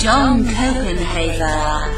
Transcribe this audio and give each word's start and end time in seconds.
John 0.00 0.44
Copenhaver, 0.44 1.92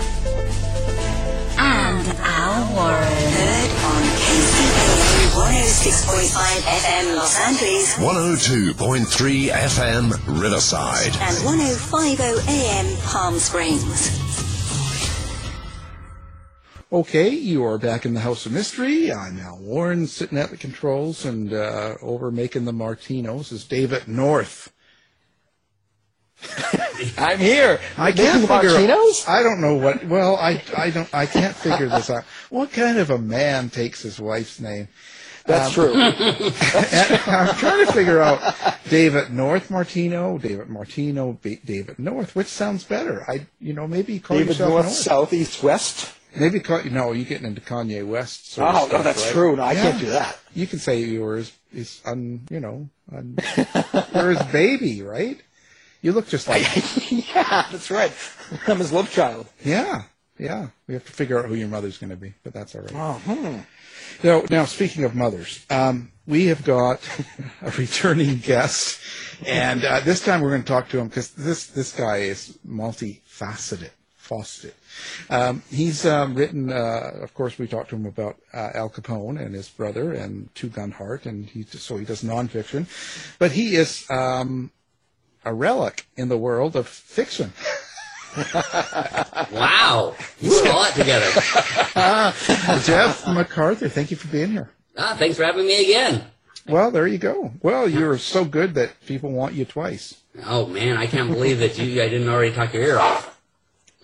and 1.57 2.09
Al 2.19 2.75
Warren. 2.75 3.13
Heard 3.33 3.71
on 3.85 4.03
KCAA 4.19 5.31
106.5 5.31 6.63
FM 6.63 7.15
Los 7.17 7.39
Angeles 7.39 7.95
102.3 7.99 9.51
FM 9.51 10.11
Riverside. 10.43 11.15
and 11.21 11.37
105.0 11.47 12.49
AM 12.49 12.97
Palm 13.03 13.39
Springs. 13.39 14.19
Okay, 16.93 17.31
you 17.31 17.65
are 17.65 17.79
back 17.79 18.05
in 18.05 18.15
the 18.15 18.21
House 18.21 18.45
of 18.47 18.53
Mystery. 18.53 19.13
I'm 19.13 19.39
Al 19.39 19.59
Warren, 19.59 20.09
sitting 20.09 20.39
at 20.39 20.51
the 20.51 20.57
controls, 20.57 21.25
and 21.25 21.53
uh, 21.55 21.95
over 22.03 22.33
making 22.33 22.65
the 22.65 22.73
Martinos 22.73 23.53
is 23.53 23.65
David 23.65 24.09
North. 24.09 24.73
I'm 27.19 27.39
here. 27.39 27.81
I 27.97 28.13
can't 28.13 28.41
figure. 28.41 28.71
Martinos? 28.71 29.29
I 29.29 29.43
don't 29.43 29.61
know 29.61 29.75
what. 29.77 30.05
Well, 30.05 30.37
I 30.37 30.63
I 30.77 30.91
don't. 30.91 31.09
I 31.15 31.27
can't 31.27 31.55
figure 31.55 31.89
this 31.89 32.11
out. 32.11 32.25
What 32.51 32.73
kind 32.73 32.99
of 32.99 33.11
a 33.11 33.19
man 33.19 33.71
takes 33.71 34.03
his 34.03 34.21
wife's 34.21 34.61
name? 34.61 34.89
That's 35.45 35.69
Um, 35.69 35.73
true. 35.75 35.93
I'm 35.97 37.55
trying 37.57 37.85
to 37.87 37.93
figure 37.93 38.21
out 38.21 38.55
David 38.89 39.33
North 39.33 39.71
Martino, 39.71 40.39
David 40.39 40.69
Martino, 40.69 41.33
B- 41.43 41.59
David 41.65 41.99
North. 41.99 42.37
Which 42.37 42.47
sounds 42.47 42.85
better? 42.85 43.25
I, 43.29 43.47
you 43.61 43.73
know, 43.73 43.89
maybe 43.89 44.19
call 44.21 44.37
David 44.37 44.51
yourself 44.51 44.71
North, 44.71 44.85
North. 44.87 44.95
South, 44.97 45.33
East, 45.33 45.63
West. 45.63 46.13
Maybe 46.39 46.61
call. 46.61 46.83
No, 46.85 47.11
you're 47.13 47.25
getting 47.27 47.47
into 47.47 47.61
Kanye 47.61 48.07
West. 48.07 48.53
Sort 48.53 48.69
of 48.69 48.75
Oh, 48.93 48.97
no, 48.99 49.03
that's 49.03 49.25
right? 49.25 49.33
true. 49.33 49.57
No, 49.57 49.63
I 49.65 49.73
Yeah. 49.73 49.83
can't 49.83 50.01
do 50.01 50.11
that. 50.11 50.39
You 50.55 50.67
can 50.69 50.79
say 50.79 51.01
yours 51.01 51.53
is 51.75 52.01
un, 52.05 52.43
you 52.51 52.61
know, 52.61 52.89
un, 53.13 53.37
you're 54.15 54.31
his 54.31 54.43
baby, 54.53 55.03
right? 55.03 55.41
You 56.03 56.13
look 56.13 56.29
just 56.29 56.49
like, 56.49 56.63
yeah, 57.11 57.67
that's 57.71 57.91
right. 57.91 58.13
I'm 58.67 58.79
his 58.79 58.93
love 58.93 59.11
child. 59.11 59.47
yeah, 59.65 60.03
yeah. 60.37 60.69
We 60.89 60.95
have 60.95 61.07
to 61.07 61.13
figure 61.13 61.39
out 61.39 61.47
who 61.47 61.55
your 61.55 61.69
mother's 61.69 61.97
going 61.97 62.11
to 62.11 62.17
be, 62.17 62.35
but 62.43 62.53
that's 62.53 62.75
all 62.75 62.83
right. 62.83 62.93
Oh, 62.95 63.13
hmm. 63.25 63.59
Now, 64.27 64.43
now 64.51 64.65
speaking 64.65 65.05
of 65.05 65.15
mothers, 65.15 65.65
um, 65.71 66.11
we 66.27 66.47
have 66.47 66.65
got 66.65 67.01
a 67.63 67.71
returning 67.71 68.39
guest, 68.39 69.01
and 69.47 69.85
uh, 69.85 70.01
this 70.01 70.25
time 70.25 70.41
we're 70.41 70.51
going 70.51 70.63
to 70.63 70.69
talk 70.69 70.89
to 70.91 70.99
him 70.99 71.07
because 71.09 71.31
this 71.31 71.69
this 71.69 71.93
guy 71.93 72.19
is 72.19 72.59
multifaceted. 72.67 73.91
Fawcett. 74.17 74.77
Um, 75.31 75.63
he's 75.69 76.07
um, 76.07 76.35
written, 76.35 76.73
uh, 76.73 77.11
of 77.23 77.35
course, 77.35 77.59
we 77.59 77.67
talked 77.67 77.91
to 77.91 77.97
him 77.97 78.07
about 78.07 78.37
uh, 78.55 78.71
Al 78.73 78.89
Capone 78.89 79.39
and 79.39 79.53
his 79.53 79.69
brother 79.69 80.13
and 80.13 80.49
Two 80.55 80.69
Gun 80.69 80.93
Hart, 80.93 81.27
and 81.27 81.45
he 81.45 81.65
so 81.65 81.97
he 81.97 82.05
does 82.05 82.23
nonfiction, 82.23 82.87
but 83.39 83.51
he 83.51 83.75
is 83.75 84.09
um, 84.11 84.71
a 85.45 85.53
relic 85.53 86.07
in 86.17 86.29
the 86.29 86.39
world 86.39 86.77
of 86.77 86.89
fiction. 86.89 87.53
Wow, 89.53 90.15
you 90.41 90.51
put 90.51 90.65
that 90.65 90.95
together. 90.97 92.81
Jeff 92.87 93.27
MacArthur, 93.29 93.91
thank 93.91 94.11
you 94.11 94.17
for 94.17 94.29
being 94.29 94.51
here. 94.51 94.71
Ah, 94.97 95.15
thanks 95.19 95.37
for 95.37 95.45
having 95.45 95.67
me 95.67 95.85
again. 95.85 96.25
Well, 96.67 96.91
there 96.91 97.07
you 97.07 97.19
go. 97.19 97.53
Well, 97.63 97.89
you're 97.89 98.17
so 98.19 98.45
good 98.45 98.75
that 98.75 98.93
people 99.07 99.31
want 99.33 99.55
you 99.55 99.65
twice. 99.65 100.23
Oh 100.47 100.67
man, 100.67 100.97
I 100.97 101.07
can't 101.07 101.29
believe 101.29 101.59
that 101.59 101.77
you 101.79 102.03
I 102.03 102.09
didn't 102.09 102.29
already 102.29 102.55
talk 102.55 102.73
your 102.73 102.83
ear 102.83 102.99
off. 102.99 103.39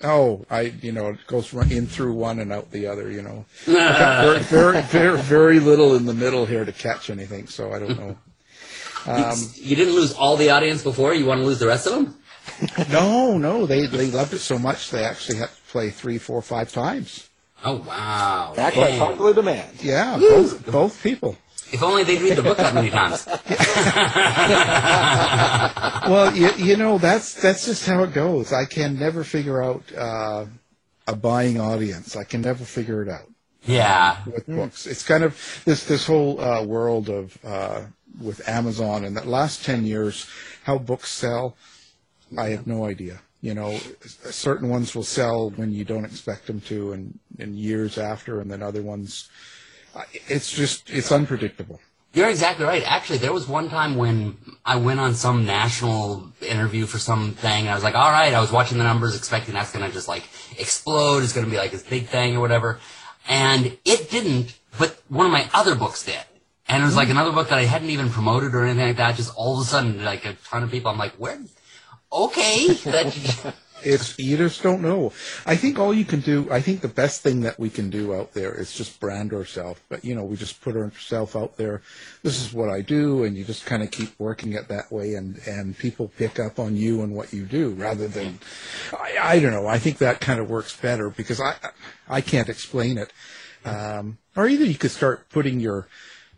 Oh, 0.03 0.44
I, 0.48 0.60
you 0.82 0.93
know, 0.93 1.09
it 1.09 1.27
goes 1.27 1.53
in 1.53 1.87
through 1.87 2.12
one 2.12 2.38
and 2.38 2.53
out 2.53 2.71
the 2.71 2.87
other, 2.87 3.10
you 3.10 3.22
know. 3.22 3.47
Very, 3.65 4.41
very, 4.41 4.82
very, 4.82 5.19
very 5.19 5.59
little 5.59 5.97
in 5.97 6.06
the 6.06 6.15
middle 6.15 6.47
here 6.47 6.65
to 6.65 6.71
catch 6.71 7.10
anything, 7.10 7.48
so 7.48 7.72
I 7.72 7.81
don't 7.81 7.98
know. 7.98 8.16
Um, 9.09 9.39
you 9.55 9.77
didn't 9.77 9.95
lose 9.95 10.13
all 10.13 10.37
the 10.37 10.51
audience 10.51 10.83
before. 10.83 11.15
You 11.15 11.27
want 11.27 11.41
to 11.41 11.47
lose 11.47 11.59
the 11.59 11.67
rest 11.67 11.87
of 11.87 11.93
them? 11.95 12.15
no, 12.91 13.39
no, 13.39 13.67
they, 13.67 13.87
they 13.87 14.11
loved 14.11 14.33
it 14.33 14.39
so 14.39 14.59
much 14.59 14.91
they 14.91 15.05
actually 15.05 15.39
had 15.39 15.49
to 15.49 15.55
play 15.71 15.91
three, 15.91 16.19
four, 16.19 16.43
five 16.43 16.73
times. 16.73 17.29
Oh 17.65 17.77
wow! 17.77 18.53
Back 18.55 18.75
by 18.75 18.89
Dang. 18.89 18.99
popular 18.99 19.35
demand. 19.35 19.83
Yeah, 19.83 20.19
both, 20.19 20.71
both 20.71 21.03
people. 21.03 21.37
If 21.73 21.83
only 21.83 22.05
they'd 22.05 22.23
read 22.23 22.37
the 22.37 22.43
book 22.43 22.57
that 22.59 22.75
many 22.75 22.91
times. 22.91 23.27
Well, 26.09 26.35
you, 26.35 26.51
you 26.57 26.77
know, 26.77 26.97
that's, 26.97 27.35
that's 27.35 27.67
just 27.67 27.87
how 27.87 28.03
it 28.05 28.15
goes. 28.15 28.53
I 28.53 28.65
can 28.65 28.99
never 28.99 29.25
figure 29.25 29.63
out, 29.63 29.83
uh, 29.95 30.47
a 31.07 31.17
buying 31.17 31.61
audience. 31.61 32.17
I 32.17 32.25
can 32.25 32.41
never 32.41 32.65
figure 32.65 33.03
it 33.03 33.09
out. 33.09 33.27
yeah. 33.65 34.19
with 34.25 34.47
books. 34.47 34.87
It's 34.87 35.03
kind 35.03 35.25
of 35.25 35.37
this 35.65 35.85
this 35.85 36.07
whole 36.07 36.41
uh, 36.41 36.63
world 36.63 37.11
of 37.11 37.37
uh, 37.45 37.83
with 38.21 38.47
Amazon 38.49 39.05
and 39.05 39.17
the 39.17 39.29
last 39.29 39.65
ten 39.65 39.84
years, 39.87 40.29
how 40.65 40.79
books 40.79 41.11
sell. 41.11 41.56
I 42.37 42.51
have 42.51 42.66
no 42.66 42.84
idea. 42.84 43.21
You 43.41 43.54
know, 43.54 43.78
certain 44.31 44.69
ones 44.69 44.95
will 44.95 45.04
sell 45.04 45.51
when 45.51 45.72
you 45.72 45.84
don't 45.84 46.04
expect 46.04 46.47
them 46.47 46.60
to, 46.63 46.92
and, 46.92 47.19
and 47.39 47.57
years 47.57 47.97
after, 47.97 48.41
and 48.41 48.51
then 48.51 48.63
other 48.63 48.83
ones. 48.83 49.28
It's 50.27 50.51
just 50.53 50.91
it's 50.91 51.13
unpredictable. 51.13 51.81
You're 52.15 52.31
exactly 52.31 52.65
right. 52.65 52.83
Actually, 52.84 53.19
there 53.19 53.33
was 53.33 53.47
one 53.47 53.69
time 53.69 53.97
when 53.97 54.39
I 54.65 54.77
went 54.77 54.98
on 54.98 55.15
some 55.15 55.45
national 55.45 56.33
interview 56.41 56.87
for 56.87 56.98
something, 56.98 57.60
and 57.60 57.69
I 57.69 57.75
was 57.75 57.84
like, 57.84 57.95
all 57.95 58.10
right, 58.10 58.33
I 58.34 58.41
was 58.41 58.51
watching 58.51 58.78
the 58.78 58.84
numbers, 58.84 59.15
expecting 59.15 59.54
that's 59.54 59.72
going 59.72 59.87
to 59.87 59.92
just 59.92 60.09
like 60.09 60.25
explode. 60.59 61.22
It's 61.22 61.33
going 61.33 61.47
to 61.47 61.51
be 61.51 61.59
like 61.59 61.71
this 61.71 61.83
big 61.83 62.07
thing 62.07 62.37
or 62.37 62.41
whatever. 62.41 62.81
And 63.28 63.78
it 63.84 64.10
didn't, 64.10 64.59
but 64.78 65.01
one 65.09 65.27
of 65.27 65.33
my 65.33 65.48
other 65.53 65.75
books 65.75 66.04
did. 66.04 66.19
And 66.68 66.82
it 66.82 66.86
was 66.86 66.97
like 66.97 67.09
another 67.09 67.32
book 67.32 67.48
that 67.48 67.59
I 67.59 67.65
hadn't 67.65 67.91
even 67.91 68.10
promoted 68.10 68.54
or 68.54 68.65
anything 68.65 68.88
like 68.88 68.97
that. 68.98 69.16
Just 69.16 69.34
all 69.36 69.59
of 69.59 69.66
a 69.66 69.68
sudden, 69.68 70.04
like 70.04 70.24
a 70.26 70.34
ton 70.44 70.62
of 70.62 70.70
people, 70.70 70.91
I'm 70.91 70.98
like, 70.98 71.15
where? 71.15 71.41
Okay. 72.12 72.68
That, 72.84 73.54
It's 73.82 74.18
you 74.18 74.36
just 74.36 74.62
don't 74.62 74.82
know. 74.82 75.12
I 75.47 75.56
think 75.56 75.78
all 75.78 75.94
you 75.94 76.04
can 76.04 76.20
do. 76.20 76.48
I 76.50 76.60
think 76.60 76.80
the 76.80 76.88
best 76.88 77.22
thing 77.22 77.42
that 77.42 77.59
we 77.59 77.70
can 77.70 77.91
do 77.91 78.15
out 78.15 78.32
there 78.32 78.53
is 78.54 78.72
just 78.72 78.98
brand 78.98 79.32
ourselves. 79.32 79.80
But 79.88 80.04
you 80.04 80.15
know, 80.15 80.24
we 80.24 80.36
just 80.36 80.60
put 80.60 80.76
ourselves 80.76 81.36
out 81.36 81.56
there. 81.56 81.82
This 82.22 82.44
is 82.44 82.53
what 82.53 82.70
I 82.70 82.80
do, 82.80 83.24
and 83.24 83.36
you 83.36 83.44
just 83.44 83.66
kind 83.66 83.82
of 83.82 83.91
keep 83.91 84.18
working 84.18 84.53
it 84.54 84.68
that 84.68 84.91
way, 84.91 85.15
and 85.15 85.41
and 85.47 85.78
people 85.78 86.10
pick 86.16 86.41
up 86.41 86.59
on 86.59 86.76
you 86.76 87.03
and 87.03 87.15
what 87.15 87.32
you 87.32 87.44
do 87.44 87.70
rather 87.70 88.09
than. 88.09 88.38
I, 88.92 89.16
I 89.20 89.41
don't 89.41 89.53
know. 89.53 89.66
I 89.66 89.78
think 89.78 89.98
that 89.98 90.20
kind 90.20 90.41
of 90.41 90.50
works 90.50 90.76
better 90.76 91.10
because 91.10 91.41
I 91.41 91.54
I 92.09 92.20
can't 92.20 92.48
explain 92.48 92.98
it. 92.98 93.12
Um, 93.65 94.18
or 94.36 94.48
either 94.48 94.65
you 94.65 94.76
could 94.76 94.91
start 94.91 95.28
putting 95.30 95.60
your 95.60 95.88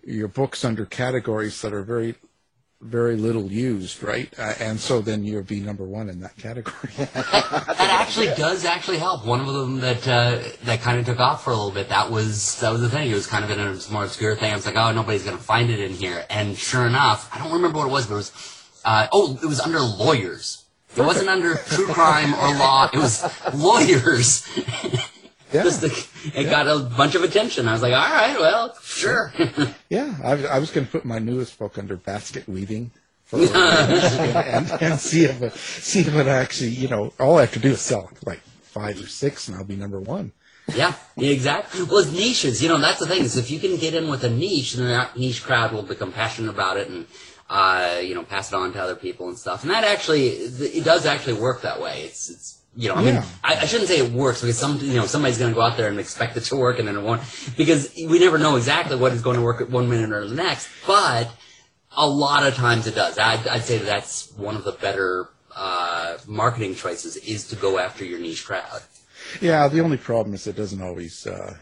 your 0.05 0.29
books 0.29 0.65
under 0.65 0.87
categories 0.87 1.61
that 1.63 1.73
are 1.73 1.83
very 1.83 2.15
very 2.83 3.17
little 3.17 3.53
used, 3.53 4.03
right? 4.03 4.33
Uh, 4.39 4.55
and 4.59 4.81
so 4.81 5.03
then 5.03 5.23
you'll 5.23 5.43
be 5.43 5.61
number 5.61 5.85
one 5.85 6.09
in 6.09 6.21
that 6.21 6.35
category. 6.39 6.93
that 6.97 7.79
actually 7.79 8.29
does 8.29 8.65
actually 8.65 8.97
help. 8.97 9.27
One 9.27 9.41
of 9.41 9.47
them 9.47 9.81
that 9.81 10.09
uh, 10.09 10.41
that 10.65 10.81
kind 10.81 10.99
of 10.99 11.05
took 11.05 11.21
off 11.21 11.45
for 11.45 11.51
a 11.51 11.57
little 11.57 11.71
bit. 11.71 11.91
That 11.91 12.11
was 12.11 12.59
that 12.61 12.71
was 12.71 12.81
the 12.81 12.89
thing. 12.89 13.11
It 13.11 13.15
was 13.15 13.27
kind 13.27 13.45
of 13.45 13.51
in 13.51 13.61
a 13.61 13.79
more 13.93 14.05
obscure 14.05 14.35
thing. 14.35 14.53
I 14.53 14.57
was 14.57 14.65
like, 14.65 14.77
oh, 14.77 14.93
nobody's 14.93 15.25
gonna 15.25 15.37
find 15.37 15.71
it 15.71 15.79
in 15.79 15.93
here. 15.93 16.25
And 16.31 16.57
sure 16.57 16.87
enough, 16.87 17.29
I 17.35 17.39
don't 17.39 17.53
remember 17.53 17.79
what 17.79 17.89
it 17.89 17.93
was, 17.93 18.07
but 18.07 18.15
it 18.15 18.17
was 18.17 18.81
uh, 18.85 19.09
oh, 19.13 19.39
it 19.43 19.47
was 19.47 19.61
under 19.61 19.81
lawyers. 19.81 20.65
It 20.97 21.03
wasn't 21.03 21.29
under 21.29 21.55
true 21.55 21.87
crime 21.87 22.35
or 22.35 22.59
law. 22.59 22.91
It 22.93 22.99
was 22.99 23.23
lawyers. 23.55 24.45
Yeah. 25.53 25.65
Just 25.65 25.81
the, 25.81 26.39
it 26.39 26.45
got 26.45 26.69
a 26.69 26.79
bunch 26.81 27.15
of 27.15 27.23
attention. 27.23 27.67
I 27.67 27.73
was 27.73 27.83
like, 27.83 27.93
all 27.93 27.99
right, 27.99 28.39
well, 28.39 28.77
sure. 28.83 29.33
yeah, 29.89 30.15
I, 30.23 30.47
I 30.47 30.59
was 30.59 30.71
going 30.71 30.87
to 30.87 30.93
put 30.93 31.05
my 31.05 31.19
newest 31.19 31.59
book 31.59 31.77
under 31.79 31.97
basket 31.97 32.49
weaving. 32.49 32.93
For, 33.25 33.39
and, 33.55 34.71
and 34.81 34.99
see 34.99 35.25
if 35.25 35.43
it, 35.43 35.55
see 35.55 36.01
if 36.01 36.15
it 36.15 36.27
actually, 36.27 36.71
you 36.71 36.89
know, 36.89 37.13
all 37.19 37.39
I 37.39 37.43
have 37.43 37.53
to 37.53 37.59
do 37.59 37.71
is 37.71 37.81
sell 37.81 38.11
like 38.25 38.41
five 38.63 39.01
or 39.01 39.07
six, 39.07 39.49
and 39.49 39.57
I'll 39.57 39.65
be 39.65 39.77
number 39.77 40.01
one. 40.01 40.33
Yeah, 40.75 40.95
exactly. 41.17 41.83
Well, 41.83 41.99
it's 41.99 42.13
niches. 42.13 42.63
You 42.63 42.69
know, 42.69 42.79
that's 42.79 43.01
the 43.01 43.07
thing 43.07 43.23
is 43.23 43.37
if 43.37 43.51
you 43.51 43.59
can 43.59 43.77
get 43.77 43.95
in 43.95 44.09
with 44.09 44.25
a 44.25 44.31
niche, 44.31 44.75
then 44.75 44.87
that 44.89 45.17
niche 45.17 45.43
crowd 45.43 45.73
will 45.73 45.83
become 45.83 46.13
passionate 46.13 46.51
about 46.51 46.77
it 46.77 46.89
and, 46.89 47.07
uh, 47.49 48.01
you 48.03 48.15
know, 48.15 48.23
pass 48.23 48.53
it 48.53 48.55
on 48.55 48.73
to 48.73 48.83
other 48.83 48.95
people 48.95 49.29
and 49.29 49.39
stuff. 49.39 49.63
And 49.63 49.71
that 49.71 49.85
actually, 49.85 50.29
it 50.29 50.85
does 50.85 51.07
actually 51.07 51.41
work 51.41 51.63
that 51.63 51.81
way. 51.81 52.03
It's, 52.03 52.31
it's, 52.31 52.60
you 52.81 52.89
know, 52.89 52.95
I 52.95 53.03
mean, 53.05 53.15
Yeah. 53.17 53.25
I, 53.45 53.57
I 53.57 53.67
shouldn't 53.67 53.89
say 53.89 53.99
it 53.99 54.11
works 54.11 54.41
because 54.41 54.59
some, 54.59 54.79
you 54.81 54.95
know, 54.95 55.05
somebody's 55.05 55.37
going 55.37 55.51
to 55.51 55.55
go 55.55 55.61
out 55.61 55.77
there 55.77 55.89
and 55.89 56.01
expect 56.01 56.35
it 56.39 56.45
to 56.45 56.57
work 56.57 56.79
and 56.79 56.89
then 56.89 56.97
it 56.97 57.03
won't, 57.03 57.21
because 57.55 57.93
we 57.95 58.19
never 58.19 58.39
know 58.39 58.57
exactly 58.57 58.97
what 58.97 59.13
is 59.13 59.21
going 59.21 59.37
to 59.37 59.43
work 59.43 59.61
at 59.61 59.69
one 59.69 59.91
minute 59.91 60.11
or 60.13 60.27
the 60.27 60.35
next. 60.35 60.67
But 60.87 61.31
a 61.95 62.09
lot 62.09 62.47
of 62.47 62.55
times 62.55 62.87
it 62.87 62.95
does. 62.95 63.19
I'd, 63.19 63.47
I'd 63.47 63.65
say 63.65 63.77
that's 63.77 64.33
one 64.33 64.57
of 64.57 64.65
the 64.65 64.73
better 64.73 65.29
uh, 65.55 66.17
marketing 66.27 66.75
choices 66.75 67.17
is 67.17 67.49
to 67.49 67.57
go 67.57 67.79
after 67.79 68.03
your 68.03 68.19
niche 68.19 68.47
crowd. 68.47 68.81
Yeah, 69.43 69.69
the 69.69 69.81
only 69.81 69.99
problem 69.99 70.35
is 70.35 70.47
it 70.47 70.57
doesn't 70.57 70.81
always, 70.81 71.27
uh, 71.27 71.57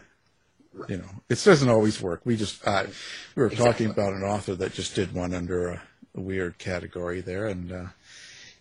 you 0.87 0.99
know, 0.99 1.09
it 1.27 1.43
doesn't 1.43 1.67
always 1.67 2.01
work. 2.01 2.21
We 2.23 2.37
just, 2.37 2.65
uh, 2.65 2.85
we 3.35 3.43
were 3.43 3.49
talking 3.49 3.89
about 3.89 4.13
an 4.13 4.23
author 4.23 4.55
that 4.55 4.71
just 4.71 4.95
did 4.95 5.13
one 5.13 5.33
under 5.33 5.67
a, 5.67 5.81
a 6.15 6.21
weird 6.21 6.57
category 6.59 7.19
there, 7.19 7.47
and 7.47 7.71
uh, 7.73 7.85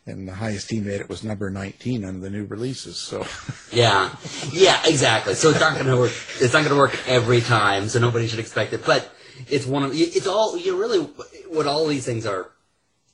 and 0.08 0.26
the 0.26 0.34
highest 0.34 0.70
he 0.70 0.80
made 0.80 1.00
it 1.00 1.08
was 1.08 1.22
number 1.22 1.50
19 1.50 2.04
on 2.04 2.20
the 2.20 2.30
new 2.30 2.44
releases. 2.46 2.96
So 2.96 3.26
Yeah, 3.72 4.14
yeah, 4.52 4.80
exactly. 4.86 5.34
So 5.34 5.50
it's 5.50 5.60
not 5.60 5.74
going 5.74 5.86
to 5.86 5.96
work. 5.96 6.12
It's 6.40 6.52
not 6.52 6.60
going 6.64 6.74
to 6.74 6.76
work 6.76 6.98
every 7.06 7.40
time. 7.40 7.88
So 7.88 7.98
nobody 7.98 8.26
should 8.26 8.38
expect 8.38 8.72
it. 8.72 8.84
But 8.84 9.10
it's 9.48 9.66
one 9.66 9.82
of 9.84 9.92
it's 9.94 10.26
all 10.26 10.56
you 10.56 10.76
really 10.78 11.00
what 11.48 11.66
all 11.66 11.86
these 11.86 12.04
things 12.04 12.26
are. 12.26 12.50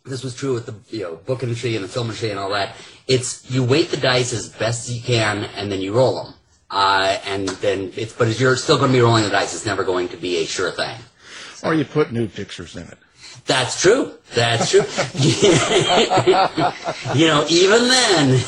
This 0.05 0.23
was 0.23 0.35
true 0.35 0.55
with 0.55 0.67
the 0.67 0.75
you 0.97 1.03
know 1.03 1.17
book 1.17 1.43
industry 1.43 1.75
and 1.77 1.85
the 1.85 1.89
film 1.89 2.07
industry 2.07 2.31
and 2.31 2.39
all 2.39 2.51
that. 2.51 2.77
It's 3.07 3.51
you 3.51 3.65
weight 3.65 3.91
the 3.91 3.97
dice 3.97 4.33
as 4.33 4.49
best 4.49 4.89
as 4.89 4.97
you 4.97 5.03
can 5.03 5.45
and 5.57 5.71
then 5.73 5.81
you 5.81 5.93
roll 5.95 6.23
them. 6.23 6.35
Uh, 6.71 7.19
and 7.27 7.49
then 7.49 7.93
it's 7.97 8.13
but 8.13 8.39
you're 8.39 8.57
still 8.57 8.79
going 8.79 8.91
to 8.91 8.97
be 8.97 9.01
rolling 9.01 9.25
the 9.25 9.31
dice. 9.31 9.55
It's 9.55 9.67
never 9.67 9.85
going 9.85 10.09
to 10.09 10.17
be 10.17 10.39
a 10.39 10.47
sure 10.47 10.71
thing. 10.71 10.97
or 11.63 11.75
you 11.75 11.85
put 11.85 12.13
new 12.13 12.29
pictures 12.29 12.77
in 12.77 12.83
it. 12.83 12.99
That's 13.47 13.81
true. 13.81 14.13
That's 14.35 14.71
true. 14.71 14.81
you 17.15 17.27
know, 17.27 17.47
even 17.49 17.89
then. 17.89 18.45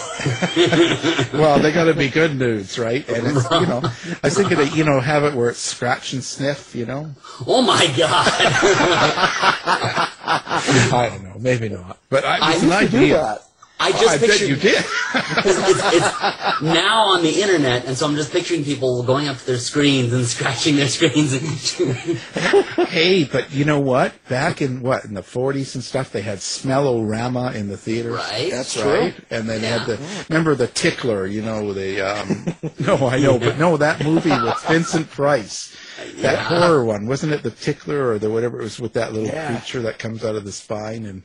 well, 1.33 1.61
they 1.61 1.73
got 1.73 1.85
to 1.85 1.95
be 1.95 2.09
good 2.09 2.37
nudes, 2.37 2.79
right? 2.79 3.09
And 3.09 3.27
it's, 3.27 3.51
you 3.51 3.67
know, 3.67 3.81
I 3.85 4.21
was 4.25 4.37
thinking 4.37 4.59
that 4.59 4.75
you 4.75 4.85
know 4.85 5.01
have 5.01 5.25
it 5.25 5.35
where 5.35 5.51
it's 5.51 5.61
scratch 5.61 6.13
and 6.13 6.25
sniff, 6.25 6.75
you 6.75 6.87
know. 6.87 7.15
Oh 7.47 7.63
my 7.63 7.87
god! 7.97 8.27
I 10.27 11.09
don't 11.11 11.25
know, 11.25 11.37
maybe 11.39 11.69
not, 11.69 11.99
but 12.09 12.25
I, 12.25 12.39
I 12.39 12.53
it's 12.55 12.63
an 12.63 12.71
to 12.71 12.89
do 12.89 12.97
idea. 12.97 13.39
I 13.79 13.93
just 13.93 14.09
I 14.09 14.19
bet 14.19 14.31
pictured 14.31 14.49
you 14.49 14.57
did. 14.57 14.85
Because 15.13 15.59
it's, 15.69 15.95
it's 15.95 16.63
now 16.63 17.09
on 17.09 17.23
the 17.23 17.43
internet, 17.43 17.85
and 17.85 17.97
so 17.97 18.07
I'm 18.07 18.17
just 18.17 18.33
picturing 18.33 18.65
people 18.65 19.03
going 19.03 19.29
up 19.29 19.37
to 19.37 19.47
their 19.47 19.59
screens 19.59 20.15
and 20.15 20.27
scratching 20.27 20.77
their 20.77 20.89
screens. 20.89 21.35
And 21.35 22.17
hey, 22.89 23.25
but 23.25 23.53
you 23.53 23.67
know 23.67 23.81
what? 23.81 24.15
Back 24.29 24.63
in 24.63 24.81
what 24.81 25.05
in 25.05 25.13
the 25.13 25.21
40s 25.21 25.75
and 25.75 25.85
stuff, 25.85 26.11
they 26.11 26.23
had 26.23 26.39
Smellorama 26.39 27.55
in 27.55 27.69
the 27.69 27.77
theater. 27.77 28.13
Right. 28.13 28.51
That's 28.51 28.75
True. 28.75 28.91
right. 28.91 29.15
And 29.31 29.49
then 29.49 29.61
they 29.61 29.69
had 29.69 29.87
the 29.87 30.01
remember 30.31 30.55
the 30.55 30.69
Tickler. 30.69 31.27
You 31.27 31.43
know 31.43 31.75
the 31.75 32.01
um, 32.01 32.47
no, 32.79 33.09
I 33.09 33.19
know, 33.19 33.39
but 33.39 33.59
no, 33.59 33.77
that 33.77 34.03
movie 34.03 34.31
with 34.31 34.59
Vincent 34.67 35.11
Price. 35.11 35.77
That 36.17 36.39
horror 36.39 36.85
one 36.85 37.07
wasn't 37.07 37.33
it 37.33 37.43
the 37.43 37.51
tickler 37.51 38.11
or 38.11 38.19
the 38.19 38.31
whatever 38.31 38.61
it 38.61 38.65
was 38.65 38.81
with 38.81 38.95
that 38.95 39.13
little 39.13 39.31
creature 39.31 39.83
that 39.83 39.99
comes 39.99 40.25
out 40.25 40.35
of 40.35 40.45
the 40.45 40.53
spine 40.53 41.07
and 41.07 41.23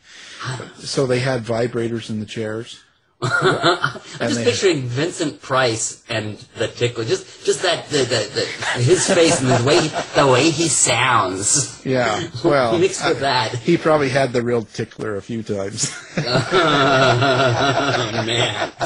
so 0.78 1.06
they 1.06 1.20
had 1.20 1.44
vibrators 1.44 2.10
in 2.10 2.20
the 2.20 2.26
chairs. 2.26 2.84
I'm 3.24 4.00
just 4.20 4.36
they- 4.36 4.46
picturing 4.46 4.82
Vincent 4.84 5.42
Price 5.42 6.04
and 6.10 6.38
the 6.58 6.68
tickler. 6.68 7.06
Just, 7.06 7.46
just 7.46 7.62
that 7.62 7.88
the, 7.90 8.00
the, 8.00 8.30
the 8.34 8.46
his 8.82 9.08
face 9.08 9.40
and 9.42 9.50
the 9.50 9.64
way 9.64 9.80
he, 9.82 9.90
the 10.16 10.28
way 10.28 10.50
he 10.50 10.68
sounds. 10.68 11.86
Yeah, 11.86 12.28
well, 12.44 12.78
mixed 12.80 13.06
with 13.06 13.20
that. 13.20 13.54
he 13.56 13.78
probably 13.78 14.10
had 14.10 14.34
the 14.34 14.42
real 14.42 14.64
tickler 14.64 15.18
a 15.18 15.22
few 15.22 15.44
times. 15.44 15.92
oh 16.18 16.22
man. 18.26 18.72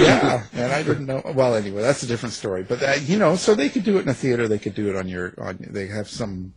yeah, 0.00 0.44
and 0.52 0.72
I 0.72 0.82
didn't 0.82 1.06
know. 1.06 1.22
Well, 1.34 1.54
anyway, 1.54 1.82
that's 1.82 2.02
a 2.02 2.06
different 2.06 2.34
story. 2.34 2.62
But 2.62 2.82
uh, 2.82 2.92
you 3.02 3.18
know, 3.18 3.36
so 3.36 3.54
they 3.54 3.68
could 3.68 3.84
do 3.84 3.98
it 3.98 4.02
in 4.02 4.08
a 4.08 4.14
theater. 4.14 4.46
They 4.46 4.58
could 4.58 4.74
do 4.74 4.88
it 4.88 4.96
on 4.96 5.08
your 5.08 5.34
on. 5.38 5.58
They 5.60 5.86
have 5.88 6.08
some. 6.08 6.54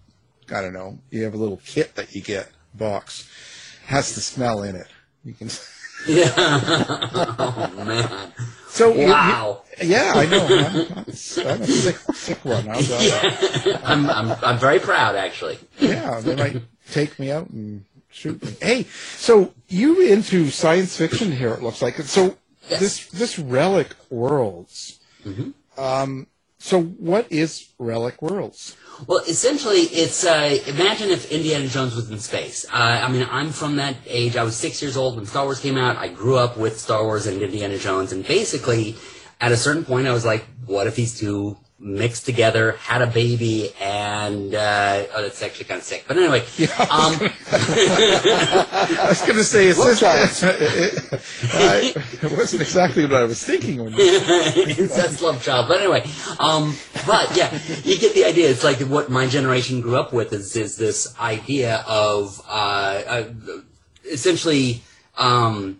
I 0.49 0.61
don't 0.61 0.73
know. 0.73 0.99
You 1.09 1.23
have 1.23 1.33
a 1.33 1.37
little 1.37 1.61
kit 1.65 1.95
that 1.95 2.13
you 2.13 2.21
get 2.21 2.49
box 2.75 3.29
has 3.85 4.15
the 4.15 4.21
smell 4.21 4.63
in 4.63 4.75
it. 4.75 4.87
You 5.23 5.33
can. 5.33 5.49
Yeah. 6.07 6.33
oh 7.39 7.71
man. 7.85 8.33
So 8.67 8.93
you- 8.93 9.01
you- 9.01 9.07
wow. 9.07 9.61
yeah, 9.81 10.13
I 10.15 10.25
know. 10.25 10.45
I'm, 10.45 10.75
I'm, 10.75 10.97
I'm 10.97 11.61
a 11.61 11.67
sick, 11.67 11.97
sick 12.13 12.43
one. 12.45 12.67
I'll 12.69 12.81
tell 12.81 13.01
you. 13.01 13.09
Yeah. 13.09 13.81
I'm, 13.83 14.09
I'm, 14.09 14.31
I'm 14.43 14.57
very 14.59 14.79
proud 14.79 15.15
actually. 15.15 15.59
Yeah, 15.79 16.19
they 16.21 16.35
might 16.35 16.61
take 16.91 17.17
me 17.19 17.31
out 17.31 17.49
and 17.49 17.85
shoot 18.09 18.43
me. 18.43 18.55
Hey, 18.61 18.83
so 19.17 19.53
you 19.69 20.01
into 20.01 20.49
science 20.49 20.95
fiction 20.97 21.31
here? 21.31 21.53
It 21.53 21.61
looks 21.61 21.81
like. 21.81 21.97
So 21.97 22.35
this 22.69 23.07
this 23.07 23.37
relic 23.39 23.89
worlds. 24.09 24.99
Um. 25.77 26.27
So 26.59 26.81
what 26.81 27.27
is 27.31 27.69
relic 27.77 28.21
worlds? 28.21 28.75
Well, 29.05 29.23
essentially, 29.27 29.81
it's 29.81 30.25
uh, 30.25 30.57
imagine 30.67 31.09
if 31.09 31.31
Indiana 31.31 31.67
Jones 31.67 31.95
was 31.95 32.09
in 32.09 32.19
space. 32.19 32.65
Uh, 32.71 33.01
I 33.03 33.11
mean, 33.11 33.27
I'm 33.29 33.49
from 33.51 33.75
that 33.75 33.95
age. 34.07 34.37
I 34.37 34.43
was 34.43 34.55
six 34.55 34.81
years 34.81 34.95
old 34.95 35.17
when 35.17 35.25
Star 35.25 35.43
Wars 35.43 35.59
came 35.59 35.77
out. 35.77 35.97
I 35.97 36.07
grew 36.07 36.37
up 36.37 36.57
with 36.57 36.79
Star 36.79 37.03
Wars 37.03 37.27
and 37.27 37.41
Indiana 37.41 37.77
Jones, 37.77 38.13
and 38.13 38.25
basically, 38.25 38.95
at 39.41 39.51
a 39.51 39.57
certain 39.57 39.83
point, 39.83 40.07
I 40.07 40.13
was 40.13 40.25
like, 40.25 40.45
"What 40.65 40.87
if 40.87 40.95
these 40.95 41.19
two 41.19 41.57
mixed 41.79 42.25
together, 42.25 42.73
had 42.73 43.01
a 43.01 43.07
baby, 43.07 43.73
and 43.81 44.55
uh, 44.55 45.05
oh, 45.13 45.21
that's 45.21 45.41
actually 45.41 45.65
kind 45.65 45.79
of 45.79 45.85
sick." 45.85 46.05
But 46.07 46.17
anyway, 46.17 46.39
um, 46.39 47.19
I 47.51 49.05
was 49.09 49.21
going 49.21 49.35
to 49.35 49.43
say, 49.43 49.67
is 49.67 49.77
Look, 49.77 49.99
this? 49.99 50.43
I, 51.53 51.93
it 52.21 52.37
wasn't 52.37 52.61
exactly 52.61 53.03
what 53.05 53.15
I 53.15 53.23
was 53.23 53.43
thinking 53.43 53.83
when 53.83 53.93
you. 53.93 54.19
That's 54.87 55.21
love 55.21 55.43
child. 55.43 55.67
But 55.67 55.79
anyway, 55.79 56.03
um, 56.39 56.75
but 57.05 57.35
yeah, 57.35 57.57
you 57.83 57.97
get 57.97 58.13
the 58.13 58.25
idea. 58.25 58.49
It's 58.49 58.63
like 58.63 58.79
what 58.79 59.09
my 59.09 59.27
generation 59.27 59.81
grew 59.81 59.95
up 59.97 60.13
with 60.13 60.33
is 60.33 60.55
is 60.55 60.77
this 60.77 61.17
idea 61.19 61.83
of 61.87 62.41
uh, 62.47 63.01
uh, 63.07 63.23
essentially 64.09 64.81
um, 65.17 65.79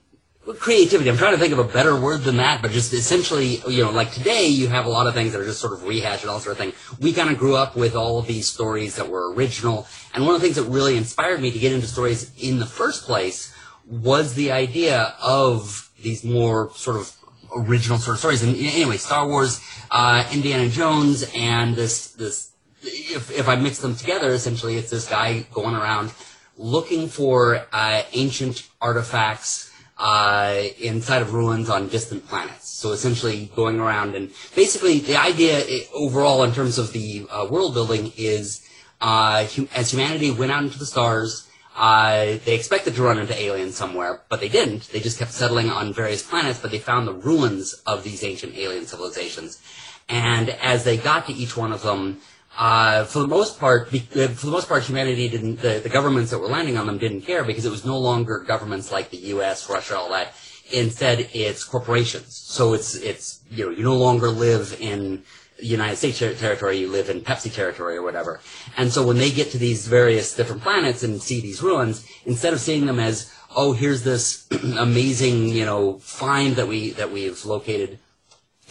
creativity. 0.60 1.10
I'm 1.10 1.18
trying 1.18 1.34
to 1.34 1.38
think 1.40 1.54
of 1.54 1.60
a 1.60 1.64
better 1.64 2.00
word 2.00 2.22
than 2.22 2.38
that, 2.38 2.62
but 2.62 2.72
just 2.72 2.92
essentially, 2.94 3.62
you 3.68 3.84
know, 3.84 3.92
like 3.92 4.12
today 4.12 4.48
you 4.48 4.68
have 4.68 4.86
a 4.86 4.90
lot 4.90 5.08
of 5.08 5.14
things 5.14 5.32
that 5.32 5.42
are 5.42 5.46
just 5.46 5.62
sort 5.62 5.74
of 5.74 5.84
rehashed 5.84 6.24
and 6.24 6.30
all 6.30 6.40
sort 6.40 6.54
of 6.54 6.58
thing. 6.58 6.74
We 7.00 7.14
kind 7.14 7.30
of 7.30 7.38
grew 7.38 7.56
up 7.56 7.76
with 7.76 7.96
all 7.96 8.20
of 8.20 8.28
these 8.28 8.48
stories 8.48 8.96
that 8.98 9.08
were 9.08 9.34
original, 9.34 9.88
and 10.14 10.26
one 10.26 10.36
of 10.36 10.42
the 10.42 10.46
things 10.46 10.58
that 10.58 10.70
really 10.70 10.98
inspired 10.98 11.42
me 11.42 11.52
to 11.52 11.60
get 11.60 11.72
into 11.72 11.88
stories 11.88 12.32
in 12.38 12.60
the 12.60 12.66
first 12.66 13.04
place 13.04 13.54
was 13.88 14.34
the 14.34 14.52
idea 14.52 15.16
of 15.22 15.90
these 16.02 16.24
more 16.24 16.72
sort 16.76 16.98
of 16.98 17.16
original 17.56 17.98
sort 17.98 18.16
of 18.16 18.20
stories. 18.20 18.44
And 18.44 18.56
anyway, 18.56 18.98
Star 18.98 19.28
Wars, 19.28 19.62
uh, 19.92 20.28
Indiana 20.34 20.70
Jones, 20.70 21.30
and 21.36 21.76
this 21.76 22.12
this 22.12 22.52
if 22.82 23.32
if 23.32 23.48
I 23.48 23.56
mix 23.56 23.80
them 23.80 23.96
together, 23.96 24.32
essentially 24.32 24.76
it's 24.76 24.90
this 24.90 25.08
guy 25.08 25.46
going 25.54 25.76
around 25.76 26.12
looking 26.58 27.08
for 27.08 27.66
uh, 27.72 28.04
ancient 28.14 28.68
artifacts. 28.82 29.72
Uh, 30.04 30.62
inside 30.82 31.22
of 31.22 31.34
ruins 31.34 31.70
on 31.70 31.88
distant 31.88 32.28
planets. 32.28 32.68
So 32.68 32.92
essentially 32.92 33.50
going 33.56 33.80
around 33.80 34.16
and 34.16 34.32
basically 34.54 35.00
the 35.00 35.16
idea 35.16 35.64
overall 35.94 36.44
in 36.44 36.52
terms 36.52 36.78
of 36.78 36.92
the 36.92 37.26
uh, 37.32 37.48
world 37.50 37.74
building 37.74 38.12
is 38.18 38.68
uh, 39.00 39.46
hu- 39.46 39.70
as 39.74 39.92
humanity 39.92 40.30
went 40.30 40.52
out 40.52 40.62
into 40.62 40.78
the 40.78 40.86
stars, 40.86 41.48
uh, 41.78 42.38
they 42.44 42.54
expected 42.54 42.96
to 42.96 43.02
run 43.02 43.18
into 43.18 43.34
aliens 43.42 43.78
somewhere, 43.78 44.22
but 44.28 44.42
they 44.42 44.50
didn't. 44.50 44.90
They 44.92 45.00
just 45.00 45.20
kept 45.20 45.32
settling 45.32 45.70
on 45.70 45.94
various 45.94 46.22
planets, 46.22 46.60
but 46.60 46.72
they 46.72 46.80
found 46.80 47.08
the 47.08 47.14
ruins 47.14 47.72
of 47.86 48.04
these 48.04 48.26
ancient 48.26 48.58
alien 48.58 48.86
civilizations. 48.86 49.62
And 50.10 50.50
as 50.50 50.84
they 50.84 50.98
got 50.98 51.28
to 51.28 51.34
each 51.34 51.56
one 51.56 51.72
of 51.72 51.82
them, 51.82 52.20
uh, 52.58 53.04
for 53.06 53.20
the 53.20 53.28
most 53.28 53.60
part, 53.60 53.88
uh, 53.88 54.28
for 54.28 54.46
the 54.46 54.52
most 54.52 54.68
part, 54.68 54.84
humanity 54.84 55.28
didn't. 55.28 55.58
The, 55.58 55.80
the 55.80 55.90
governments 55.90 56.30
that 56.32 56.40
were 56.40 56.48
landing 56.48 56.78
on 56.78 56.86
them 56.86 57.00
didn't 57.00 57.22
care 57.22 57.44
because 57.44 57.66
it 57.66 57.72
was 57.72 57.84
no 57.84 57.98
longer 57.98 58.40
governments 58.40 58.92
like 58.92 59.10
the 59.10 59.18
U.S., 59.18 59.70
Russia, 59.70 59.98
all 59.98 60.10
that. 60.10 60.34
Instead, 60.72 61.30
it's 61.34 61.64
corporations. 61.64 62.36
So 62.36 62.74
it's 62.74 62.96
it's 62.96 63.42
you 63.50 63.66
know 63.66 63.72
you 63.72 63.84
no 63.84 63.98
longer 63.98 64.30
live 64.30 64.78
in 64.80 65.24
United 65.60 65.96
States 65.96 66.20
ter- 66.20 66.34
territory, 66.36 66.78
you 66.78 66.88
live 66.88 67.10
in 67.10 67.22
Pepsi 67.22 67.54
territory 67.54 67.96
or 67.98 68.04
whatever. 68.04 68.40
And 68.78 68.92
so 68.92 69.06
when 69.06 69.18
they 69.18 69.32
get 69.32 69.52
to 69.52 69.58
these 69.58 69.88
various 69.88 70.36
different 70.36 70.62
planets 70.62 71.04
and 71.04 71.22
see 71.22 71.42
these 71.42 71.62
ruins, 71.62 72.06
instead 72.26 72.54
of 72.54 72.60
seeing 72.60 72.86
them 72.86 73.00
as 73.00 73.34
oh 73.56 73.74
here's 73.74 74.04
this 74.04 74.48
amazing 74.78 75.50
you 75.50 75.66
know 75.66 76.00
find 76.00 76.56
that 76.56 76.68
we 76.68 76.92
that 76.92 77.12
we've 77.12 77.44
located, 77.46 77.98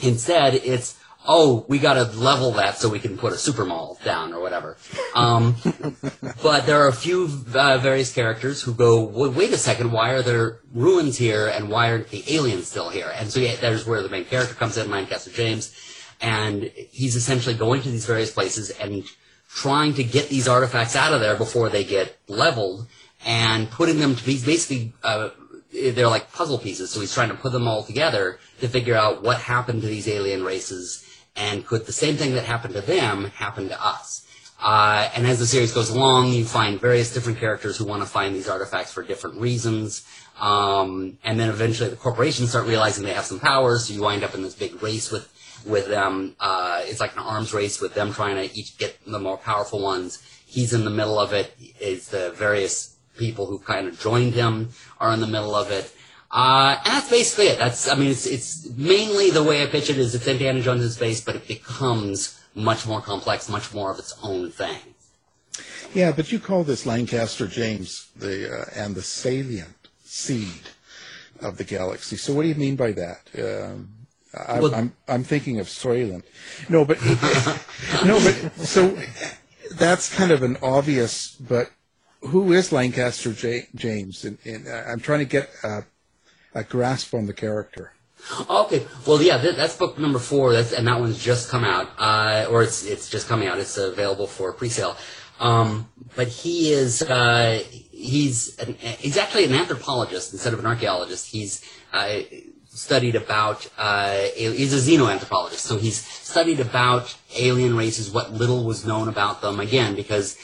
instead 0.01 0.55
it's 0.55 0.97
oh, 1.26 1.64
we 1.69 1.79
got 1.79 1.95
to 1.95 2.05
level 2.19 2.52
that 2.52 2.76
so 2.76 2.88
we 2.88 2.99
can 2.99 3.17
put 3.17 3.33
a 3.33 3.38
super 3.38 3.64
mall 3.64 3.99
down 4.05 4.33
or 4.33 4.41
whatever. 4.41 4.76
Um, 5.14 5.57
but 6.43 6.67
there 6.67 6.83
are 6.83 6.88
a 6.88 6.93
few 6.93 7.29
uh, 7.55 7.79
various 7.79 8.12
characters 8.12 8.62
who 8.62 8.75
go, 8.75 9.02
well, 9.05 9.31
wait 9.31 9.52
a 9.52 9.57
second, 9.57 9.93
why 9.93 10.11
are 10.11 10.23
there 10.23 10.61
ruins 10.73 11.17
here 11.17 11.49
and 11.49 11.69
why 11.69 11.91
aren't 11.91 12.09
the 12.09 12.25
aliens 12.35 12.69
still 12.69 12.91
here? 12.91 13.12
And 13.14 13.31
so 13.31 13.41
yeah, 13.41 13.57
there's 13.57 13.87
where 13.87 14.02
the 14.02 14.09
main 14.09 14.25
character 14.25 14.55
comes 14.55 14.76
in, 14.76 14.91
Lancaster 14.91 15.31
James, 15.31 15.75
and 16.21 16.64
he's 16.91 17.17
essentially 17.17 17.55
going 17.55 17.83
to 17.83 17.91
these 17.91 18.07
various 18.07 18.33
places 18.33 18.71
and 18.71 19.05
trying 19.49 19.95
to 19.95 20.05
get 20.05 20.29
these 20.29 20.49
artifacts 20.49 20.97
out 20.97 21.12
of 21.12 21.21
there 21.21 21.37
before 21.37 21.69
they 21.69 21.85
get 21.85 22.17
leveled 22.26 22.87
and 23.25 23.71
putting 23.71 23.99
them 23.99 24.17
to 24.17 24.25
be 24.25 24.43
basically 24.43 24.93
uh, 25.05 25.29
they're 25.73 26.09
like 26.09 26.33
puzzle 26.33 26.59
pieces. 26.59 26.91
So 26.91 27.00
he's 27.00 27.14
trying 27.14 27.31
to 27.31 27.35
put 27.35 27.52
them 27.52 27.67
all 27.67 27.83
together 27.83 28.38
to 28.61 28.69
figure 28.69 28.95
out 28.95 29.23
what 29.23 29.38
happened 29.38 29.83
to 29.83 29.88
these 29.88 30.09
alien 30.09 30.45
races 30.45 31.01
and 31.37 31.67
could 31.67 31.87
the 31.87 31.93
same 31.93 32.17
thing 32.17 32.35
that 32.35 32.45
happened 32.45 32.75
to 32.75 32.81
them 32.81 33.27
happen 33.37 33.69
to 33.69 33.85
us. 33.85 34.27
Uh, 34.61 35.11
and 35.17 35.27
as 35.27 35.41
the 35.41 35.47
series 35.47 35.73
goes 35.73 35.91
along, 35.91 36.29
you 36.29 36.45
find 36.45 36.81
various 36.81 37.12
different 37.12 37.39
characters 37.39 37.77
who 37.77 37.85
want 37.85 38.01
to 38.01 38.09
find 38.09 38.35
these 38.35 38.49
artifacts 38.49 38.93
for 38.93 39.03
different 39.03 39.41
reasons. 39.41 40.07
Um, 40.41 41.19
and 41.25 41.39
then 41.39 41.49
eventually 41.49 41.91
the 41.91 41.97
corporations 41.97 42.51
start 42.51 42.67
realizing 42.67 43.05
they 43.05 43.12
have 43.12 43.25
some 43.25 43.41
powers, 43.41 43.87
so 43.87 43.95
you 43.95 44.03
wind 44.03 44.23
up 44.23 44.35
in 44.35 44.43
this 44.43 44.55
big 44.55 44.81
race 44.83 45.11
with 45.11 45.29
with 45.67 45.89
them. 45.89 46.35
Uh, 46.41 46.81
it's 46.85 47.01
like 47.01 47.12
an 47.12 47.21
arms 47.21 47.55
race 47.55 47.81
with 47.81 47.95
them 47.95 48.12
trying 48.12 48.37
to 48.37 48.57
each 48.57 48.79
get 48.79 48.99
the 49.07 49.19
more 49.19 49.37
powerful 49.37 49.81
ones. 49.81 50.23
He's 50.47 50.73
in 50.73 50.85
the 50.85 50.91
middle 50.91 51.19
of 51.19 51.33
it. 51.33 51.55
It's 51.81 52.09
the 52.09 52.31
various 52.31 52.97
people 53.17 53.47
who 53.47 53.59
kind 53.59 53.89
of 53.89 53.99
joined 53.99 54.35
him 54.35 54.71
are 54.99 55.12
in 55.12 55.21
the 55.21 55.27
middle 55.27 55.55
of 55.55 55.71
it. 55.71 55.93
Uh, 56.33 56.77
and 56.85 56.95
that's 56.95 57.11
basically 57.11 57.47
it. 57.49 57.59
That's, 57.59 57.89
I 57.89 57.95
mean, 57.95 58.11
it's, 58.11 58.27
it's 58.27 58.69
mainly 58.77 59.31
the 59.31 59.43
way 59.43 59.62
I 59.62 59.67
pitch 59.67 59.91
it 59.91 59.99
is 59.99 60.15
it's 60.15 60.27
Indiana 60.27 60.62
Jones 60.62 60.83
in 60.83 60.91
space, 60.91 61.21
but 61.21 61.37
it 61.37 61.47
becomes 61.47 62.41
much 62.55 62.87
more 62.87 63.01
complex, 63.03 63.49
much 63.49 63.75
more 63.75 63.91
of 63.91 63.99
its 63.99 64.15
own 64.23 64.51
thing. 64.51 64.79
Yeah, 65.95 66.12
but 66.12 66.33
you 66.33 66.39
call 66.39 66.65
this 66.65 66.87
Lancaster 66.87 67.47
James 67.47 68.09
the 68.17 68.51
uh, 68.51 68.65
and 68.75 68.95
the 68.95 69.03
salient 69.03 69.75
seed 70.05 70.71
of 71.41 71.59
the 71.59 71.65
galaxy. 71.65 72.17
So 72.17 72.33
what 72.33 72.43
do 72.43 72.49
you 72.49 72.55
mean 72.55 72.77
by 72.77 72.93
that? 72.93 73.21
Um, 73.39 73.89
I, 74.35 74.59
Well- 74.61 74.75
I'm 74.75 74.95
I'm 75.07 75.25
thinking 75.25 75.61
of 75.61 75.67
Soylent. 75.67 76.23
No, 76.71 76.87
but 76.87 76.99
no, 78.07 78.19
but 78.25 78.57
so 78.67 78.97
that's 79.73 80.09
kind 80.15 80.31
of 80.31 80.43
an 80.43 80.57
obvious. 80.62 81.37
But 81.37 81.71
who 82.23 82.53
is 82.55 82.73
Lancaster 82.73 83.35
J- 83.35 83.69
James? 83.75 84.25
And, 84.25 84.39
and 84.47 84.67
uh, 84.67 84.85
I'm 84.89 85.01
trying 85.01 85.19
to 85.19 85.27
get 85.27 85.51
a, 85.62 85.85
a 86.54 86.64
grasp 86.64 87.14
on 87.14 87.26
the 87.26 87.32
character. 87.32 87.92
Okay, 88.49 88.87
well, 89.06 89.21
yeah, 89.21 89.38
that, 89.38 89.56
that's 89.56 89.76
book 89.76 89.99
number 89.99 90.21
four, 90.21 90.52
that's, 90.52 90.73
and 90.73 90.87
that 90.87 91.00
one's 91.00 91.23
just 91.23 91.49
come 91.49 91.64
out, 91.64 91.90
uh, 91.99 92.47
or 92.50 92.62
it's 92.62 92.85
it's 92.87 93.11
just 93.11 93.26
coming 93.26 93.49
out. 93.49 93.59
It's 93.59 93.76
available 93.76 94.28
for 94.28 94.52
pre-sale. 94.52 94.97
Um, 95.40 95.88
but 96.14 96.28
he 96.28 96.73
is 96.73 97.02
uh, 97.02 97.64
he's 97.90 98.56
an, 98.59 98.75
he's 98.75 99.16
actually 99.16 99.44
an 99.47 99.54
anthropologist 99.54 100.32
instead 100.32 100.52
of 100.52 100.61
an 100.61 100.66
archaeologist. 100.66 101.26
He's 101.26 101.64
uh, 101.92 102.21
studied 102.75 103.14
about 103.14 103.69
uh, 103.76 104.19
he's 104.35 104.73
a 104.73 104.91
xenoanthropologist, 104.91 105.59
so 105.59 105.76
he's 105.76 106.05
studied 106.05 106.59
about 106.59 107.14
alien 107.37 107.76
races, 107.76 108.11
what 108.11 108.33
little 108.33 108.64
was 108.64 108.87
known 108.87 109.09
about 109.09 109.43
them. 109.43 109.61
Again, 109.61 109.95
because 109.95 110.37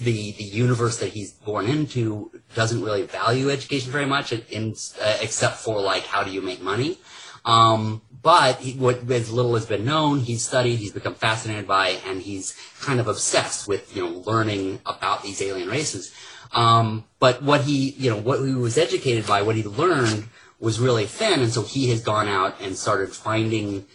the 0.00 0.32
the 0.32 0.44
universe 0.44 0.98
that 0.98 1.10
he's 1.10 1.32
born 1.32 1.66
into 1.66 2.30
doesn't 2.54 2.82
really 2.82 3.02
value 3.02 3.50
education 3.50 3.92
very 3.92 4.06
much, 4.06 4.32
in, 4.32 4.74
uh, 5.00 5.18
except 5.20 5.56
for 5.56 5.80
like 5.80 6.06
how 6.06 6.24
do 6.24 6.30
you 6.30 6.40
make 6.40 6.62
money. 6.62 6.98
Um, 7.44 8.00
but 8.22 8.56
he, 8.60 8.72
what 8.78 9.10
as 9.10 9.30
little 9.30 9.54
has 9.54 9.66
been 9.66 9.84
known, 9.84 10.20
he's 10.20 10.42
studied, 10.42 10.76
he's 10.76 10.92
become 10.92 11.14
fascinated 11.14 11.66
by, 11.66 12.00
and 12.06 12.22
he's 12.22 12.56
kind 12.80 12.98
of 12.98 13.08
obsessed 13.08 13.68
with 13.68 13.94
you 13.94 14.02
know 14.02 14.20
learning 14.20 14.80
about 14.86 15.22
these 15.22 15.42
alien 15.42 15.68
races. 15.68 16.14
Um, 16.52 17.04
but 17.18 17.42
what 17.42 17.62
he 17.62 17.90
you 17.90 18.08
know 18.08 18.16
what 18.16 18.40
he 18.40 18.54
was 18.54 18.78
educated 18.78 19.26
by, 19.26 19.42
what 19.42 19.56
he 19.56 19.64
learned 19.64 20.28
was 20.64 20.80
really 20.80 21.06
thin, 21.06 21.40
and 21.40 21.52
so 21.52 21.62
he 21.62 21.90
has 21.90 22.00
gone 22.00 22.26
out 22.26 22.60
and 22.60 22.76
started 22.76 23.12
finding 23.12 23.86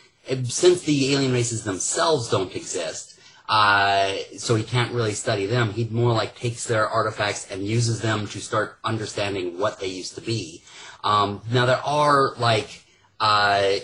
since 0.43 0.83
the 0.83 1.13
alien 1.13 1.33
races 1.33 1.63
themselves 1.63 2.29
don't 2.29 2.55
exist. 2.55 3.19
Uh, 3.49 4.13
so 4.37 4.53
he 4.53 4.63
can't 4.63 4.93
really 4.93 5.13
study 5.13 5.47
them. 5.47 5.71
He 5.73 5.85
more 5.85 6.13
like 6.13 6.35
takes 6.35 6.65
their 6.65 6.87
artifacts 6.87 7.49
and 7.49 7.65
uses 7.65 7.99
them 7.99 8.27
to 8.27 8.39
start 8.39 8.77
understanding 8.83 9.57
what 9.57 9.79
they 9.79 9.87
used 9.87 10.13
to 10.15 10.21
be. 10.21 10.63
Um, 11.03 11.41
now 11.51 11.65
there 11.65 11.83
are 11.83 12.35
like 12.37 12.83
uh, 13.19 13.77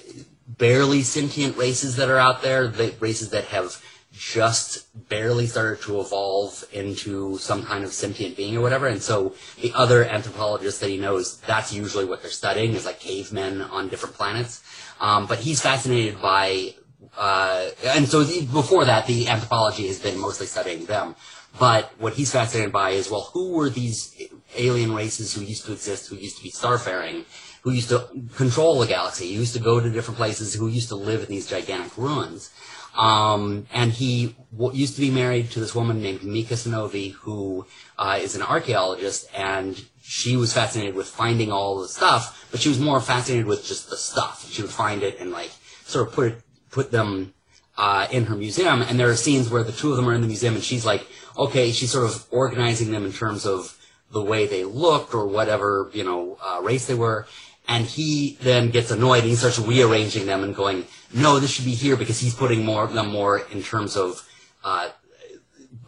barely 0.47 1.01
sentient 1.01 1.57
races 1.57 1.95
that 1.95 2.09
are 2.09 2.19
out 2.19 2.43
there, 2.43 2.67
the 2.67 2.93
races 2.99 3.31
that 3.31 3.45
have 3.45 3.81
just 4.17 4.87
barely 5.09 5.45
started 5.45 5.81
to 5.83 5.99
evolve 5.99 6.63
into 6.71 7.37
some 7.37 7.63
kind 7.65 7.83
of 7.83 7.91
sentient 7.91 8.37
being 8.37 8.55
or 8.55 8.61
whatever. 8.61 8.87
And 8.87 9.01
so 9.01 9.35
the 9.61 9.73
other 9.73 10.05
anthropologists 10.05 10.79
that 10.79 10.89
he 10.89 10.97
knows, 10.97 11.37
that's 11.41 11.73
usually 11.73 12.05
what 12.05 12.21
they're 12.21 12.31
studying 12.31 12.73
is 12.73 12.85
like 12.85 12.99
cavemen 12.99 13.61
on 13.61 13.89
different 13.89 14.15
planets. 14.15 14.63
Um, 15.01 15.27
but 15.27 15.39
he's 15.39 15.61
fascinated 15.61 16.21
by, 16.21 16.75
uh, 17.17 17.69
and 17.85 18.07
so 18.07 18.23
the, 18.23 18.45
before 18.45 18.85
that, 18.85 19.05
the 19.05 19.27
anthropology 19.27 19.87
has 19.87 19.99
been 19.99 20.17
mostly 20.17 20.47
studying 20.47 20.85
them. 20.85 21.15
But 21.59 21.91
what 21.99 22.13
he's 22.13 22.31
fascinated 22.31 22.71
by 22.71 22.91
is, 22.91 23.09
well, 23.09 23.29
who 23.33 23.53
were 23.53 23.69
these 23.69 24.15
alien 24.57 24.93
races 24.93 25.33
who 25.33 25.41
used 25.41 25.65
to 25.65 25.73
exist, 25.73 26.09
who 26.09 26.15
used 26.15 26.37
to 26.37 26.43
be 26.43 26.51
starfaring, 26.51 27.25
who 27.63 27.71
used 27.71 27.89
to 27.89 28.07
control 28.35 28.79
the 28.79 28.87
galaxy, 28.87 29.33
who 29.33 29.39
used 29.39 29.53
to 29.53 29.59
go 29.59 29.79
to 29.79 29.89
different 29.89 30.17
places, 30.17 30.53
who 30.53 30.67
used 30.67 30.89
to 30.89 30.95
live 30.95 31.21
in 31.21 31.29
these 31.29 31.47
gigantic 31.47 31.97
ruins. 31.97 32.51
Um, 32.95 33.67
and 33.73 33.91
he 33.91 34.35
w- 34.57 34.77
used 34.77 34.95
to 34.95 35.01
be 35.01 35.11
married 35.11 35.51
to 35.51 35.59
this 35.59 35.75
woman 35.75 36.01
named 36.01 36.23
Mika 36.23 36.53
Sanovi, 36.53 37.11
who 37.11 37.65
uh, 37.97 38.19
is 38.21 38.35
an 38.35 38.41
archaeologist, 38.41 39.27
and 39.35 39.83
she 40.01 40.37
was 40.37 40.53
fascinated 40.53 40.95
with 40.95 41.07
finding 41.07 41.51
all 41.51 41.81
the 41.81 41.87
stuff, 41.87 42.47
but 42.51 42.61
she 42.61 42.69
was 42.69 42.79
more 42.79 43.01
fascinated 43.01 43.47
with 43.47 43.65
just 43.65 43.89
the 43.89 43.97
stuff. 43.97 44.49
She 44.49 44.61
would 44.61 44.71
find 44.71 45.03
it 45.03 45.19
and 45.19 45.31
like 45.31 45.51
sort 45.83 46.07
of 46.07 46.13
put 46.13 46.27
it, 46.27 46.41
put 46.71 46.91
them 46.91 47.33
uh, 47.77 48.07
in 48.11 48.25
her 48.25 48.35
museum. 48.35 48.81
And 48.81 48.99
there 48.99 49.09
are 49.09 49.15
scenes 49.15 49.49
where 49.49 49.63
the 49.63 49.71
two 49.71 49.91
of 49.91 49.97
them 49.97 50.07
are 50.07 50.13
in 50.13 50.21
the 50.21 50.27
museum, 50.27 50.55
and 50.55 50.63
she's 50.63 50.85
like, 50.85 51.05
okay, 51.37 51.71
she's 51.71 51.91
sort 51.91 52.05
of 52.05 52.25
organizing 52.31 52.91
them 52.91 53.05
in 53.05 53.11
terms 53.11 53.45
of 53.45 53.77
the 54.11 54.21
way 54.21 54.47
they 54.47 54.63
looked 54.63 55.13
or 55.13 55.27
whatever 55.27 55.89
you 55.93 56.03
know 56.03 56.37
uh, 56.43 56.61
race 56.61 56.85
they 56.85 56.93
were. 56.93 57.27
And 57.67 57.85
he 57.85 58.37
then 58.41 58.69
gets 58.69 58.91
annoyed 58.91 59.21
and 59.21 59.29
he 59.29 59.35
starts 59.35 59.57
rearranging 59.57 60.27
them 60.27 60.43
and 60.43 60.55
going, 60.55 60.85
no, 61.15 61.39
this 61.39 61.51
should 61.51 61.65
be 61.65 61.73
here 61.73 61.95
because 61.95 62.19
he's 62.19 62.35
putting 62.35 62.65
more 62.65 62.87
them 62.87 63.09
more 63.09 63.39
in 63.51 63.63
terms 63.63 63.95
of 63.95 64.27
uh, 64.63 64.89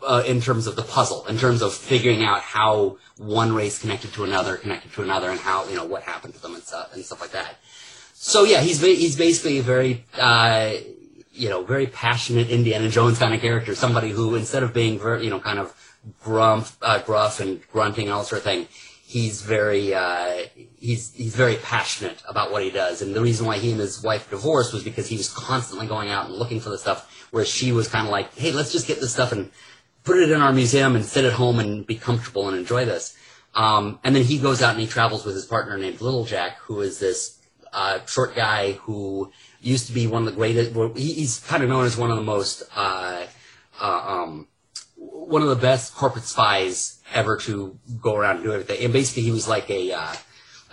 uh, 0.02 0.24
in 0.26 0.40
terms 0.40 0.68
of 0.68 0.76
the 0.76 0.84
puzzle, 0.84 1.26
in 1.28 1.38
terms 1.38 1.62
of 1.62 1.74
figuring 1.74 2.24
out 2.24 2.42
how 2.42 2.98
one 3.18 3.54
race 3.54 3.80
connected 3.80 4.14
to 4.14 4.24
another, 4.24 4.56
connected 4.56 4.94
to 4.94 5.04
another, 5.04 5.30
and 5.30 5.40
how 5.40 5.68
you 5.68 5.76
know 5.76 5.86
what 5.86 6.04
happened 6.04 6.34
to 6.34 6.42
them 6.42 6.56
and 6.56 6.64
stuff 6.64 6.94
and 6.94 7.04
stuff 7.04 7.20
like 7.20 7.32
that. 7.32 7.56
So 8.14 8.46
yeah, 8.46 8.62
he's 8.62 8.80
ba- 8.80 8.88
he's 8.88 9.18
basically 9.18 9.60
a 9.60 9.64
very 9.64 10.06
uh, 10.18 10.74
you 11.34 11.50
know 11.50 11.64
very 11.64 11.88
passionate 11.88 12.50
Indiana 12.50 12.90
Jones 12.90 13.20
kind 13.20 13.34
of 13.34 13.42
character, 13.42 13.76
somebody 13.76 14.12
who 14.12 14.36
instead 14.36 14.64
of 14.64 14.74
being 14.74 14.98
very 14.98 15.26
you 15.26 15.30
know 15.30 15.40
kind 15.40 15.60
of 15.60 15.74
gruff, 16.24 16.78
uh, 16.82 17.00
gruff 17.00 17.42
and 17.42 17.62
grunting 17.72 18.06
and 18.06 18.14
all 18.14 18.24
sort 18.24 18.40
of 18.40 18.44
thing, 18.44 18.68
he's 19.08 19.42
very 19.42 19.94
uh, 19.94 20.44
he's 20.78 21.14
he's 21.14 21.34
very 21.34 21.56
passionate 21.56 22.22
about 22.28 22.52
what 22.52 22.62
he 22.62 22.70
does. 22.70 23.02
And 23.02 23.16
the 23.16 23.22
reason 23.22 23.46
why 23.46 23.58
he 23.58 23.72
and 23.72 23.80
his 23.80 24.04
wife 24.04 24.30
divorced 24.30 24.74
was 24.74 24.84
because 24.84 25.08
he 25.08 25.16
was 25.16 25.30
constantly 25.34 25.88
going 25.88 26.10
out 26.10 26.26
and 26.26 26.36
looking 26.36 26.60
for 26.60 26.70
the 26.70 26.78
stuff, 26.78 27.28
whereas 27.32 27.48
she 27.48 27.72
was 27.72 27.88
kind 27.88 28.06
of 28.06 28.12
like, 28.12 28.36
hey, 28.36 28.52
let's 28.52 28.74
just 28.74 28.86
get 28.86 29.00
this 29.00 29.14
stuff 29.14 29.32
and 29.32 29.50
put 30.04 30.18
it 30.18 30.30
in 30.30 30.42
our 30.42 30.52
museum 30.52 30.96
and 30.98 31.06
sit 31.06 31.24
at 31.24 31.32
home 31.34 31.60
and 31.60 31.88
be 31.88 31.96
comfortable 31.96 32.50
and 32.50 32.58
enjoy 32.58 32.84
this. 32.84 33.16
Um, 33.56 34.00
and 34.04 34.14
then 34.14 34.24
he 34.24 34.38
goes 34.40 34.62
out 34.62 34.72
and 34.72 34.80
he 34.82 34.88
travels 34.88 35.26
with 35.26 35.36
his 35.36 35.46
partner 35.46 35.78
named 35.78 36.02
Little 36.02 36.26
Jack, 36.26 36.58
who 36.60 36.82
is 36.82 37.00
this 37.00 37.40
uh, 37.72 38.06
short 38.06 38.36
guy 38.36 38.74
who 38.74 39.32
used 39.62 39.88
to 39.88 39.94
be 39.94 40.06
one 40.06 40.24
of 40.24 40.26
the 40.26 40.36
greatest. 40.38 40.74
well, 40.74 40.92
he- 40.94 41.14
He's 41.14 41.40
kind 41.40 41.64
of 41.64 41.70
known 41.70 41.86
as 41.86 41.96
one 41.98 42.12
of 42.12 42.18
the 42.18 42.24
most, 42.24 42.64
uh, 42.76 43.26
uh, 43.80 44.02
um, 44.06 44.48
one 44.98 45.42
of 45.42 45.48
the 45.50 45.56
best 45.56 45.96
corporate 45.96 46.26
spies 46.26 46.97
ever 47.14 47.38
to 47.38 47.78
go 48.02 48.16
around 48.16 48.38
and 48.38 48.46
do 48.46 48.54
everything. 48.54 48.84
And 48.84 48.94
basically, 48.94 49.24
he 49.24 49.32
was 49.32 49.48
like 49.48 49.70
a 49.70 49.92
uh, 49.94 50.14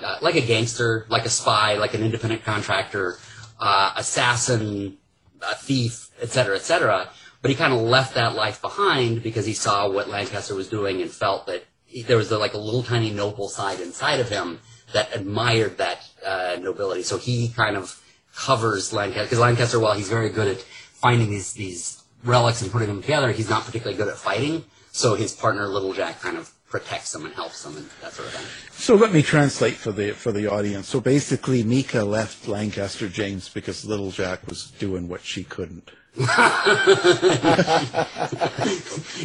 uh, 0.03 0.17
like 0.21 0.35
a 0.35 0.41
gangster, 0.41 1.07
like 1.09 1.25
a 1.25 1.31
spy, 1.31 1.75
like 1.75 1.95
an 1.95 2.03
independent 2.03 2.45
contractor, 2.45 3.19
uh, 3.61 3.93
assassin, 3.97 4.99
a 5.43 5.55
thief, 5.55 6.11
et 6.21 6.31
cetera, 6.31 6.57
et 6.57 6.63
cetera. 6.63 7.09
But 7.43 7.51
he 7.51 7.57
kind 7.57 7.73
of 7.73 7.81
left 7.81 8.15
that 8.15 8.35
life 8.35 8.61
behind 8.63 9.23
because 9.23 9.47
he 9.47 9.53
saw 9.53 9.89
what 9.89 10.09
Lancaster 10.09 10.55
was 10.55 10.69
doing 10.69 11.03
and 11.03 11.11
felt 11.11 11.47
that 11.47 11.65
he, 11.85 12.03
there 12.03 12.17
was 12.17 12.31
a, 12.33 12.39
like 12.39 12.55
a 12.55 12.59
little 12.59 12.83
tiny 12.83 13.11
noble 13.11 13.49
side 13.49 13.81
inside 13.81 14.21
of 14.21 14.29
him 14.29 14.61
that 14.93 15.15
admired 15.15 15.77
that 15.79 16.09
uh, 16.25 16.57
nobility. 16.61 17.03
So 17.03 17.19
he 17.19 17.49
kind 17.49 17.77
of 17.77 18.01
covers 18.35 18.93
Lancaster 18.93 19.25
because 19.25 19.39
Lancaster, 19.39 19.79
while 19.79 19.95
he's 19.95 20.09
very 20.09 20.31
good 20.31 20.49
at 20.49 20.61
finding 20.61 21.31
these 21.31 21.53
these 21.53 22.03
relics 22.25 22.63
and 22.63 22.73
putting 22.73 22.89
them 22.89 23.03
together, 23.03 23.31
he's 23.31 23.51
not 23.51 23.65
particularly 23.65 23.97
good 23.97 24.09
at 24.09 24.17
fighting. 24.17 24.65
So 24.95 25.17
his 25.17 25.33
partner 25.33 25.67
Little 25.67 25.93
Jack 25.93 26.21
kind 26.21 26.37
of 26.37 26.53
protects 26.71 27.13
him 27.13 27.25
and 27.25 27.35
helps 27.35 27.67
him 27.67 27.77
and 27.77 27.91
that 28.01 28.13
sort 28.13 28.29
of 28.29 28.35
thing. 28.35 28.47
So 28.71 28.95
let 28.95 29.13
me 29.13 29.23
translate 29.23 29.75
for 29.75 29.91
the 29.91 30.13
for 30.13 30.31
the 30.31 30.47
audience. 30.47 30.87
So 30.87 31.01
basically, 31.01 31.65
Mika 31.65 32.05
left 32.05 32.47
Lancaster 32.47 33.09
James 33.09 33.49
because 33.49 33.85
Little 33.85 34.13
Jack 34.13 34.47
was 34.47 34.71
doing 34.79 35.09
what 35.09 35.25
she 35.25 35.43
couldn't. 35.43 35.91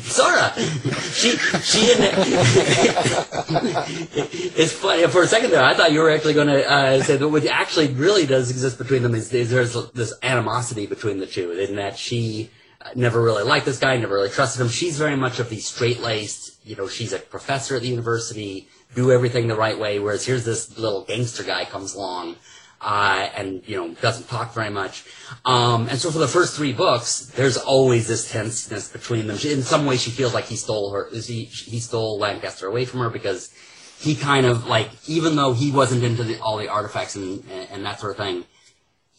Sora, 0.10 0.54
she 1.14 1.38
she 1.62 1.92
and 1.94 2.02
it's 4.58 4.72
funny 4.72 5.06
for 5.06 5.22
a 5.22 5.28
second 5.28 5.52
there. 5.52 5.64
I 5.64 5.76
thought 5.76 5.92
you 5.92 6.00
were 6.00 6.10
actually 6.10 6.34
going 6.34 6.48
to 6.48 6.68
uh, 6.68 7.04
say 7.04 7.18
that 7.18 7.30
what 7.30 7.46
actually 7.46 7.90
really 7.90 8.26
does 8.26 8.50
exist 8.50 8.80
between 8.80 9.04
them 9.04 9.14
is, 9.14 9.32
is 9.32 9.52
there's 9.52 9.76
this 9.92 10.16
animosity 10.24 10.88
between 10.88 11.20
the 11.20 11.28
two, 11.28 11.52
in 11.52 11.76
that 11.76 11.96
she 11.96 12.50
never 12.96 13.22
really 13.22 13.44
liked 13.44 13.66
this 13.66 13.80
guy, 13.80 13.98
never 13.98 14.16
really 14.16 14.30
trusted 14.30 14.62
him. 14.62 14.70
She's 14.70 14.98
very 14.98 15.16
much 15.16 15.40
of 15.40 15.50
the 15.50 15.60
straight 15.60 16.00
laced, 16.00 16.66
you 16.66 16.76
know, 16.76 16.88
she's 16.88 17.14
a 17.14 17.20
professor 17.20 17.76
at 17.76 17.82
the 17.82 17.88
university, 17.88 18.68
do 18.96 19.12
everything 19.12 19.48
the 19.48 19.56
right 19.56 19.78
way, 19.78 20.00
whereas 20.00 20.26
here's 20.26 20.46
this 20.46 20.78
little 20.78 21.04
gangster 21.04 21.44
guy 21.44 21.66
comes 21.66 21.94
along 21.94 22.36
uh, 22.82 23.30
and 23.36 23.62
you 23.68 23.76
know 23.76 23.94
doesn't 23.96 24.28
talk 24.28 24.54
very 24.54 24.70
much. 24.70 25.04
Um, 25.46 25.88
and 25.90 26.00
so 26.00 26.12
for 26.12 26.20
the 26.20 26.28
first 26.28 26.56
three 26.56 26.74
books, 26.74 27.32
there's 27.36 27.58
always 27.58 28.08
this 28.08 28.32
tenseness 28.32 28.92
between 28.92 29.28
them. 29.28 29.38
She, 29.38 29.52
in 29.52 29.64
some 29.64 29.86
way, 29.86 29.98
she 29.98 30.12
feels 30.12 30.34
like 30.34 30.46
he 30.46 30.56
stole 30.56 30.92
her. 30.94 31.10
He, 31.12 31.46
he 31.46 31.80
stole 31.80 32.18
Lancaster 32.18 32.68
away 32.68 32.86
from 32.86 33.02
her 33.02 33.10
because 33.10 33.54
he 34.00 34.16
kind 34.16 34.46
of 34.46 34.68
like, 34.68 34.90
even 35.10 35.36
though 35.36 35.54
he 35.54 35.72
wasn't 35.72 36.04
into 36.04 36.24
the, 36.24 36.40
all 36.40 36.58
the 36.58 36.70
artifacts 36.70 37.16
and, 37.16 37.44
and 37.50 37.86
that 37.86 38.00
sort 38.00 38.12
of 38.12 38.18
thing, 38.18 38.46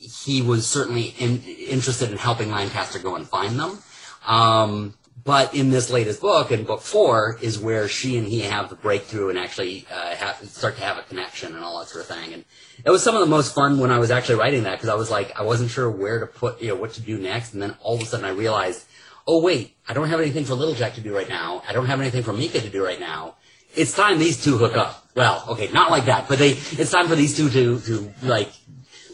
he 0.01 0.41
was 0.41 0.67
certainly 0.67 1.15
in, 1.19 1.43
interested 1.43 2.11
in 2.11 2.17
helping 2.17 2.51
Lancaster 2.51 2.99
go 2.99 3.17
and 3.17 3.29
find 3.29 3.61
them. 3.61 3.79
Um, 4.27 4.95
but 5.23 5.55
in 5.55 5.71
this 5.71 5.91
latest 5.91 6.23
book, 6.23 6.51
in 6.51 6.65
book 6.65 6.81
four, 6.81 7.39
is 7.43 7.59
where 7.59 7.87
she 7.87 8.17
and 8.17 8.27
he 8.27 8.41
have 8.41 8.71
the 8.71 8.75
breakthrough 8.75 9.29
and 9.29 9.39
actually 9.39 9.87
uh, 9.93 10.15
have, 10.15 10.37
start 10.49 10.77
to 10.77 10.83
have 10.83 10.97
a 10.97 11.03
connection 11.03 11.55
and 11.55 11.63
all 11.63 11.79
that 11.81 11.89
sort 11.89 12.09
of 12.09 12.17
thing. 12.17 12.33
And 12.33 12.45
it 12.85 12.91
was 12.91 13.03
some 13.03 13.15
of 13.15 13.21
the 13.21 13.27
most 13.27 13.55
fun 13.55 13.79
when 13.79 13.91
I 13.91 13.99
was 13.99 14.11
actually 14.11 14.37
writing 14.37 14.63
that 14.63 14.77
because 14.79 14.89
I 14.89 14.95
was 14.95 15.11
like, 15.11 15.39
I 15.39 15.43
wasn't 15.43 15.71
sure 15.71 15.91
where 15.91 16.21
to 16.21 16.27
put, 16.27 16.63
you 16.63 16.69
know, 16.69 16.77
what 16.77 16.95
to 16.95 17.03
do 17.03 17.19
next. 17.19 17.53
And 17.53 17.63
then 17.63 17.77
all 17.81 17.97
of 17.97 18.03
a 18.03 18.07
sudden 18.07 18.25
I 18.25 18.31
realized, 18.31 18.87
oh 19.27 19.43
wait, 19.43 19.77
I 19.87 19.93
don't 19.93 20.09
have 20.09 20.21
anything 20.21 20.47
for 20.47 20.55
Little 20.55 20.75
Jack 20.75 20.95
to 20.95 21.03
do 21.03 21.15
right 21.15 21.29
now. 21.29 21.63
I 21.69 21.75
don't 21.75 21.87
have 21.87 22.01
anything 22.01 22.23
for 22.23 22.33
Mika 22.33 22.61
to 22.61 22.71
do 22.71 22.83
right 22.83 23.01
now. 23.01 23.37
It's 23.77 23.95
time 23.95 24.19
these 24.19 24.43
two 24.43 24.57
hook 24.57 24.77
up. 24.77 25.07
Well, 25.15 25.45
okay, 25.51 25.71
not 25.71 25.91
like 25.91 26.07
that, 26.07 26.29
but 26.29 26.39
they, 26.39 26.53
it's 26.53 26.91
time 26.91 27.09
for 27.09 27.15
these 27.15 27.37
two 27.37 27.51
to, 27.51 27.81
to 27.81 28.13
like 28.23 28.51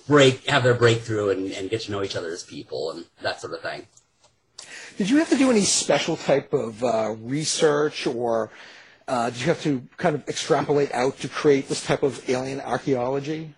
break, 0.07 0.47
have 0.47 0.63
their 0.63 0.75
breakthrough 0.75 1.31
and, 1.31 1.53
and 1.53 1.71
get 1.71 1.83
to 1.83 1.91
know 1.91 2.03
each 2.03 2.17
other 2.17 2.31
as 2.31 2.43
people 2.43 2.91
and 2.91 3.05
that 3.23 3.41
sort 3.41 3.55
of 3.55 3.61
thing. 3.61 3.87
Did 4.97 5.11
you 5.11 5.19
have 5.19 5.29
to 5.29 5.37
do 5.37 5.51
any 5.51 5.61
special 5.61 6.17
type 6.17 6.53
of 6.55 6.83
uh, 6.83 7.15
research, 7.21 8.07
or 8.07 8.51
uh, 9.07 9.31
did 9.31 9.41
you 9.41 9.47
have 9.47 9.63
to 9.63 9.83
kind 9.99 10.15
of 10.15 10.27
extrapolate 10.27 10.93
out 10.95 11.19
to 11.21 11.29
create 11.29 11.69
this 11.69 11.85
type 11.85 12.03
of 12.03 12.29
alien 12.31 12.61
archaeology? 12.63 13.55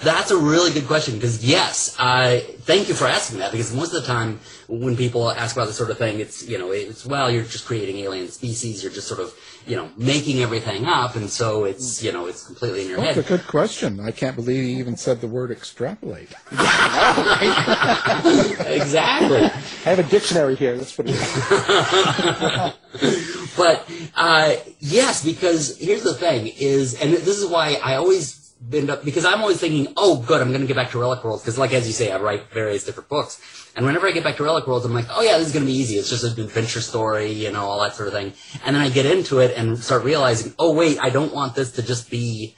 That's 0.00 0.30
a 0.30 0.36
really 0.36 0.70
good 0.70 0.86
question 0.86 1.14
because 1.14 1.44
yes, 1.44 1.96
I 1.98 2.40
thank 2.60 2.88
you 2.88 2.94
for 2.94 3.06
asking 3.06 3.38
that 3.38 3.52
because 3.52 3.74
most 3.74 3.94
of 3.94 4.02
the 4.02 4.06
time 4.06 4.40
when 4.68 4.96
people 4.96 5.30
ask 5.30 5.56
about 5.56 5.66
this 5.66 5.76
sort 5.76 5.90
of 5.90 5.98
thing, 5.98 6.20
it's 6.20 6.46
you 6.46 6.58
know 6.58 6.72
it's 6.72 7.06
well 7.06 7.30
you're 7.30 7.44
just 7.44 7.64
creating 7.64 7.98
alien 7.98 8.28
species, 8.28 8.82
you're 8.82 8.92
just 8.92 9.08
sort 9.08 9.20
of 9.20 9.32
you 9.66 9.76
know 9.76 9.88
making 9.96 10.42
everything 10.42 10.84
up, 10.84 11.16
and 11.16 11.30
so 11.30 11.64
it's 11.64 12.02
you 12.02 12.12
know 12.12 12.26
it's 12.26 12.44
completely 12.44 12.82
in 12.82 12.88
your 12.88 12.98
That's 12.98 13.16
head. 13.16 13.24
a 13.24 13.28
good 13.28 13.46
question. 13.46 14.00
I 14.00 14.10
can't 14.10 14.36
believe 14.36 14.62
you 14.62 14.76
even 14.78 14.96
said 14.96 15.22
the 15.22 15.28
word 15.28 15.50
extrapolate. 15.50 16.28
exactly. 18.66 19.44
I 19.44 19.88
have 19.88 20.00
a 20.00 20.02
dictionary 20.02 20.56
here. 20.56 20.74
Let's 20.74 20.94
put 20.94 21.06
it. 21.08 21.16
but 23.56 23.88
uh, 24.16 24.56
yes, 24.80 25.24
because 25.24 25.78
here's 25.78 26.02
the 26.02 26.14
thing: 26.14 26.48
is 26.58 27.00
and 27.00 27.14
this 27.14 27.38
is 27.38 27.46
why 27.46 27.78
I 27.82 27.94
always 27.94 28.43
up 28.90 29.04
because 29.04 29.24
I'm 29.24 29.40
always 29.40 29.60
thinking, 29.60 29.92
oh, 29.96 30.22
good, 30.26 30.40
I'm 30.40 30.48
going 30.48 30.62
to 30.62 30.66
get 30.66 30.76
back 30.76 30.90
to 30.90 30.98
Relic 30.98 31.22
Worlds 31.22 31.42
because, 31.42 31.58
like 31.58 31.72
as 31.72 31.86
you 31.86 31.92
say, 31.92 32.10
I 32.10 32.18
write 32.18 32.50
various 32.50 32.84
different 32.84 33.08
books, 33.08 33.40
and 33.76 33.84
whenever 33.84 34.06
I 34.06 34.12
get 34.12 34.24
back 34.24 34.36
to 34.36 34.44
Relic 34.44 34.66
Worlds, 34.66 34.86
I'm 34.86 34.94
like, 34.94 35.06
oh 35.10 35.22
yeah, 35.22 35.38
this 35.38 35.48
is 35.48 35.52
going 35.52 35.64
to 35.64 35.70
be 35.70 35.76
easy. 35.76 35.96
It's 35.96 36.10
just 36.10 36.24
an 36.24 36.42
adventure 36.42 36.80
story, 36.80 37.30
you 37.30 37.50
know, 37.50 37.64
all 37.64 37.80
that 37.82 37.94
sort 37.94 38.08
of 38.08 38.14
thing. 38.14 38.32
And 38.64 38.74
then 38.74 38.82
I 38.82 38.88
get 38.88 39.06
into 39.06 39.40
it 39.40 39.56
and 39.56 39.78
start 39.78 40.04
realizing, 40.04 40.54
oh 40.58 40.72
wait, 40.72 40.98
I 41.00 41.10
don't 41.10 41.34
want 41.34 41.54
this 41.54 41.72
to 41.72 41.82
just 41.82 42.10
be 42.10 42.56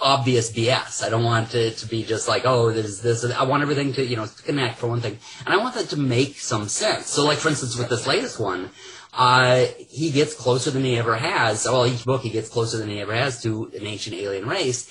obvious 0.00 0.50
BS. 0.52 1.04
I 1.04 1.08
don't 1.08 1.24
want 1.24 1.54
it 1.54 1.76
to 1.78 1.86
be 1.86 2.02
just 2.02 2.28
like, 2.28 2.42
oh, 2.44 2.72
there's 2.72 3.00
this. 3.00 3.24
I 3.24 3.44
want 3.44 3.62
everything 3.62 3.92
to, 3.94 4.04
you 4.04 4.16
know, 4.16 4.26
connect 4.44 4.78
for 4.78 4.88
one 4.88 5.00
thing. 5.00 5.18
And 5.44 5.54
I 5.54 5.58
want 5.58 5.74
that 5.74 5.90
to 5.90 5.96
make 5.96 6.38
some 6.38 6.68
sense. 6.68 7.06
So, 7.06 7.24
like, 7.24 7.38
for 7.38 7.48
instance, 7.48 7.76
with 7.76 7.88
this 7.88 8.06
latest 8.06 8.40
one, 8.40 8.70
uh, 9.16 9.66
he 9.88 10.10
gets 10.10 10.34
closer 10.34 10.70
than 10.70 10.84
he 10.84 10.98
ever 10.98 11.16
has. 11.16 11.64
Well, 11.64 11.86
each 11.86 12.04
book 12.04 12.22
he 12.22 12.30
gets 12.30 12.48
closer 12.48 12.78
than 12.78 12.88
he 12.88 13.00
ever 13.00 13.14
has 13.14 13.42
to 13.42 13.70
an 13.74 13.86
ancient 13.86 14.16
alien 14.16 14.46
race. 14.48 14.90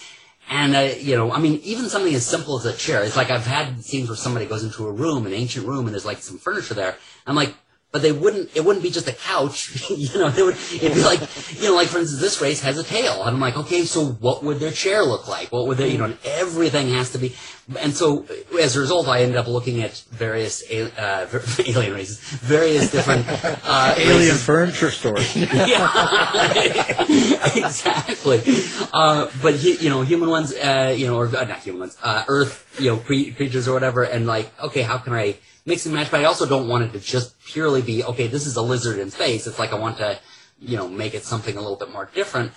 And, 0.49 0.75
uh, 0.75 0.93
you 0.97 1.15
know, 1.15 1.31
I 1.31 1.39
mean, 1.39 1.59
even 1.63 1.89
something 1.89 2.13
as 2.13 2.25
simple 2.25 2.59
as 2.59 2.65
a 2.65 2.73
chair. 2.73 3.03
It's 3.03 3.15
like 3.15 3.29
I've 3.29 3.45
had 3.45 3.83
scenes 3.83 4.09
where 4.09 4.17
somebody 4.17 4.45
goes 4.45 4.63
into 4.63 4.87
a 4.87 4.91
room, 4.91 5.25
an 5.25 5.33
ancient 5.33 5.65
room, 5.65 5.85
and 5.85 5.93
there's 5.93 6.05
like 6.05 6.19
some 6.19 6.37
furniture 6.37 6.73
there. 6.73 6.97
I'm 7.25 7.35
like, 7.35 7.53
but 7.93 8.01
they 8.01 8.11
wouldn't, 8.11 8.49
it 8.55 8.65
wouldn't 8.65 8.81
be 8.81 8.89
just 8.89 9.07
a 9.07 9.13
couch, 9.13 9.87
you 9.91 10.17
know, 10.17 10.31
they 10.31 10.41
would, 10.41 10.57
it'd 10.73 10.95
be 10.95 11.03
like, 11.03 11.21
you 11.61 11.69
know, 11.69 11.75
like 11.75 11.87
for 11.87 11.99
instance, 11.99 12.19
this 12.19 12.41
race 12.41 12.59
has 12.61 12.79
a 12.79 12.83
tail. 12.83 13.21
And 13.21 13.35
I'm 13.35 13.39
like, 13.39 13.55
okay, 13.55 13.85
so 13.85 14.03
what 14.03 14.43
would 14.43 14.59
their 14.59 14.71
chair 14.71 15.03
look 15.03 15.27
like? 15.27 15.51
What 15.51 15.67
would 15.67 15.77
they, 15.77 15.91
you 15.91 15.99
know, 15.99 16.05
and 16.05 16.17
everything 16.25 16.89
has 16.89 17.11
to 17.11 17.19
be, 17.19 17.35
and 17.79 17.93
so 17.95 18.25
as 18.59 18.75
a 18.75 18.79
result, 18.79 19.07
I 19.07 19.21
ended 19.21 19.37
up 19.37 19.47
looking 19.47 19.83
at 19.83 19.93
various, 20.09 20.63
uh, 20.71 21.27
alien 21.67 21.93
races, 21.93 22.17
various 22.19 22.91
different, 22.91 23.27
uh, 23.63 23.93
Alien 23.95 24.37
furniture 24.37 24.89
stores. 24.89 25.35
yeah, 25.35 26.53
exactly. 27.55 28.41
Uh, 28.91 29.29
but 29.43 29.61
you 29.61 29.89
know, 29.89 30.01
human 30.01 30.29
ones, 30.29 30.51
uh, 30.51 30.95
you 30.97 31.05
know, 31.05 31.17
or 31.17 31.27
uh, 31.27 31.43
not 31.43 31.59
human 31.59 31.81
ones, 31.81 31.97
uh, 32.01 32.23
Earth, 32.27 32.75
you 32.79 32.89
know, 32.89 32.97
cre- 32.97 33.35
creatures 33.35 33.67
or 33.67 33.73
whatever, 33.75 34.01
and 34.01 34.25
like, 34.25 34.51
okay, 34.59 34.81
how 34.81 34.97
can 34.97 35.13
I 35.13 35.35
mix 35.65 35.85
and 35.85 35.95
match? 35.95 36.11
But 36.11 36.21
I 36.21 36.25
also 36.25 36.45
don't 36.45 36.67
want 36.67 36.83
it 36.83 36.93
to 36.93 36.99
just 36.99 37.39
purely 37.45 37.81
be, 37.81 38.03
okay, 38.03 38.27
this 38.27 38.45
is 38.45 38.55
a 38.55 38.61
lizard 38.61 38.99
in 38.99 39.11
space. 39.11 39.47
It's 39.47 39.59
like 39.59 39.73
I 39.73 39.79
want 39.79 39.97
to, 39.97 40.19
you 40.59 40.77
know, 40.77 40.87
make 40.87 41.13
it 41.13 41.23
something 41.23 41.55
a 41.57 41.61
little 41.61 41.77
bit 41.77 41.91
more 41.91 42.09
different. 42.13 42.51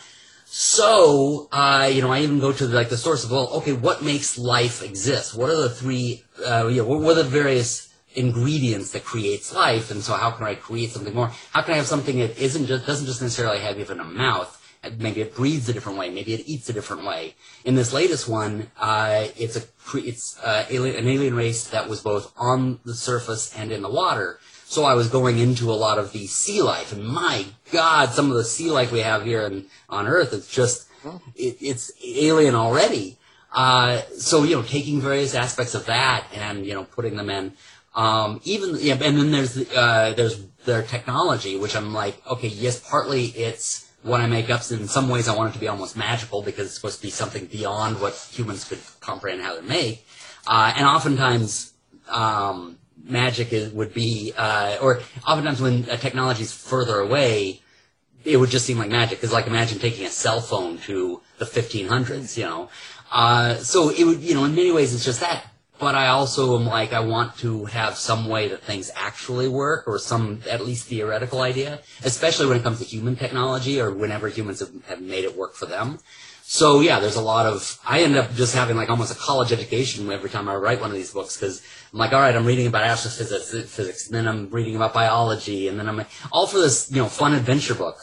So, 0.47 1.49
uh, 1.51 1.91
you 1.93 2.03
know, 2.03 2.13
I 2.13 2.21
even 2.21 2.39
go 2.39 2.53
to 2.53 2.67
like 2.67 2.89
the 2.89 2.97
source 2.97 3.25
of, 3.25 3.33
well, 3.33 3.49
okay, 3.55 3.73
what 3.73 4.03
makes 4.03 4.39
life 4.39 4.83
exist? 4.83 5.37
What 5.37 5.51
are 5.51 5.61
the 5.61 5.71
three, 5.71 6.25
uh, 6.47 6.69
you 6.69 6.83
know, 6.83 6.89
what, 6.89 7.01
what 7.01 7.19
are 7.19 7.23
the 7.23 7.29
various 7.29 7.93
ingredients 8.15 8.93
that 8.93 9.05
creates 9.05 9.53
life? 9.53 9.91
And 9.91 10.03
so 10.03 10.15
how 10.15 10.31
can 10.31 10.47
I 10.47 10.55
create 10.55 10.91
something 10.91 11.15
more? 11.15 11.33
How 11.53 11.63
can 11.63 11.75
I 11.75 11.77
have 11.79 11.87
something 11.87 12.19
that 12.19 12.39
isn't 12.39 12.67
just, 12.67 12.87
doesn't 12.87 13.07
just 13.07 13.21
necessarily 13.23 13.59
have 13.59 13.81
even 13.81 13.99
a 13.99 14.05
mouth? 14.05 14.53
Maybe 14.99 15.21
it 15.21 15.35
breathes 15.35 15.69
a 15.69 15.73
different 15.73 15.99
way. 15.99 16.11
Maybe 16.11 16.35
it 16.35 16.43
eats 16.47 16.69
a 16.69 16.73
different 16.73 17.05
way. 17.05 17.35
In 17.65 17.75
this 17.75 17.93
latest 17.93 18.29
one, 18.29 18.71
uh, 18.79 19.29
it's 19.37 19.57
a, 19.57 19.63
it's, 19.95 20.39
uh, 20.41 20.67
alien, 20.71 20.97
an 20.97 21.09
alien 21.09 21.35
race 21.35 21.69
that 21.69 21.89
was 21.89 22.01
both 22.01 22.33
on 22.37 22.81
the 22.85 22.95
surface 22.95 23.55
and 23.57 23.73
in 23.73 23.83
the 23.83 23.91
water. 23.91 24.39
So 24.65 24.85
I 24.85 24.95
was 24.95 25.09
going 25.09 25.39
into 25.39 25.71
a 25.71 25.79
lot 25.79 25.99
of 25.99 26.13
the 26.13 26.27
sea 26.27 26.61
life, 26.61 26.93
and 26.93 27.07
my 27.07 27.47
God, 27.71 28.11
some 28.11 28.31
of 28.31 28.37
the 28.37 28.45
sea 28.45 28.71
life 28.71 28.91
we 28.91 28.99
have 28.99 29.25
here 29.25 29.43
in, 29.43 29.67
on 29.89 30.09
Earth, 30.09 30.33
it's 30.33 30.51
just, 30.51 30.89
it, 31.37 31.57
it's 31.61 31.93
alien 32.05 32.57
already. 32.57 33.17
Uh, 33.53 34.03
so, 34.19 34.43
you 34.43 34.57
know, 34.57 34.63
taking 34.63 35.01
various 35.01 35.35
aspects 35.35 35.75
of 35.75 35.87
that 35.87 36.27
and, 36.35 36.67
you 36.67 36.75
know, 36.75 36.83
putting 36.83 37.17
them 37.17 37.31
in. 37.31 37.53
Um, 37.95 38.41
even, 38.45 38.77
yeah, 38.81 38.95
and 38.95 39.17
then 39.17 39.31
there's, 39.31 39.55
the, 39.55 39.75
uh, 39.75 40.13
there's 40.15 40.45
their 40.67 40.83
technology, 40.83 41.57
which 41.57 41.75
I'm 41.77 41.95
like, 41.95 42.21
okay, 42.27 42.49
yes, 42.49 42.79
partly 42.79 43.27
it's 43.27 43.86
what 44.07 44.21
I 44.21 44.27
make 44.27 44.51
up, 44.51 44.63
in 44.71 44.87
some 44.89 45.09
ways 45.09 45.29
I 45.29 45.35
want 45.35 45.51
it 45.51 45.55
to 45.55 45.59
be 45.59 45.69
almost 45.69 45.97
magical 45.97 46.41
because 46.43 46.67
it's 46.67 46.75
supposed 46.75 46.99
to 46.99 47.03
be 47.03 47.11
something 47.11 47.47
beyond 47.47 48.01
what 48.01 48.15
humans 48.33 48.65
could 48.65 48.79
comprehend 49.01 49.43
how 49.43 49.57
to 49.57 49.63
make. 49.63 50.07
Uh, 50.47 50.73
and 50.77 50.87
oftentimes, 50.87 51.73
um, 52.09 52.79
magic 53.05 53.53
is, 53.53 53.73
would 53.73 53.93
be, 53.93 54.33
uh, 54.37 54.79
or 54.81 55.01
oftentimes 55.27 55.61
when 55.61 55.87
a 55.91 55.97
technology 55.97 56.43
is 56.43 56.53
further 56.53 57.01
away, 57.01 57.61
it 58.25 58.37
would 58.37 58.51
just 58.51 58.65
seem 58.65 58.79
like 58.79 58.91
magic. 58.91 59.19
Because 59.19 59.33
like 59.33 59.47
imagine 59.47 59.79
taking 59.79 60.07
a 60.07 60.11
cell 60.11 60.41
phone 60.41 60.79
to 60.79 61.21
the 61.39 61.45
1500s, 61.45 62.37
you 62.37 62.45
know. 62.45 62.69
Uh, 63.11 63.57
so 63.57 63.91
it 63.91 64.05
would, 64.05 64.21
you 64.21 64.35
know, 64.35 64.45
in 64.45 64.55
many 64.55 64.71
ways 64.71 64.95
it's 64.95 65.05
just 65.05 65.21
that. 65.21 65.47
But 65.79 65.95
I 65.95 66.09
also 66.09 66.59
am 66.59 66.65
like, 66.65 66.93
I 66.93 67.01
want 67.01 67.37
to 67.39 67.67
have 67.67 67.97
some 67.97 68.29
way 68.29 68.49
that 68.49 68.63
things 68.63 68.91
actually 68.95 69.49
work, 69.49 69.87
or 69.87 69.99
some 69.99 70.41
at 70.49 70.65
least 70.65 70.87
theoretical 70.87 71.43
idea, 71.43 71.81
especially 72.03 72.47
when 72.47 72.57
it 72.57 72.63
comes 72.63 72.79
to 72.79 72.85
human 72.85 73.17
technology, 73.17 73.81
or 73.81 73.91
whenever 73.93 74.29
humans 74.29 74.61
have, 74.61 74.71
have 74.87 75.01
made 75.03 75.25
it 75.25 75.37
work 75.37 75.55
for 75.55 75.67
them. 75.67 75.99
So 76.49 76.81
yeah, 76.81 77.01
there's 77.01 77.17
a 77.17 77.21
lot 77.21 77.45
of. 77.45 77.79
I 77.85 78.03
end 78.03 78.17
up 78.17 78.33
just 78.35 78.55
having 78.55 78.77
like 78.77 78.89
almost 78.89 79.13
a 79.13 79.19
college 79.19 79.53
education 79.53 80.11
every 80.13 80.31
time 80.31 80.49
I 80.49 80.55
write 80.55 80.81
one 80.81 80.91
of 80.91 80.97
these 80.97 81.13
books 81.13 81.37
because 81.37 81.61
I'm 81.93 81.99
like, 81.99 82.13
all 82.13 82.21
right, 82.21 82.37
I'm 82.37 82.47
reading 82.47 82.69
about 82.69 82.85
astrophysics, 82.85 83.51
physics, 83.75 84.07
and 84.07 84.15
then 84.15 84.29
I'm 84.29 84.49
reading 84.51 84.77
about 84.77 84.95
biology, 84.95 85.67
and 85.67 85.77
then 85.77 85.89
I'm 85.89 86.07
all 86.31 86.47
for 86.47 86.59
this, 86.59 86.89
you 86.91 87.03
know, 87.03 87.09
fun 87.09 87.35
adventure 87.35 87.75
book. 87.75 87.99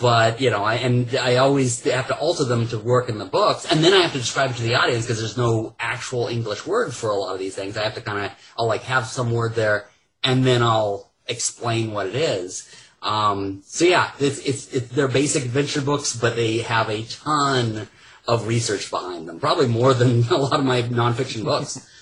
But 0.00 0.40
you 0.40 0.50
know, 0.50 0.64
I 0.64 0.74
and 0.76 1.14
I 1.16 1.36
always 1.36 1.82
have 1.84 2.08
to 2.08 2.16
alter 2.16 2.44
them 2.44 2.66
to 2.68 2.78
work 2.78 3.08
in 3.08 3.18
the 3.18 3.24
books, 3.24 3.70
and 3.70 3.84
then 3.84 3.92
I 3.92 3.98
have 4.02 4.12
to 4.12 4.18
describe 4.18 4.50
it 4.50 4.56
to 4.56 4.62
the 4.62 4.74
audience 4.74 5.04
because 5.04 5.18
there's 5.18 5.36
no 5.36 5.74
actual 5.78 6.28
English 6.28 6.66
word 6.66 6.94
for 6.94 7.10
a 7.10 7.14
lot 7.14 7.34
of 7.34 7.38
these 7.38 7.54
things. 7.54 7.76
I 7.76 7.84
have 7.84 7.94
to 7.94 8.00
kind 8.00 8.26
of, 8.26 8.32
I'll 8.58 8.66
like 8.66 8.82
have 8.82 9.06
some 9.06 9.30
word 9.30 9.54
there, 9.54 9.88
and 10.24 10.44
then 10.44 10.62
I'll 10.62 11.10
explain 11.26 11.92
what 11.92 12.06
it 12.06 12.14
is. 12.14 12.74
Um, 13.02 13.62
so 13.66 13.84
yeah, 13.84 14.12
it's, 14.18 14.38
it's, 14.38 14.72
it's, 14.72 14.88
they're 14.88 15.08
basic 15.08 15.44
adventure 15.44 15.80
books, 15.80 16.16
but 16.16 16.36
they 16.36 16.58
have 16.58 16.88
a 16.88 17.02
ton 17.04 17.88
of 18.28 18.46
research 18.46 18.90
behind 18.90 19.28
them. 19.28 19.40
Probably 19.40 19.66
more 19.66 19.92
than 19.92 20.22
a 20.30 20.36
lot 20.36 20.58
of 20.58 20.64
my 20.64 20.82
nonfiction 20.82 21.44
books. 21.44 21.88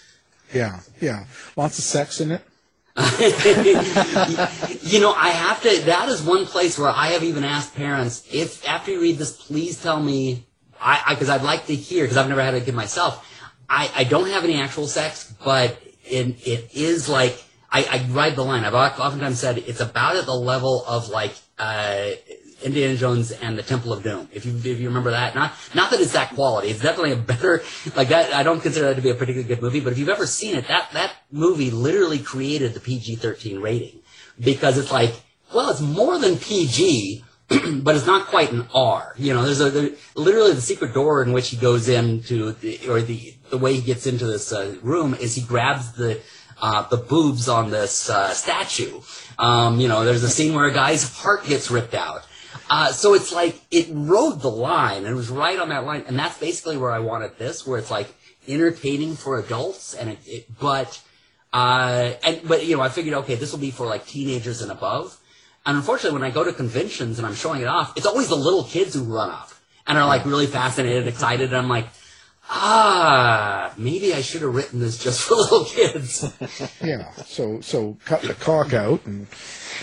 Yeah, 0.52 0.80
yeah. 1.00 1.26
Lots 1.54 1.78
of 1.78 1.84
sex 1.84 2.20
in 2.20 2.32
it. 2.32 2.42
you 4.82 5.00
know, 5.00 5.12
I 5.12 5.30
have 5.30 5.62
to. 5.62 5.80
That 5.82 6.08
is 6.08 6.22
one 6.22 6.44
place 6.46 6.78
where 6.78 6.90
I 6.90 7.08
have 7.08 7.22
even 7.22 7.44
asked 7.44 7.74
parents 7.76 8.26
if 8.32 8.66
after 8.68 8.90
you 8.90 9.00
read 9.00 9.18
this, 9.18 9.32
please 9.32 9.80
tell 9.80 10.00
me. 10.00 10.46
I 10.82 11.14
because 11.14 11.28
I'd 11.28 11.42
like 11.42 11.66
to 11.66 11.74
hear 11.74 12.04
because 12.04 12.16
I've 12.16 12.28
never 12.28 12.42
had 12.42 12.54
a 12.54 12.60
kid 12.60 12.74
myself. 12.74 13.26
I, 13.68 13.90
I 13.94 14.04
don't 14.04 14.28
have 14.28 14.44
any 14.44 14.60
actual 14.60 14.86
sex, 14.88 15.32
but 15.44 15.80
it, 16.04 16.46
it 16.46 16.70
is 16.74 17.08
like 17.08 17.40
I, 17.70 17.84
I 17.84 18.06
ride 18.10 18.34
the 18.34 18.44
line. 18.44 18.64
I've 18.64 18.74
oftentimes 18.74 19.38
said 19.38 19.58
it's 19.58 19.80
about 19.80 20.16
at 20.16 20.26
the 20.26 20.34
level 20.34 20.84
of 20.86 21.08
like 21.08 21.32
uh, 21.58 22.10
Indiana 22.62 22.96
Jones 22.96 23.32
and 23.32 23.58
the 23.58 23.62
Temple 23.62 23.92
of 23.92 24.02
Doom. 24.02 24.28
If 24.32 24.44
you 24.46 24.56
if 24.56 24.80
you 24.80 24.88
remember 24.88 25.10
that, 25.10 25.34
not 25.34 25.52
not 25.74 25.90
that 25.90 26.00
it's 26.00 26.12
that 26.12 26.34
quality. 26.34 26.68
It's 26.68 26.80
definitely 26.80 27.12
a 27.12 27.16
better 27.16 27.62
like 27.96 28.08
that. 28.08 28.32
I 28.32 28.42
don't 28.42 28.60
consider 28.60 28.88
that 28.88 28.96
to 28.96 29.02
be 29.02 29.10
a 29.10 29.14
particularly 29.14 29.48
good 29.48 29.62
movie, 29.62 29.80
but 29.80 29.92
if 29.92 29.98
you've 29.98 30.08
ever 30.08 30.26
seen 30.26 30.54
it, 30.56 30.68
that 30.68 30.90
that 30.92 31.12
movie 31.30 31.70
literally 31.70 32.18
created 32.18 32.74
the 32.74 32.80
PG-13 32.80 33.62
rating 33.62 34.00
because 34.38 34.78
it's 34.78 34.92
like, 34.92 35.14
well, 35.54 35.70
it's 35.70 35.80
more 35.80 36.18
than 36.18 36.36
PG. 36.36 37.24
but 37.82 37.96
it's 37.96 38.06
not 38.06 38.28
quite 38.28 38.52
an 38.52 38.64
R. 38.72 39.12
You 39.18 39.34
know, 39.34 39.42
there's 39.42 39.60
a 39.60 39.70
there, 39.70 39.90
literally 40.14 40.52
the 40.52 40.60
secret 40.60 40.94
door 40.94 41.20
in 41.20 41.32
which 41.32 41.48
he 41.48 41.56
goes 41.56 41.88
into, 41.88 42.52
the, 42.52 42.88
or 42.88 43.02
the 43.02 43.34
the 43.50 43.58
way 43.58 43.74
he 43.74 43.80
gets 43.80 44.06
into 44.06 44.24
this 44.24 44.52
uh, 44.52 44.76
room 44.82 45.14
is 45.14 45.34
he 45.34 45.42
grabs 45.42 45.90
the 45.92 46.20
uh, 46.62 46.88
the 46.88 46.96
boobs 46.96 47.48
on 47.48 47.70
this 47.70 48.08
uh, 48.08 48.32
statue. 48.32 49.00
Um, 49.38 49.80
you 49.80 49.88
know, 49.88 50.04
there's 50.04 50.22
a 50.22 50.28
scene 50.28 50.54
where 50.54 50.66
a 50.66 50.72
guy's 50.72 51.02
heart 51.18 51.44
gets 51.44 51.70
ripped 51.70 51.94
out. 51.94 52.22
Uh, 52.70 52.92
so 52.92 53.14
it's 53.14 53.32
like 53.32 53.60
it 53.72 53.88
rode 53.90 54.40
the 54.40 54.50
line 54.50 54.98
and 54.98 55.08
it 55.08 55.14
was 55.14 55.28
right 55.28 55.58
on 55.58 55.70
that 55.70 55.84
line, 55.84 56.04
and 56.06 56.16
that's 56.16 56.38
basically 56.38 56.76
where 56.76 56.92
I 56.92 57.00
wanted 57.00 57.36
this, 57.36 57.66
where 57.66 57.80
it's 57.80 57.90
like 57.90 58.14
entertaining 58.46 59.16
for 59.16 59.40
adults, 59.40 59.92
and 59.92 60.10
it, 60.10 60.18
it 60.24 60.58
but 60.58 61.02
uh, 61.52 62.12
and 62.22 62.40
but 62.46 62.64
you 62.64 62.76
know, 62.76 62.82
I 62.82 62.88
figured 62.88 63.14
okay, 63.14 63.34
this 63.34 63.50
will 63.50 63.58
be 63.58 63.72
for 63.72 63.86
like 63.86 64.06
teenagers 64.06 64.62
and 64.62 64.70
above. 64.70 65.18
And 65.66 65.76
unfortunately, 65.76 66.18
when 66.18 66.30
I 66.30 66.32
go 66.32 66.44
to 66.44 66.52
conventions 66.52 67.18
and 67.18 67.26
I'm 67.26 67.34
showing 67.34 67.60
it 67.60 67.66
off, 67.66 67.92
it's 67.96 68.06
always 68.06 68.28
the 68.28 68.36
little 68.36 68.64
kids 68.64 68.94
who 68.94 69.02
run 69.02 69.30
up 69.30 69.50
and 69.86 69.98
are 69.98 70.06
like 70.06 70.24
really 70.24 70.46
fascinated, 70.46 71.08
excited. 71.08 71.48
And 71.48 71.56
I'm 71.56 71.68
like, 71.68 71.86
ah, 72.50 73.72
maybe 73.76 74.12
I 74.12 74.20
should 74.20 74.42
have 74.42 74.54
written 74.54 74.80
this 74.80 74.98
just 74.98 75.22
for 75.22 75.34
little 75.36 75.64
kids. 75.64 76.30
yeah. 76.84 77.12
So 77.24 77.60
so 77.60 77.96
cut 78.04 78.22
the 78.22 78.34
cock 78.34 78.72
out 78.74 79.06
and. 79.06 79.26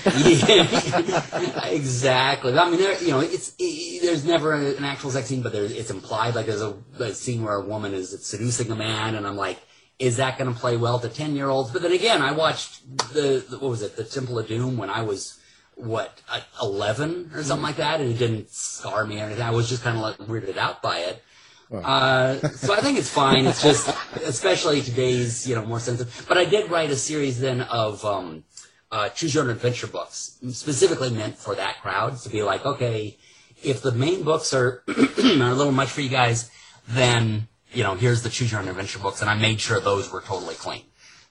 yeah, 0.05 1.65
exactly. 1.69 2.55
I 2.57 2.69
mean, 2.69 2.79
there, 2.79 3.01
you 3.01 3.09
know, 3.09 3.19
it's 3.19 3.53
it, 3.57 4.03
there's 4.03 4.25
never 4.25 4.53
an 4.53 4.83
actual 4.83 5.09
sex 5.09 5.27
scene, 5.27 5.41
but 5.41 5.53
there's 5.53 5.71
it's 5.71 5.89
implied. 5.89 6.35
Like 6.35 6.45
there's 6.45 6.61
a, 6.61 6.77
a 6.99 7.13
scene 7.13 7.43
where 7.43 7.55
a 7.55 7.65
woman 7.65 7.93
is 7.93 8.25
seducing 8.25 8.71
a 8.71 8.75
man, 8.75 9.15
and 9.15 9.25
I'm 9.25 9.37
like, 9.37 9.57
is 9.97 10.17
that 10.17 10.37
going 10.37 10.53
to 10.53 10.59
play 10.59 10.77
well 10.77 10.99
to 10.99 11.09
ten 11.09 11.35
year 11.35 11.49
olds? 11.49 11.71
But 11.71 11.81
then 11.81 11.93
again, 11.93 12.21
I 12.21 12.31
watched 12.33 12.97
the, 13.13 13.43
the 13.49 13.57
what 13.57 13.69
was 13.69 13.81
it, 13.81 13.95
the 13.95 14.03
Temple 14.03 14.37
of 14.37 14.47
Doom, 14.47 14.77
when 14.77 14.89
I 14.89 15.01
was 15.01 15.39
what 15.75 16.21
eleven 16.61 17.31
or 17.33 17.43
something 17.43 17.63
like 17.63 17.77
that, 17.77 17.99
and 17.99 18.11
it 18.11 18.19
didn't 18.19 18.51
scar 18.51 19.05
me 19.05 19.19
or 19.19 19.25
anything. 19.25 19.43
I 19.43 19.51
was 19.51 19.67
just 19.67 19.83
kind 19.83 19.97
of 19.97 20.03
like 20.03 20.17
weirded 20.17 20.57
out 20.57 20.83
by 20.83 20.99
it. 20.99 21.23
Uh, 21.71 22.39
so 22.49 22.73
I 22.73 22.79
think 22.79 22.97
it's 22.97 23.09
fine. 23.09 23.45
It's 23.45 23.61
just, 23.61 23.89
especially 24.23 24.81
today's, 24.81 25.47
you 25.47 25.55
know, 25.55 25.65
more 25.65 25.79
sensitive. 25.79 26.25
But 26.27 26.37
I 26.37 26.45
did 26.45 26.71
write 26.71 26.91
a 26.91 26.95
series 26.95 27.39
then 27.39 27.61
of 27.61 28.05
um, 28.05 28.43
uh, 28.91 29.09
choose 29.09 29.35
your 29.35 29.43
own 29.43 29.49
adventure 29.49 29.87
books, 29.87 30.37
specifically 30.51 31.09
meant 31.09 31.37
for 31.37 31.55
that 31.55 31.81
crowd 31.81 32.17
to 32.19 32.29
be 32.29 32.41
like, 32.41 32.65
okay, 32.65 33.17
if 33.63 33.81
the 33.81 33.91
main 33.91 34.23
books 34.23 34.53
are 34.53 34.83
are 34.87 34.93
a 34.97 35.55
little 35.55 35.71
much 35.71 35.89
for 35.89 36.01
you 36.01 36.09
guys, 36.09 36.49
then 36.87 37.47
you 37.73 37.83
know, 37.83 37.95
here's 37.95 38.23
the 38.23 38.29
choose 38.29 38.51
your 38.51 38.61
own 38.61 38.67
adventure 38.67 38.99
books, 38.99 39.21
and 39.21 39.29
I 39.29 39.35
made 39.35 39.59
sure 39.59 39.79
those 39.79 40.11
were 40.11 40.21
totally 40.21 40.55
clean. 40.55 40.83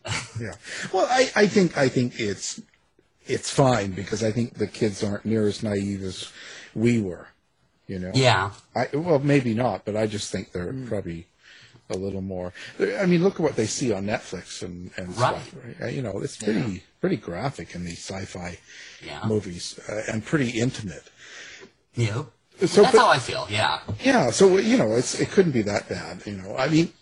yeah. 0.41 0.53
Well, 0.93 1.07
I, 1.11 1.31
I 1.35 1.47
think 1.47 1.77
I 1.79 1.89
think 1.89 2.21
it's 2.21 2.61
it's 3.27 3.51
fine 3.51 3.93
because 3.93 4.23
I 4.23 4.33
think 4.33 4.55
the 4.55 4.67
kids 4.67 5.03
aren't 5.03 5.25
near 5.25 5.47
as 5.47 5.63
naive 5.63 6.03
as 6.03 6.31
we 6.75 7.01
were. 7.01 7.29
You 7.87 7.99
know. 7.99 8.11
Yeah. 8.15 8.51
I 8.75 8.89
well 8.93 9.19
maybe 9.19 9.55
not, 9.55 9.85
but 9.85 9.97
I 9.97 10.07
just 10.07 10.33
think 10.33 10.53
they're 10.53 10.73
mm. 10.73 10.89
probably 10.89 11.27
a 11.91 11.97
little 11.97 12.21
more. 12.21 12.53
I 12.81 13.07
mean, 13.07 13.23
look 13.23 13.35
at 13.35 13.41
what 13.41 13.57
they 13.57 13.67
see 13.67 13.93
on 13.93 14.07
Netflix 14.07 14.63
and 14.63 14.91
and 14.97 15.09
right. 15.17 15.41
stuff. 15.41 15.55
Right? 15.81 15.95
You 15.95 16.03
know, 16.03 16.21
it's 16.21 16.37
pretty 16.37 16.61
yeah. 16.61 16.79
pretty 17.01 17.17
graphic 17.17 17.75
in 17.75 17.85
these 17.85 17.99
sci-fi 17.99 18.59
yeah. 19.05 19.21
movies 19.27 19.79
uh, 19.89 20.03
and 20.13 20.25
pretty 20.25 20.51
intimate. 20.51 21.05
Yeah. 21.95 22.25
So, 22.65 22.83
That's 22.83 22.93
but, 22.93 23.01
how 23.01 23.09
I 23.09 23.19
feel. 23.19 23.47
Yeah. 23.51 23.81
Yeah. 24.03 24.31
So 24.31 24.57
you 24.57 24.77
know, 24.77 24.93
it's 24.93 25.21
it 25.21 25.31
couldn't 25.31 25.53
be 25.53 25.63
that 25.63 25.89
bad. 25.89 26.27
You 26.27 26.39
know, 26.39 26.57
I 26.57 26.69
mean, 26.69 26.93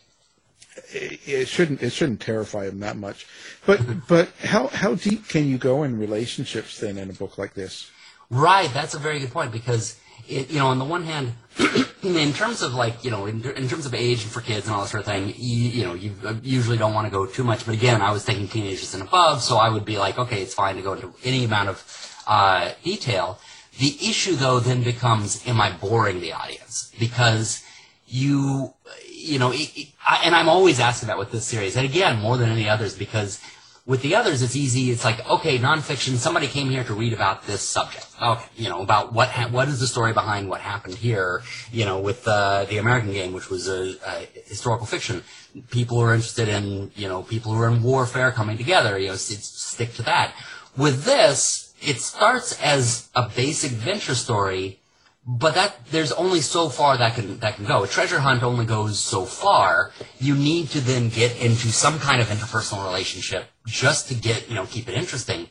it, 0.93 1.21
it 1.27 1.49
shouldn't 1.49 1.83
it 1.83 1.91
shouldn't 1.91 2.21
terrify 2.21 2.67
them 2.67 2.81
that 2.81 2.97
much. 2.97 3.27
But 3.65 3.81
but 4.09 4.31
how 4.43 4.69
how 4.69 4.97
deep 4.97 5.29
can 5.29 5.47
you 5.47 5.59
go 5.59 5.83
in 5.85 5.99
relationships 5.99 6.79
then 6.81 6.99
in 6.99 7.09
a 7.09 7.15
book 7.15 7.39
like 7.39 7.55
this? 7.55 7.91
Right. 8.31 8.73
That's 8.73 8.95
a 8.95 8.99
very 8.99 9.21
good 9.21 9.31
point 9.31 9.53
because 9.53 9.99
it, 10.29 10.51
you 10.51 10.59
know, 10.59 10.69
on 10.69 10.79
the 10.79 10.85
one 10.85 11.05
hand, 11.05 11.35
in 12.03 12.33
terms 12.33 12.63
of 12.63 12.75
like, 12.75 13.05
you 13.05 13.11
know, 13.11 13.27
in, 13.27 13.45
in, 13.53 13.69
terms 13.69 13.87
of 13.87 13.95
age 13.95 14.23
for 14.23 14.41
kids 14.41 14.67
and 14.67 14.75
all 14.75 14.83
that 14.83 14.89
sort 14.89 15.03
of 15.03 15.07
thing, 15.07 15.33
you, 15.37 15.69
you 15.71 15.85
know, 15.85 15.95
you 15.95 16.13
usually 16.43 16.77
don't 16.77 16.95
want 16.95 17.07
to 17.07 17.11
go 17.11 17.27
too 17.27 17.45
much. 17.45 17.65
But 17.67 17.75
again, 17.75 18.03
I 18.03 18.11
was 18.11 18.25
thinking 18.25 18.49
teenagers 18.49 18.95
and 18.95 19.03
above, 19.03 19.43
so 19.43 19.57
I 19.57 19.69
would 19.69 19.85
be 19.85 19.99
like, 19.99 20.19
okay, 20.19 20.43
it's 20.43 20.55
fine 20.55 20.77
to 20.77 20.83
go 20.83 20.95
into 20.95 21.13
any 21.25 21.45
amount 21.45 21.69
of 21.69 22.15
uh, 22.27 22.73
detail. 22.83 23.39
The 23.79 23.97
issue, 24.03 24.37
though, 24.37 24.61
then 24.61 24.83
becomes, 24.83 25.47
am 25.47 25.61
I 25.61 25.73
boring 25.73 26.21
the 26.21 26.33
audience? 26.33 26.93
Because 26.99 27.65
you, 28.07 28.73
you 29.11 29.39
know, 29.39 29.51
it, 29.53 29.71
it, 29.77 29.89
I, 30.07 30.23
and 30.25 30.35
I'm 30.35 30.49
always 30.49 30.81
asking 30.81 31.09
that 31.09 31.19
with 31.19 31.33
this 31.33 31.45
series, 31.45 31.77
and 31.77 31.85
again, 31.85 32.21
more 32.21 32.37
than 32.37 32.51
any 32.51 32.69
others, 32.69 32.97
because 32.97 33.41
with 33.87 34.01
the 34.01 34.15
others, 34.15 34.41
it's 34.41 34.57
easy. 34.57 34.91
It's 34.91 35.05
like, 35.05 35.27
okay, 35.29 35.59
nonfiction. 35.59 36.17
Somebody 36.17 36.47
came 36.47 36.71
here 36.71 36.85
to 36.85 36.95
read 36.95 37.13
about 37.13 37.47
this 37.47 37.61
subject. 37.61 38.07
Okay, 38.21 38.45
you 38.57 38.71
know, 38.71 38.81
about 38.81 39.13
what 39.13 39.29
ha- 39.29 39.49
what 39.49 39.69
is 39.69 39.79
the 39.79 39.87
story 39.87 40.15
behind 40.15 40.49
what 40.49 40.63
happened 40.63 40.95
here. 40.95 41.43
You 41.71 41.85
know, 41.85 42.01
with 42.01 42.27
uh, 42.27 42.65
the 42.65 42.79
American 42.79 43.13
Game, 43.13 43.35
which 43.35 43.51
was 43.51 43.69
a, 43.69 43.97
a, 44.07 44.29
historical 44.47 44.87
fiction. 44.87 45.23
People 45.71 45.99
who 45.99 46.05
are 46.05 46.15
interested 46.15 46.49
in, 46.49 46.93
you 46.97 47.09
know, 47.09 47.23
people 47.23 47.53
who 47.53 47.61
are 47.61 47.69
in 47.69 47.83
warfare 47.83 48.33
coming 48.33 48.57
together. 48.57 48.99
You 48.99 49.09
know, 49.09 49.17
stick 49.17 49.93
to 49.95 50.03
that. 50.05 50.35
With 50.79 51.05
this, 51.05 51.75
it 51.83 52.01
starts 52.01 52.59
as 52.63 53.11
a 53.15 53.29
basic 53.29 53.73
adventure 53.73 54.15
story 54.15 54.81
but 55.27 55.55
that 55.55 55.87
there's 55.87 56.13
only 56.13 56.43
so 56.43 56.69
far 56.69 56.99
that 56.99 57.15
can 57.15 57.39
that 57.39 57.57
can 57.57 57.65
go. 57.65 57.83
A 57.83 57.89
treasure 57.89 58.21
hunt 58.21 58.43
only 58.43 58.67
goes 58.67 58.99
so 58.99 59.25
far. 59.25 59.91
You 60.19 60.35
need 60.35 60.69
to 60.71 60.83
then 60.83 61.09
get 61.09 61.41
into 61.41 61.73
some 61.73 61.99
kind 61.99 62.21
of 62.21 62.29
interpersonal 62.29 62.85
relationship 62.85 63.47
just 63.67 64.09
to 64.09 64.15
get 64.15 64.49
you 64.49 64.55
know 64.55 64.67
keep 64.67 64.89
it 64.89 64.95
interesting. 64.95 65.49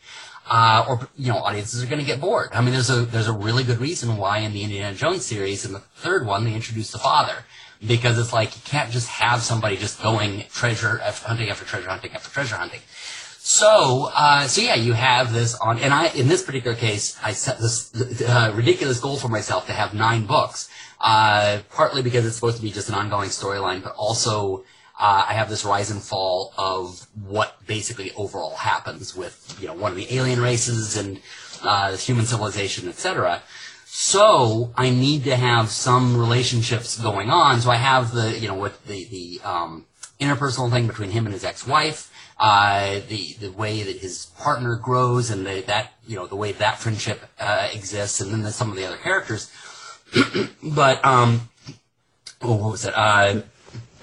Uh, 0.50 0.86
or 0.90 1.08
you 1.18 1.32
know 1.32 1.38
audiences 1.38 1.82
are 1.82 1.88
going 1.88 2.02
to 2.02 2.06
get 2.06 2.20
bored. 2.20 2.50
I 2.52 2.62
mean, 2.62 2.74
there's 2.74 2.90
a 2.90 3.06
there's 3.06 3.30
a 3.30 3.34
really 3.34 3.64
good 3.64 3.80
reason 3.80 4.18
why 4.18 4.40
in 4.40 4.52
the 4.52 4.64
Indiana 4.64 4.96
Jones 4.96 5.26
series, 5.26 5.66
in 5.66 5.72
the 5.72 5.80
third 5.80 6.26
one, 6.26 6.44
they 6.44 6.54
introduced 6.54 6.92
the 6.92 7.00
father 7.00 7.46
because 7.86 8.20
it's 8.20 8.34
like 8.34 8.56
you 8.56 8.62
can't 8.66 8.92
just 8.92 9.08
have 9.08 9.42
somebody 9.42 9.78
just 9.78 10.02
going 10.02 10.44
treasure 10.54 11.00
hunting 11.02 11.50
after 11.50 11.66
treasure 11.66 11.90
hunting 11.90 12.12
after 12.12 12.30
treasure 12.30 12.56
hunting. 12.56 12.82
So, 13.46 14.10
uh, 14.16 14.48
so 14.48 14.62
yeah, 14.62 14.76
you 14.76 14.94
have 14.94 15.34
this 15.34 15.54
on, 15.56 15.78
and 15.80 15.94
I, 15.94 16.08
in 16.08 16.30
this 16.30 16.42
particular 16.42 16.78
case, 16.78 17.20
I 17.22 17.34
set 17.34 17.60
this 17.60 17.94
uh, 18.22 18.54
ridiculous 18.56 19.02
goal 19.02 19.18
for 19.18 19.28
myself 19.28 19.66
to 19.68 19.74
have 19.74 19.94
nine 19.94 20.26
books. 20.26 20.70
Uh, 21.02 21.60
partly 21.70 22.02
because 22.02 22.26
it's 22.26 22.36
supposed 22.36 22.56
to 22.56 22.62
be 22.62 22.72
just 22.72 22.88
an 22.88 22.96
ongoing 22.96 23.28
storyline, 23.28 23.84
but 23.84 23.94
also 23.98 24.64
uh, 25.04 25.26
I 25.28 25.34
have 25.34 25.50
this 25.50 25.66
rise 25.66 25.92
and 25.92 26.02
fall 26.02 26.54
of 26.58 27.08
what 27.26 27.58
basically 27.68 28.14
overall 28.14 28.56
happens 28.56 29.14
with 29.14 29.58
you 29.60 29.68
know 29.68 29.74
one 29.74 29.92
of 29.92 29.98
the 29.98 30.16
alien 30.16 30.40
races 30.40 30.96
and 30.96 31.20
uh, 31.62 31.98
human 31.98 32.26
civilization, 32.26 32.88
etc. 32.88 33.42
So 33.86 34.74
I 34.76 34.90
need 34.90 35.26
to 35.26 35.36
have 35.36 35.70
some 35.70 36.18
relationships 36.18 36.98
going 36.98 37.30
on. 37.30 37.62
So 37.62 37.70
I 37.70 37.76
have 37.76 38.12
the, 38.12 38.40
you 38.40 38.48
know, 38.48 38.56
what 38.56 38.84
the, 38.88 39.06
the, 39.06 39.40
um, 39.44 39.86
interpersonal 40.20 40.72
thing 40.72 40.88
between 40.88 41.12
him 41.12 41.26
and 41.26 41.34
his 41.34 41.44
ex-wife, 41.44 42.12
uh, 42.40 43.02
the, 43.08 43.34
the 43.40 43.52
way 43.52 43.84
that 43.84 43.98
his 43.98 44.28
partner 44.40 44.78
grows 44.78 45.30
and 45.30 45.46
the, 45.46 45.62
that, 45.68 45.94
you 46.08 46.16
know, 46.16 46.26
the 46.26 46.36
way 46.36 46.54
that 46.54 46.80
friendship, 46.80 47.22
uh, 47.40 47.70
exists 47.72 48.20
and 48.20 48.32
then 48.32 48.52
some 48.52 48.72
of 48.72 48.78
the 48.78 48.86
other 48.86 48.98
characters. 48.98 49.52
but, 50.64 51.06
um, 51.06 51.50
oh, 52.42 52.56
what 52.56 52.72
was 52.72 52.86
it? 52.86 52.94
Uh, 52.98 53.42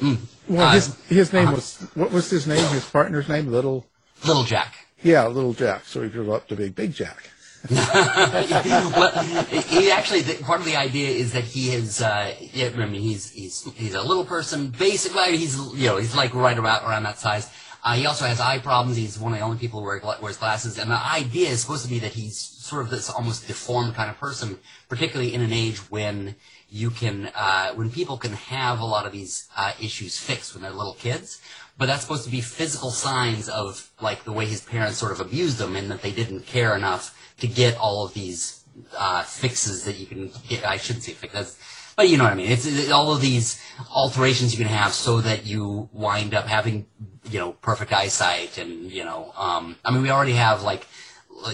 mm, 0.00 0.18
Well, 0.50 0.66
uh, 0.66 0.72
his 0.72 0.96
his 1.08 1.32
name 1.32 1.46
uh-huh. 1.46 1.56
was 1.56 1.76
what 1.94 2.10
was 2.10 2.28
his 2.28 2.48
name? 2.48 2.64
His 2.72 2.84
partner's 2.84 3.28
name, 3.28 3.46
Little. 3.46 3.86
Little 4.26 4.42
Jack. 4.42 4.74
Yeah, 5.00 5.28
Little 5.28 5.54
Jack. 5.54 5.84
So 5.84 6.02
he 6.02 6.08
grew 6.08 6.32
up 6.32 6.48
to 6.48 6.56
be 6.56 6.68
Big 6.70 6.92
Jack. 6.92 7.30
well, 7.70 9.22
he 9.50 9.92
actually 9.92 10.22
the, 10.22 10.42
part 10.42 10.58
of 10.60 10.66
the 10.66 10.76
idea 10.76 11.10
is 11.10 11.34
that 11.34 11.44
he 11.44 11.70
is. 11.70 12.02
Uh, 12.02 12.34
yeah, 12.52 12.70
I 12.74 12.86
mean, 12.86 13.00
he's 13.00 13.30
he's 13.30 13.62
he's 13.76 13.94
a 13.94 14.02
little 14.02 14.24
person. 14.24 14.70
Basically, 14.70 15.36
he's 15.36 15.56
you 15.74 15.86
know 15.86 15.98
he's 15.98 16.16
like 16.16 16.34
right 16.34 16.58
around 16.58 16.84
around 16.84 17.04
that 17.04 17.18
size. 17.18 17.48
Uh, 17.84 17.94
he 17.94 18.06
also 18.06 18.24
has 18.26 18.40
eye 18.40 18.58
problems. 18.58 18.96
He's 18.96 19.18
one 19.18 19.32
of 19.32 19.38
the 19.38 19.44
only 19.44 19.56
people 19.56 19.80
who 19.80 19.86
wear, 19.86 20.02
wears 20.20 20.36
glasses. 20.36 20.78
And 20.78 20.90
the 20.90 20.96
idea 20.96 21.48
is 21.48 21.60
supposed 21.60 21.84
to 21.84 21.88
be 21.88 22.00
that 22.00 22.12
he's 22.12 22.36
sort 22.36 22.82
of 22.82 22.90
this 22.90 23.08
almost 23.08 23.46
deformed 23.46 23.94
kind 23.94 24.10
of 24.10 24.18
person, 24.18 24.58
particularly 24.88 25.32
in 25.32 25.40
an 25.40 25.52
age 25.52 25.78
when 25.90 26.34
you 26.70 26.90
can, 26.90 27.30
uh, 27.35 27.72
when 27.74 27.90
people 27.90 28.16
can 28.16 28.33
have 28.33 28.80
a 28.80 28.85
lot 28.85 29.06
of 29.06 29.12
these 29.12 29.48
uh, 29.56 29.72
issues 29.80 30.18
fixed 30.18 30.54
when 30.54 30.62
they're 30.62 30.72
little 30.72 30.94
kids. 30.94 31.40
But 31.78 31.87
that's 31.87 32.02
supposed 32.02 32.24
to 32.24 32.30
be 32.30 32.40
physical 32.40 32.90
signs 32.90 33.48
of 33.48 33.90
like 34.00 34.24
the 34.24 34.33
way 34.33 34.46
his 34.46 34.61
parents 34.61 34.98
sort 34.98 35.12
of 35.12 35.20
abused 35.20 35.61
him, 35.61 35.76
and 35.76 35.90
that 35.90 36.02
they 36.02 36.12
didn't 36.12 36.46
care 36.46 36.76
enough 36.76 37.16
to 37.38 37.46
get 37.46 37.76
all 37.78 38.04
of 38.04 38.12
these 38.12 38.64
uh, 38.96 39.22
fixes 39.22 39.85
that 39.85 39.98
you 39.98 40.06
can 40.06 40.30
get. 40.48 40.64
I 40.64 40.76
shouldn't 40.76 41.04
say 41.04 41.12
fixes 41.12 41.56
but 42.00 42.09
you 42.09 42.16
know 42.16 42.24
what 42.24 42.33
I 42.33 42.37
mean. 42.37 42.50
It's, 42.50 42.64
it's 42.64 42.90
all 42.90 43.12
of 43.12 43.20
these 43.20 43.62
alterations 43.94 44.52
you 44.52 44.64
can 44.64 44.72
have 44.72 44.94
so 44.94 45.20
that 45.20 45.44
you 45.44 45.90
wind 45.92 46.33
up 46.33 46.46
having, 46.46 46.87
you 47.30 47.38
know, 47.38 47.52
perfect 47.52 47.92
eyesight 47.92 48.56
and, 48.56 48.90
you 48.90 49.04
know, 49.04 49.35
um, 49.37 49.76
I 49.85 49.90
mean, 49.90 50.00
we 50.00 50.09
already 50.09 50.33
have 50.33 50.62
like, 50.62 50.87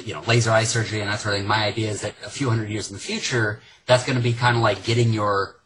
you 0.04 0.12
know, 0.14 0.22
laser 0.26 0.50
eye 0.50 0.64
surgery 0.64 1.00
and 1.00 1.10
that 1.10 1.20
sort 1.20 1.34
of 1.34 1.40
thing. 1.40 1.48
My 1.48 1.64
idea 1.64 1.90
is 1.90 2.00
that 2.02 2.14
a 2.24 2.30
few 2.30 2.48
hundred 2.48 2.70
years 2.70 2.88
in 2.90 2.94
the 2.94 3.00
future, 3.00 3.60
that's 3.86 4.04
going 4.04 4.16
to 4.16 4.22
be 4.22 4.32
kind 4.32 4.56
of 4.56 4.62
like 4.62 4.84
getting 4.84 5.12
your 5.12 5.56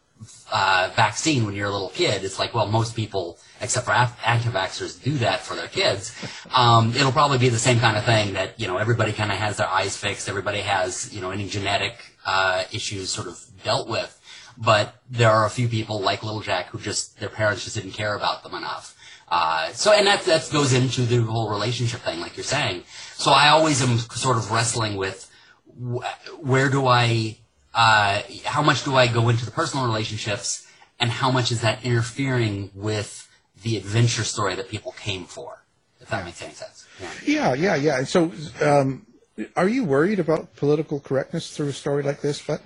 uh, 0.51 0.91
vaccine 0.95 1.45
when 1.45 1.55
you're 1.55 1.67
a 1.67 1.71
little 1.71 1.89
kid. 1.89 2.23
It's 2.23 2.37
like, 2.37 2.53
well, 2.53 2.67
most 2.67 2.95
people, 2.95 3.39
except 3.61 3.85
for 3.85 3.93
anti-vaxxers, 3.93 5.01
do 5.01 5.13
that 5.19 5.39
for 5.41 5.55
their 5.55 5.67
kids. 5.67 6.13
Um, 6.53 6.93
it'll 6.95 7.11
probably 7.11 7.37
be 7.37 7.49
the 7.49 7.57
same 7.59 7.79
kind 7.79 7.97
of 7.97 8.03
thing 8.03 8.33
that, 8.33 8.59
you 8.59 8.67
know, 8.67 8.77
everybody 8.77 9.13
kind 9.13 9.31
of 9.31 9.37
has 9.37 9.57
their 9.57 9.67
eyes 9.67 9.97
fixed. 9.97 10.29
Everybody 10.29 10.59
has, 10.59 11.13
you 11.13 11.21
know, 11.21 11.31
any 11.31 11.47
genetic 11.47 11.95
uh, 12.25 12.63
issues 12.71 13.09
sort 13.09 13.27
of 13.27 13.39
dealt 13.63 13.87
with. 13.87 14.17
But 14.57 14.95
there 15.09 15.31
are 15.31 15.45
a 15.45 15.49
few 15.49 15.67
people 15.67 16.01
like 16.01 16.21
Little 16.21 16.41
Jack 16.41 16.67
who 16.67 16.79
just, 16.79 17.19
their 17.19 17.29
parents 17.29 17.63
just 17.63 17.75
didn't 17.75 17.93
care 17.93 18.15
about 18.15 18.43
them 18.43 18.53
enough. 18.53 18.95
Uh, 19.31 19.71
so, 19.71 19.93
and 19.93 20.05
that, 20.05 20.23
that 20.25 20.49
goes 20.51 20.73
into 20.73 21.03
the 21.03 21.21
whole 21.21 21.49
relationship 21.49 22.01
thing, 22.01 22.19
like 22.19 22.35
you're 22.35 22.43
saying. 22.43 22.83
So 23.15 23.31
I 23.31 23.47
always 23.49 23.81
am 23.81 23.97
sort 23.97 24.35
of 24.35 24.51
wrestling 24.51 24.97
with 24.97 25.31
wh- 25.81 26.03
where 26.39 26.69
do 26.69 26.85
I, 26.85 27.37
uh, 27.73 28.21
how 28.43 28.61
much 28.61 28.83
do 28.83 28.95
I 28.95 29.07
go 29.07 29.29
into 29.29 29.45
the 29.45 29.51
personal 29.51 29.85
relationships 29.85 30.67
and 30.99 31.09
how 31.09 31.31
much 31.31 31.49
is 31.49 31.61
that 31.61 31.85
interfering 31.85 32.71
with 32.75 33.29
the 33.63 33.77
adventure 33.77 34.25
story 34.25 34.53
that 34.55 34.67
people 34.67 34.91
came 34.99 35.23
for? 35.23 35.63
If 36.01 36.09
that 36.09 36.25
makes 36.25 36.41
any 36.41 36.53
sense. 36.53 36.85
Yeah. 36.99 37.09
Yeah, 37.25 37.53
yeah, 37.53 37.75
yeah. 37.75 37.97
And 37.99 38.07
so, 38.07 38.33
um, 38.61 39.05
are 39.55 39.69
you 39.69 39.85
worried 39.85 40.19
about 40.19 40.57
political 40.57 40.99
correctness 40.99 41.55
through 41.55 41.69
a 41.69 41.73
story 41.73 42.03
like 42.03 42.19
this, 42.19 42.41
but 42.45 42.61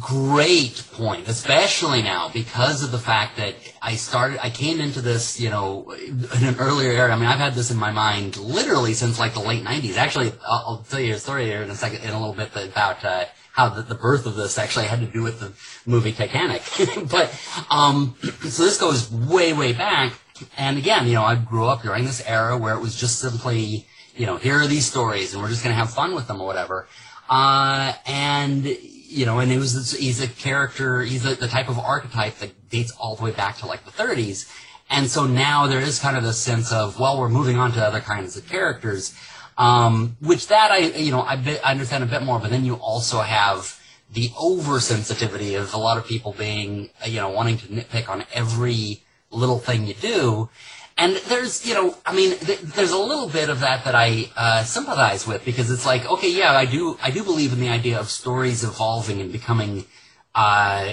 Great 0.00 0.82
point, 0.92 1.28
especially 1.28 2.00
now 2.02 2.30
because 2.32 2.82
of 2.82 2.92
the 2.92 2.98
fact 2.98 3.36
that 3.36 3.54
I 3.82 3.96
started, 3.96 4.42
I 4.42 4.48
came 4.48 4.80
into 4.80 5.02
this, 5.02 5.38
you 5.38 5.50
know, 5.50 5.90
in 5.90 6.44
an 6.44 6.56
earlier 6.58 6.92
era. 6.92 7.12
I 7.12 7.16
mean, 7.16 7.26
I've 7.26 7.38
had 7.38 7.54
this 7.54 7.70
in 7.70 7.76
my 7.76 7.92
mind 7.92 8.38
literally 8.38 8.94
since 8.94 9.18
like 9.18 9.34
the 9.34 9.40
late 9.40 9.62
'90s. 9.62 9.98
Actually, 9.98 10.32
I'll, 10.48 10.64
I'll 10.66 10.86
tell 10.88 10.98
you 10.98 11.12
a 11.12 11.18
story 11.18 11.44
here 11.44 11.62
in 11.62 11.68
a 11.68 11.74
second, 11.74 12.02
in 12.04 12.08
a 12.08 12.18
little 12.18 12.32
bit 12.32 12.56
about 12.56 13.04
uh, 13.04 13.26
how 13.52 13.68
the, 13.68 13.82
the 13.82 13.94
birth 13.94 14.24
of 14.24 14.34
this 14.34 14.56
actually 14.56 14.86
had 14.86 15.00
to 15.00 15.06
do 15.06 15.22
with 15.22 15.40
the 15.40 15.52
movie 15.84 16.12
Titanic. 16.12 16.62
but 17.10 17.30
um, 17.70 18.16
so 18.22 18.64
this 18.64 18.80
goes 18.80 19.12
way, 19.12 19.52
way 19.52 19.74
back. 19.74 20.14
And 20.56 20.78
again, 20.78 21.06
you 21.06 21.12
know, 21.12 21.24
I 21.24 21.34
grew 21.34 21.66
up 21.66 21.82
during 21.82 22.04
this 22.04 22.26
era 22.26 22.56
where 22.56 22.74
it 22.74 22.80
was 22.80 22.96
just 22.96 23.18
simply, 23.18 23.86
you 24.16 24.24
know, 24.24 24.38
here 24.38 24.56
are 24.56 24.66
these 24.66 24.86
stories, 24.86 25.34
and 25.34 25.42
we're 25.42 25.50
just 25.50 25.62
going 25.62 25.74
to 25.74 25.78
have 25.78 25.92
fun 25.92 26.14
with 26.14 26.28
them 26.28 26.40
or 26.40 26.46
whatever. 26.46 26.88
Uh, 27.28 27.92
and 28.06 28.66
you 29.12 29.26
know, 29.26 29.38
and 29.38 29.52
it 29.52 29.58
was 29.58 29.74
this, 29.74 29.98
he's 29.98 30.20
a 30.20 30.28
character, 30.28 31.02
he's 31.02 31.24
a, 31.24 31.34
the 31.34 31.48
type 31.48 31.68
of 31.68 31.78
archetype 31.78 32.38
that 32.38 32.70
dates 32.70 32.92
all 32.92 33.14
the 33.16 33.22
way 33.22 33.30
back 33.30 33.58
to 33.58 33.66
like 33.66 33.84
the 33.84 33.90
30s. 33.90 34.50
And 34.90 35.08
so 35.08 35.26
now 35.26 35.66
there 35.66 35.80
is 35.80 35.98
kind 35.98 36.16
of 36.16 36.22
this 36.22 36.38
sense 36.38 36.72
of, 36.72 36.98
well, 36.98 37.18
we're 37.18 37.28
moving 37.28 37.56
on 37.56 37.72
to 37.72 37.84
other 37.84 38.00
kinds 38.00 38.36
of 38.36 38.48
characters, 38.48 39.14
um, 39.56 40.16
which 40.20 40.48
that 40.48 40.70
I, 40.70 40.78
you 40.78 41.10
know, 41.10 41.22
I, 41.22 41.36
bit, 41.36 41.60
I 41.64 41.70
understand 41.70 42.04
a 42.04 42.06
bit 42.06 42.22
more. 42.22 42.38
But 42.38 42.50
then 42.50 42.64
you 42.64 42.74
also 42.74 43.20
have 43.20 43.78
the 44.12 44.28
oversensitivity 44.30 45.58
of 45.58 45.72
a 45.72 45.78
lot 45.78 45.96
of 45.96 46.06
people 46.06 46.34
being, 46.36 46.90
you 47.06 47.20
know, 47.20 47.30
wanting 47.30 47.58
to 47.58 47.66
nitpick 47.68 48.08
on 48.08 48.24
every 48.34 49.02
little 49.30 49.58
thing 49.58 49.86
you 49.86 49.94
do. 49.94 50.50
And 50.96 51.16
there's, 51.28 51.66
you 51.66 51.74
know, 51.74 51.96
I 52.04 52.14
mean, 52.14 52.36
th- 52.36 52.60
there's 52.60 52.92
a 52.92 52.98
little 52.98 53.28
bit 53.28 53.48
of 53.48 53.60
that 53.60 53.84
that 53.84 53.94
I 53.94 54.30
uh, 54.36 54.62
sympathize 54.62 55.26
with 55.26 55.44
because 55.44 55.70
it's 55.70 55.86
like, 55.86 56.04
okay, 56.06 56.30
yeah, 56.30 56.52
I 56.52 56.66
do, 56.66 56.98
I 57.02 57.10
do 57.10 57.24
believe 57.24 57.52
in 57.52 57.60
the 57.60 57.70
idea 57.70 57.98
of 57.98 58.10
stories 58.10 58.62
evolving 58.62 59.20
and 59.20 59.32
becoming, 59.32 59.86
uh, 60.34 60.92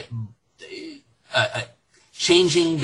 uh, 1.35 1.47
uh, 1.53 1.61
changing. 2.13 2.81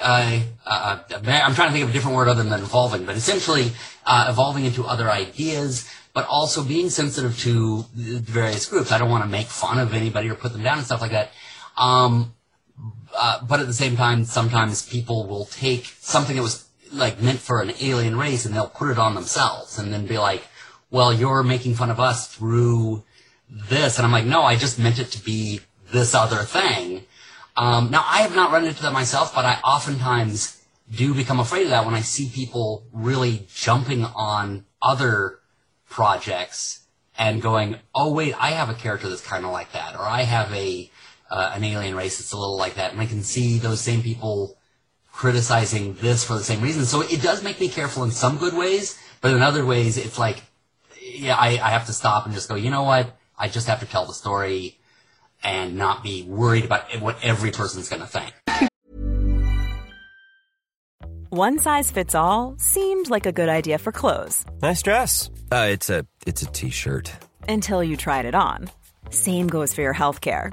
Uh, 0.00 0.40
uh, 0.66 0.98
I'm 1.10 1.54
trying 1.54 1.68
to 1.68 1.72
think 1.72 1.84
of 1.84 1.90
a 1.90 1.92
different 1.92 2.16
word 2.16 2.28
other 2.28 2.42
than 2.42 2.52
evolving, 2.60 3.06
but 3.06 3.16
essentially 3.16 3.72
evolving 4.06 4.64
into 4.64 4.84
other 4.84 5.10
ideas, 5.10 5.88
but 6.14 6.26
also 6.26 6.62
being 6.62 6.90
sensitive 6.90 7.38
to 7.40 7.84
various 7.94 8.66
groups. 8.66 8.92
I 8.92 8.98
don't 8.98 9.10
want 9.10 9.24
to 9.24 9.30
make 9.30 9.46
fun 9.46 9.78
of 9.78 9.94
anybody 9.94 10.30
or 10.30 10.34
put 10.34 10.52
them 10.52 10.62
down 10.62 10.78
and 10.78 10.86
stuff 10.86 11.00
like 11.00 11.12
that. 11.12 11.32
Um, 11.76 12.34
uh, 13.16 13.44
but 13.44 13.60
at 13.60 13.66
the 13.66 13.74
same 13.74 13.96
time, 13.96 14.24
sometimes 14.24 14.88
people 14.88 15.26
will 15.26 15.46
take 15.46 15.86
something 16.00 16.36
that 16.36 16.42
was 16.42 16.66
like 16.92 17.20
meant 17.20 17.38
for 17.38 17.60
an 17.60 17.72
alien 17.80 18.16
race 18.18 18.44
and 18.44 18.54
they'll 18.54 18.68
put 18.68 18.90
it 18.90 18.98
on 18.98 19.14
themselves 19.14 19.78
and 19.78 19.92
then 19.92 20.06
be 20.06 20.18
like, 20.18 20.42
well, 20.90 21.12
you're 21.12 21.42
making 21.42 21.74
fun 21.74 21.90
of 21.90 21.98
us 21.98 22.28
through 22.28 23.02
this. 23.48 23.98
And 23.98 24.06
I'm 24.06 24.12
like, 24.12 24.26
no, 24.26 24.42
I 24.42 24.56
just 24.56 24.78
meant 24.78 24.98
it 24.98 25.10
to 25.12 25.24
be 25.24 25.60
this 25.90 26.14
other 26.14 26.42
thing. 26.42 27.04
Um, 27.56 27.90
now, 27.90 28.04
I 28.06 28.22
have 28.22 28.34
not 28.34 28.50
run 28.50 28.64
into 28.64 28.82
that 28.82 28.92
myself, 28.92 29.34
but 29.34 29.44
I 29.44 29.58
oftentimes 29.64 30.62
do 30.90 31.14
become 31.14 31.40
afraid 31.40 31.64
of 31.64 31.70
that 31.70 31.84
when 31.84 31.94
I 31.94 32.00
see 32.00 32.30
people 32.32 32.84
really 32.92 33.46
jumping 33.54 34.04
on 34.04 34.64
other 34.80 35.38
projects 35.88 36.80
and 37.18 37.42
going, 37.42 37.76
oh, 37.94 38.12
wait, 38.12 38.34
I 38.38 38.50
have 38.50 38.70
a 38.70 38.74
character 38.74 39.08
that's 39.08 39.26
kind 39.26 39.44
of 39.44 39.52
like 39.52 39.72
that, 39.72 39.94
or 39.94 40.02
I 40.02 40.22
have 40.22 40.52
a 40.52 40.90
uh, 41.32 41.52
an 41.54 41.64
alien 41.64 41.96
race. 41.96 42.20
It's 42.20 42.32
a 42.32 42.36
little 42.38 42.58
like 42.58 42.74
that, 42.74 42.92
and 42.92 43.00
I 43.00 43.06
can 43.06 43.22
see 43.22 43.58
those 43.58 43.80
same 43.80 44.02
people 44.02 44.58
criticizing 45.12 45.94
this 45.94 46.24
for 46.24 46.34
the 46.34 46.44
same 46.44 46.60
reason. 46.60 46.84
So 46.84 47.00
it 47.00 47.22
does 47.22 47.42
make 47.42 47.58
me 47.58 47.68
careful 47.68 48.04
in 48.04 48.10
some 48.10 48.36
good 48.38 48.54
ways, 48.54 48.98
but 49.20 49.32
in 49.34 49.42
other 49.42 49.64
ways, 49.64 49.96
it's 49.96 50.18
like, 50.18 50.42
yeah, 51.00 51.34
I, 51.36 51.48
I 51.62 51.70
have 51.70 51.86
to 51.86 51.92
stop 51.92 52.26
and 52.26 52.34
just 52.34 52.48
go, 52.48 52.54
you 52.54 52.70
know 52.70 52.82
what? 52.84 53.16
I 53.38 53.48
just 53.48 53.66
have 53.66 53.80
to 53.80 53.86
tell 53.86 54.06
the 54.06 54.14
story 54.14 54.78
and 55.42 55.76
not 55.76 56.02
be 56.02 56.22
worried 56.22 56.64
about 56.64 56.84
what 57.00 57.16
every 57.22 57.50
person's 57.50 57.88
going 57.88 58.02
to 58.02 58.08
think. 58.08 58.32
One 61.30 61.58
size 61.58 61.90
fits 61.90 62.14
all 62.14 62.54
seemed 62.58 63.08
like 63.08 63.24
a 63.26 63.32
good 63.32 63.48
idea 63.48 63.78
for 63.78 63.90
clothes 63.90 64.44
Nice 64.60 64.82
dress. 64.82 65.30
Uh, 65.50 65.68
it's 65.70 65.88
a 65.88 66.06
it's 66.26 66.42
a 66.42 66.46
t-shirt. 66.46 67.10
until 67.48 67.82
you 67.82 67.96
tried 67.96 68.26
it 68.26 68.34
on. 68.34 68.68
Same 69.10 69.48
goes 69.48 69.74
for 69.74 69.80
your 69.80 69.94
healthcare. 69.94 70.52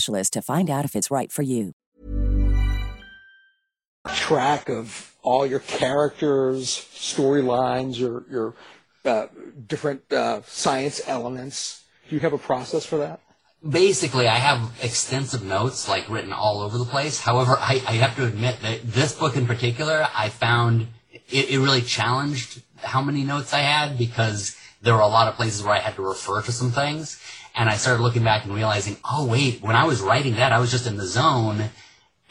to 0.05 0.41
find 0.41 0.69
out 0.69 0.85
if 0.85 0.95
it's 0.95 1.11
right 1.11 1.31
for 1.31 1.41
you. 1.41 1.73
track 4.07 4.69
of 4.69 5.15
all 5.21 5.45
your 5.45 5.59
characters, 5.59 6.87
storylines, 6.93 7.99
your 7.99 8.23
your 8.29 8.55
uh, 9.05 9.27
different 9.67 10.11
uh, 10.11 10.41
science 10.45 11.01
elements. 11.07 11.83
Do 12.09 12.15
you 12.15 12.21
have 12.21 12.33
a 12.33 12.37
process 12.37 12.85
for 12.85 12.97
that? 12.97 13.19
Basically, 13.67 14.27
I 14.27 14.37
have 14.37 14.71
extensive 14.81 15.43
notes 15.43 15.87
like 15.87 16.09
written 16.09 16.33
all 16.33 16.61
over 16.61 16.77
the 16.77 16.85
place. 16.85 17.19
However, 17.19 17.55
I, 17.59 17.81
I 17.87 17.93
have 17.93 18.15
to 18.15 18.25
admit 18.25 18.59
that 18.61 18.81
this 18.83 19.13
book 19.13 19.35
in 19.35 19.45
particular, 19.45 20.07
I 20.15 20.29
found 20.29 20.87
it, 21.11 21.49
it 21.51 21.59
really 21.59 21.81
challenged 21.81 22.63
how 22.77 23.01
many 23.01 23.23
notes 23.23 23.53
I 23.53 23.59
had 23.59 23.99
because 23.99 24.57
there 24.81 24.95
were 24.95 25.01
a 25.01 25.07
lot 25.07 25.27
of 25.27 25.35
places 25.35 25.61
where 25.61 25.75
I 25.75 25.79
had 25.79 25.95
to 25.95 26.01
refer 26.01 26.41
to 26.41 26.51
some 26.51 26.71
things. 26.71 27.21
And 27.55 27.69
I 27.69 27.75
started 27.75 28.01
looking 28.01 28.23
back 28.23 28.45
and 28.45 28.55
realizing, 28.55 28.97
oh 29.03 29.25
wait, 29.25 29.61
when 29.61 29.75
I 29.75 29.85
was 29.85 30.01
writing 30.01 30.35
that, 30.35 30.51
I 30.51 30.59
was 30.59 30.71
just 30.71 30.87
in 30.87 30.97
the 30.97 31.05
zone. 31.05 31.69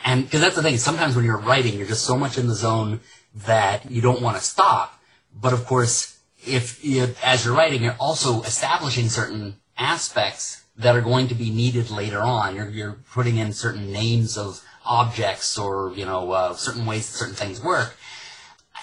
And 0.05 0.25
because 0.25 0.41
that's 0.41 0.57
the 0.57 0.63
thing, 0.63 0.79
sometimes 0.79 1.15
when 1.15 1.25
you're 1.25 1.39
writing, 1.39 1.77
you're 1.77 1.87
just 1.87 2.07
so 2.07 2.17
much 2.17 2.39
in 2.39 2.47
the 2.47 2.55
zone 2.55 3.01
that 3.47 3.91
you 3.91 4.01
don't 4.01 4.23
want 4.23 4.37
to 4.37 4.43
stop. 4.43 5.01
But 5.39 5.53
of 5.53 5.67
course, 5.67 6.19
if 6.47 6.85
you, 6.85 7.15
as 7.23 7.45
you're 7.45 7.55
writing, 7.55 7.83
you're 7.83 7.97
also 8.01 8.43
establishing 8.43 9.09
certain 9.09 9.57
aspects 9.79 10.65
that 10.77 10.97
are 10.97 11.03
going 11.03 11.29
to 11.29 11.35
be 11.35 11.51
needed 11.51 11.91
later 11.91 12.21
on. 12.21 12.57
You're, 12.57 12.71
you're 12.71 12.99
putting 13.13 13.37
in 13.37 13.53
certain 13.53 13.93
names 13.93 14.39
of 14.39 14.63
objects 14.85 15.59
or, 15.59 15.93
you 15.95 16.07
know, 16.07 16.33
uh, 16.33 16.55
certain 16.55 16.87
ways 16.87 17.07
certain 17.07 17.35
things 17.35 17.63
work. 17.63 17.95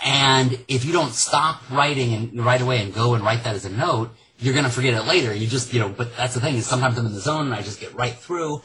And 0.06 0.60
if 0.67 0.86
you 0.86 0.93
don't 0.93 1.13
stop 1.13 1.69
writing 1.71 2.13
and 2.13 2.45
right 2.45 2.62
away 2.62 2.82
and 2.82 2.93
go 2.93 3.15
and 3.15 3.23
write 3.23 3.43
that 3.43 3.56
as 3.56 3.65
a 3.65 3.69
note, 3.69 4.15
you're 4.39 4.54
going 4.54 4.65
to 4.65 4.71
forget 4.71 4.93
it 4.93 5.06
later. 5.06 5.34
You 5.34 5.47
just, 5.47 5.73
you 5.73 5.80
know, 5.80 5.89
but 5.89 6.15
that's 6.15 6.34
the 6.34 6.39
thing 6.39 6.56
is 6.56 6.65
sometimes 6.65 6.97
I'm 6.97 7.06
in 7.06 7.13
the 7.13 7.19
zone 7.19 7.47
and 7.47 7.56
I 7.56 7.62
just 7.62 7.80
get 7.80 7.93
right 7.95 8.13
through 8.13 8.62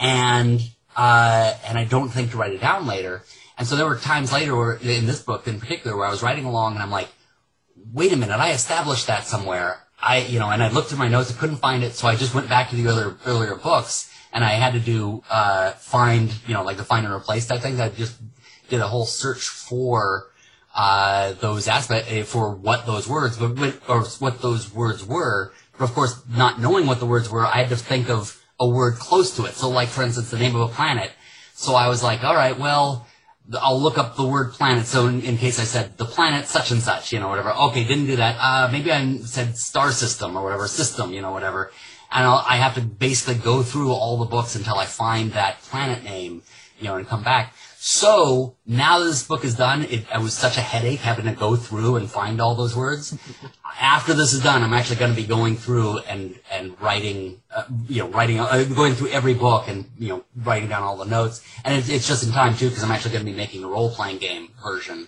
and, 0.00 0.60
uh, 0.96 1.54
and 1.66 1.78
I 1.78 1.84
don't 1.84 2.08
think 2.08 2.30
to 2.30 2.36
write 2.36 2.52
it 2.52 2.60
down 2.60 2.86
later. 2.86 3.22
And 3.56 3.66
so 3.66 3.74
there 3.74 3.86
were 3.86 3.96
times 3.96 4.32
later 4.32 4.54
where, 4.54 4.74
in 4.74 5.06
this 5.06 5.20
book 5.20 5.48
in 5.48 5.58
particular, 5.58 5.96
where 5.96 6.06
I 6.06 6.10
was 6.10 6.22
writing 6.22 6.44
along 6.44 6.74
and 6.74 6.82
I'm 6.82 6.90
like, 6.90 7.08
wait 7.92 8.12
a 8.12 8.16
minute, 8.16 8.38
I 8.38 8.52
established 8.52 9.08
that 9.08 9.24
somewhere. 9.24 9.78
I, 10.00 10.18
you 10.18 10.38
know, 10.38 10.50
and 10.50 10.62
I 10.62 10.68
looked 10.68 10.90
through 10.90 10.98
my 10.98 11.08
notes, 11.08 11.32
I 11.34 11.38
couldn't 11.38 11.56
find 11.56 11.82
it, 11.82 11.94
so 11.94 12.06
I 12.06 12.14
just 12.14 12.34
went 12.34 12.48
back 12.48 12.70
to 12.70 12.76
the 12.76 12.86
other 12.86 13.16
earlier 13.26 13.56
books, 13.56 14.12
and 14.32 14.44
I 14.44 14.50
had 14.50 14.74
to 14.74 14.78
do, 14.78 15.24
uh, 15.28 15.72
find, 15.72 16.32
you 16.46 16.54
know, 16.54 16.62
like 16.62 16.76
the 16.76 16.84
find 16.84 17.04
and 17.04 17.12
replace 17.12 17.46
type 17.46 17.62
thing. 17.62 17.80
I 17.80 17.88
just 17.88 18.16
did 18.68 18.80
a 18.80 18.86
whole 18.86 19.06
search 19.06 19.48
for, 19.48 20.30
uh, 20.78 21.32
those 21.40 21.66
aspects, 21.66 22.08
uh, 22.08 22.22
for 22.22 22.54
what 22.54 22.86
those 22.86 23.08
words, 23.08 23.36
but, 23.36 23.74
or 23.88 24.04
what 24.20 24.40
those 24.40 24.72
words 24.72 25.04
were. 25.04 25.52
But 25.76 25.84
of 25.86 25.92
course, 25.92 26.22
not 26.28 26.60
knowing 26.60 26.86
what 26.86 27.00
the 27.00 27.06
words 27.06 27.28
were, 27.28 27.44
I 27.44 27.56
had 27.56 27.68
to 27.70 27.76
think 27.76 28.08
of 28.08 28.40
a 28.60 28.68
word 28.68 28.94
close 28.94 29.34
to 29.36 29.44
it. 29.46 29.54
So 29.54 29.68
like, 29.68 29.88
for 29.88 30.04
instance, 30.04 30.30
the 30.30 30.38
name 30.38 30.54
of 30.54 30.70
a 30.70 30.72
planet. 30.72 31.10
So 31.54 31.74
I 31.74 31.88
was 31.88 32.04
like, 32.04 32.22
alright, 32.22 32.56
well, 32.60 33.08
I'll 33.60 33.80
look 33.80 33.98
up 33.98 34.14
the 34.14 34.24
word 34.24 34.52
planet. 34.52 34.86
So 34.86 35.08
in, 35.08 35.22
in 35.22 35.36
case 35.36 35.58
I 35.58 35.64
said 35.64 35.98
the 35.98 36.04
planet 36.04 36.46
such 36.46 36.70
and 36.70 36.80
such, 36.80 37.12
you 37.12 37.18
know, 37.18 37.28
whatever. 37.28 37.50
Okay, 37.50 37.82
didn't 37.82 38.06
do 38.06 38.14
that. 38.14 38.36
Uh, 38.38 38.68
maybe 38.70 38.92
I 38.92 39.16
said 39.18 39.56
star 39.56 39.90
system 39.90 40.36
or 40.36 40.44
whatever, 40.44 40.68
system, 40.68 41.12
you 41.12 41.22
know, 41.22 41.32
whatever. 41.32 41.72
And 42.12 42.24
I'll, 42.24 42.44
I 42.48 42.56
have 42.56 42.74
to 42.76 42.82
basically 42.82 43.42
go 43.42 43.64
through 43.64 43.90
all 43.90 44.16
the 44.18 44.26
books 44.26 44.54
until 44.54 44.78
I 44.78 44.86
find 44.86 45.32
that 45.32 45.60
planet 45.62 46.04
name, 46.04 46.42
you 46.78 46.84
know, 46.84 46.94
and 46.94 47.06
come 47.06 47.24
back. 47.24 47.52
So 47.80 48.56
now 48.66 48.98
that 48.98 49.04
this 49.04 49.22
book 49.22 49.44
is 49.44 49.54
done, 49.54 49.84
it, 49.84 50.04
it 50.12 50.20
was 50.20 50.34
such 50.34 50.56
a 50.56 50.60
headache 50.60 50.98
having 50.98 51.26
to 51.26 51.32
go 51.32 51.54
through 51.54 51.94
and 51.94 52.10
find 52.10 52.40
all 52.40 52.56
those 52.56 52.74
words. 52.74 53.16
After 53.80 54.14
this 54.14 54.32
is 54.32 54.42
done, 54.42 54.64
I'm 54.64 54.74
actually 54.74 54.96
going 54.96 55.14
to 55.14 55.16
be 55.16 55.28
going 55.28 55.54
through 55.56 55.98
and 56.00 56.36
and 56.50 56.78
writing, 56.80 57.40
uh, 57.54 57.66
you 57.88 58.02
know, 58.02 58.08
writing, 58.08 58.40
uh, 58.40 58.64
going 58.64 58.94
through 58.94 59.10
every 59.10 59.34
book 59.34 59.68
and 59.68 59.84
you 59.96 60.08
know, 60.08 60.24
writing 60.34 60.68
down 60.68 60.82
all 60.82 60.96
the 60.96 61.04
notes. 61.04 61.40
And 61.64 61.78
it's, 61.78 61.88
it's 61.88 62.08
just 62.08 62.24
in 62.24 62.32
time 62.32 62.56
too, 62.56 62.68
because 62.68 62.82
I'm 62.82 62.90
actually 62.90 63.12
going 63.12 63.24
to 63.24 63.30
be 63.30 63.36
making 63.36 63.62
a 63.62 63.68
role 63.68 63.94
playing 63.94 64.18
game 64.18 64.48
version 64.60 65.06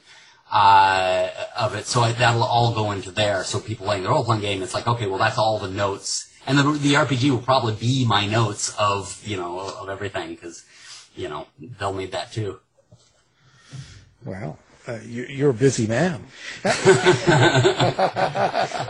uh, 0.52 1.28
of 1.59 1.74
it. 1.74 1.87
So 1.87 2.02
I, 2.02 2.12
that'll 2.12 2.44
all 2.44 2.72
go 2.72 2.92
into 2.92 3.11
there. 3.11 3.42
So 3.42 3.59
people 3.59 3.87
playing 3.87 4.04
the 4.04 4.11
role 4.11 4.24
playing 4.24 4.42
game, 4.42 4.62
it's 4.62 4.74
like, 4.74 4.87
okay, 4.87 5.09
well 5.09 5.18
that's 5.18 5.38
all 5.38 5.59
the 5.59 5.68
notes, 5.68 6.33
and 6.46 6.56
the 6.56 6.62
the 6.62 6.94
RPG 6.94 7.30
will 7.33 7.42
probably 7.42 7.74
be 7.74 8.06
my 8.06 8.26
notes 8.26 8.72
of 8.78 9.20
you 9.26 9.37
know 9.37 9.59
of 9.59 9.88
everything 9.88 10.37
because 10.37 10.64
you 11.20 11.28
know 11.28 11.46
they'll 11.78 11.94
need 11.94 12.12
that 12.12 12.33
too. 12.33 12.61
Well, 14.24 14.59
Uh, 14.88 14.98
you, 15.04 15.24
you're 15.28 15.50
a 15.50 15.54
busy 15.68 15.87
man. 15.87 16.24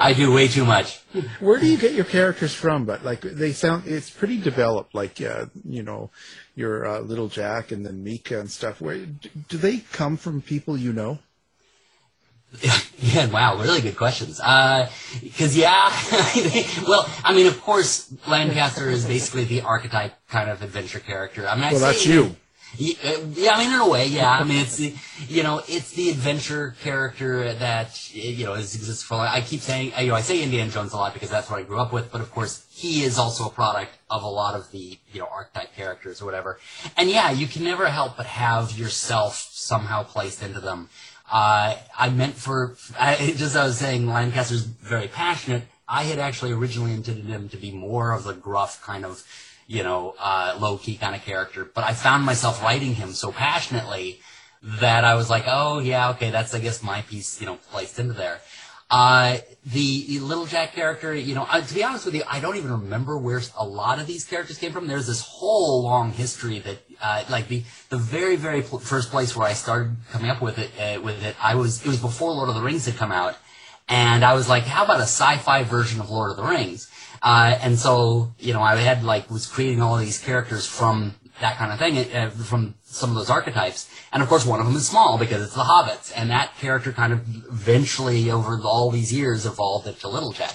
I 0.05 0.15
do 0.17 0.33
way 0.33 0.47
too 0.47 0.65
much. 0.65 1.01
Where 1.41 1.59
do 1.59 1.67
you 1.67 1.77
get 1.77 1.93
your 1.95 2.05
characters 2.05 2.55
from? 2.55 2.85
But 2.87 3.05
like 3.05 3.21
they 3.23 3.53
sound, 3.53 3.83
it's 3.87 4.09
pretty 4.09 4.39
developed. 4.41 4.95
Like 4.95 5.21
uh, 5.21 5.47
you 5.69 5.83
know, 5.83 6.11
your 6.55 6.87
uh, 6.87 7.01
little 7.01 7.27
Jack 7.29 7.73
and 7.73 7.85
then 7.85 8.05
Mika 8.05 8.39
and 8.39 8.49
stuff. 8.49 8.81
Where 8.81 8.99
do 9.49 9.59
they 9.59 9.79
come 9.93 10.17
from? 10.17 10.41
People 10.43 10.77
you 10.79 10.93
know? 10.93 11.19
Yeah, 13.03 13.27
wow, 13.31 13.57
really 13.57 13.81
good 13.81 13.97
questions. 13.97 14.39
Because 15.23 15.57
yeah, 15.57 15.91
well, 16.87 17.09
I 17.25 17.33
mean, 17.35 17.47
of 17.47 17.61
course, 17.63 18.13
Lancaster 18.29 18.91
is 18.91 19.07
basically 19.07 19.45
the 19.45 19.63
archetype 19.63 20.13
kind 20.29 20.51
of 20.51 20.63
adventure 20.63 21.01
character. 21.01 21.49
I'm 21.49 21.61
not 21.61 21.73
Well, 21.73 21.81
that's 21.81 22.05
you. 22.05 22.37
Uh, 22.75 23.17
Yeah, 23.35 23.55
I 23.55 23.65
mean, 23.65 23.75
in 23.75 23.81
a 23.81 23.89
way, 23.89 24.07
yeah. 24.07 24.31
I 24.31 24.45
mean, 24.45 24.59
it's 24.59 24.77
the, 24.77 24.95
you 25.29 25.43
know, 25.43 25.63
it's 25.67 25.93
the 25.93 26.11
adventure 26.11 26.77
character 26.83 27.53
that, 27.55 28.15
you 28.15 28.45
know, 28.45 28.55
has 28.55 28.75
existed 28.75 29.07
for, 29.07 29.17
I 29.17 29.41
keep 29.41 29.61
saying, 29.61 29.93
you 29.99 30.09
know, 30.09 30.15
I 30.15 30.21
say 30.21 30.43
Indiana 30.43 30.71
Jones 30.71 30.93
a 30.93 30.97
lot 30.97 31.13
because 31.15 31.31
that's 31.31 31.51
what 31.51 31.59
I 31.59 31.63
grew 31.65 31.81
up 31.81 31.93
with, 31.93 32.13
but 32.13 32.21
of 32.21 32.31
course, 32.31 32.65
he 32.71 33.03
is 33.03 33.19
also 33.19 33.47
a 33.47 33.51
product 33.51 33.93
of 34.09 34.23
a 34.23 34.29
lot 34.29 34.55
of 34.55 34.71
the, 34.71 34.99
you 35.13 35.21
know, 35.21 35.29
archetype 35.31 35.75
characters 35.75 36.23
or 36.23 36.27
whatever. 36.27 36.59
And 36.97 37.11
yeah, 37.11 37.31
you 37.31 37.47
can 37.47 37.65
never 37.65 37.89
help 37.89 38.17
but 38.17 38.27
have 38.27 38.79
yourself 38.79 39.35
somehow 39.51 40.05
placed 40.05 40.43
into 40.43 40.61
them. 40.61 40.89
Uh, 41.31 41.77
I 41.97 42.11
meant 42.11 42.35
for, 42.35 42.77
I, 42.99 43.35
just 43.37 43.57
I 43.57 43.65
was 43.65 43.79
saying 43.79 44.07
Lancaster's 44.07 44.63
very 44.63 45.09
passionate. 45.09 45.63
I 45.89 46.05
had 46.05 46.19
actually 46.19 46.53
originally 46.53 46.93
intended 46.93 47.27
him 47.27 47.49
to 47.51 47.57
be 47.57 47.71
more 47.71 48.13
of 48.13 48.25
the 48.25 48.35
gruff 48.35 48.83
kind 48.83 49.05
of, 49.05 49.23
you 49.67 49.83
know, 49.83 50.15
uh, 50.19 50.57
low 50.59 50.77
key 50.77 50.97
kind 50.97 51.15
of 51.15 51.23
character. 51.23 51.65
But 51.65 51.85
I 51.85 51.93
found 51.93 52.25
myself 52.25 52.63
writing 52.63 52.95
him 52.95 53.13
so 53.13 53.31
passionately 53.33 54.21
that 54.63 55.05
I 55.05 55.15
was 55.15 55.31
like, 55.31 55.45
oh 55.47 55.79
yeah, 55.79 56.11
okay, 56.11 56.31
that's 56.31 56.55
I 56.55 56.59
guess 56.59 56.83
my 56.83 57.03
piece, 57.03 57.41
you 57.41 57.47
know, 57.47 57.59
placed 57.71 57.99
into 57.99 58.13
there. 58.13 58.41
Uh, 58.91 59.39
the, 59.67 60.19
Little 60.21 60.47
Jack 60.47 60.73
character, 60.75 61.15
you 61.15 61.35
know, 61.35 61.47
uh, 61.49 61.61
to 61.61 61.75
be 61.75 61.85
honest 61.85 62.07
with 62.07 62.15
you, 62.15 62.23
I 62.29 62.41
don't 62.41 62.57
even 62.57 62.73
remember 62.73 63.17
where 63.19 63.41
a 63.57 63.65
lot 63.65 64.01
of 64.01 64.07
these 64.07 64.25
characters 64.25 64.59
came 64.59 64.73
from. 64.73 64.87
There's 64.87 65.07
this 65.07 65.21
whole 65.21 65.83
long 65.83 66.13
history 66.13 66.59
that, 66.61 66.79
uh, 67.01 67.25
like 67.29 67.49
the, 67.49 67.63
the 67.89 67.97
very, 67.97 68.37
very 68.37 68.63
pl- 68.63 68.79
first 68.81 69.11
place 69.11 69.37
where 69.37 69.47
I 69.47 69.53
started 69.53 69.97
coming 70.11 70.31
up 70.31 70.41
with 70.43 70.59
it, 70.59 70.71
uh, 70.81 71.01
with 71.01 71.23
it, 71.23 71.37
I 71.41 71.55
was, 71.55 71.85
it 71.85 71.89
was 71.89 72.01
before 72.01 72.33
Lord 72.33 72.49
of 72.49 72.55
the 72.55 72.63
Rings 72.63 72.87
had 72.87 72.97
come 72.97 73.13
out. 73.13 73.37
And 73.89 74.25
I 74.25 74.35
was 74.35 74.49
like, 74.49 74.65
how 74.65 74.85
about 74.85 74.99
a 74.99 75.03
sci-fi 75.03 75.65
version 75.65 76.01
of 76.01 76.11
Lord 76.11 76.31
of 76.31 76.37
the 76.37 76.45
Rings? 76.45 76.91
Uh, 77.23 77.59
and 77.61 77.79
so, 77.79 78.33
you 78.39 78.53
know, 78.53 78.63
I 78.63 78.77
had 78.77 79.05
like, 79.05 79.31
was 79.31 79.47
creating 79.47 79.83
all 79.83 79.97
these 79.99 80.19
characters 80.19 80.67
from 80.67 81.15
that 81.41 81.57
kind 81.57 81.73
of 81.73 81.79
thing, 81.79 81.99
uh, 82.15 82.31
from 82.31 82.75
some 82.85 83.11
of 83.11 83.17
those 83.17 83.31
archetypes. 83.31 83.91
And 84.13 84.23
of 84.23 84.29
course, 84.29 84.47
one 84.47 84.61
of 84.61 84.67
them 84.67 84.77
is 84.77 84.87
small 84.87 85.19
because 85.19 85.43
it's 85.43 85.55
the 85.55 85.63
hobbits. 85.63 86.13
And 86.15 86.31
that 86.31 86.57
character 86.59 86.93
kind 86.93 87.13
of 87.13 87.21
eventually, 87.47 88.31
over 88.31 88.61
all 88.63 88.91
these 88.91 89.13
years, 89.13 89.47
evolved 89.47 89.87
into 89.87 90.09
Little 90.09 90.33
Jack. 90.33 90.55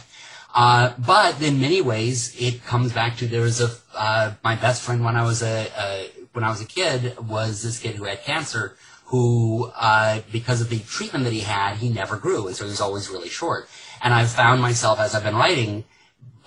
Uh, 0.54 0.94
but 0.98 1.42
in 1.42 1.60
many 1.60 1.82
ways, 1.82 2.36
it 2.40 2.64
comes 2.64 2.94
back 2.94 3.18
to 3.18 3.28
there 3.28 3.42
was 3.42 3.60
a, 3.60 3.70
uh, 3.94 4.34
my 4.44 4.56
best 4.56 4.82
friend 4.82 5.04
when 5.04 5.16
I 5.16 5.24
was 5.24 5.44
a, 5.44 6.10
when 6.32 6.44
I 6.44 6.50
was 6.50 6.62
a 6.62 6.66
kid 6.66 7.18
was 7.20 7.64
this 7.64 7.80
kid 7.80 7.96
who 7.96 8.06
had 8.06 8.24
cancer 8.24 8.78
who, 9.06 9.72
uh, 9.76 10.22
because 10.32 10.62
of 10.62 10.70
the 10.70 10.80
treatment 10.80 11.24
that 11.26 11.34
he 11.34 11.42
had, 11.42 11.78
he 11.78 11.90
never 11.90 12.18
grew. 12.18 12.48
And 12.48 12.56
so 12.56 12.66
he 12.66 12.72
was 12.72 12.82
always 12.82 13.10
really 13.10 13.30
short. 13.30 13.70
And 14.02 14.14
I've 14.14 14.32
found 14.32 14.62
myself 14.62 15.00
as 15.00 15.14
I've 15.14 15.24
been 15.24 15.36
writing, 15.36 15.84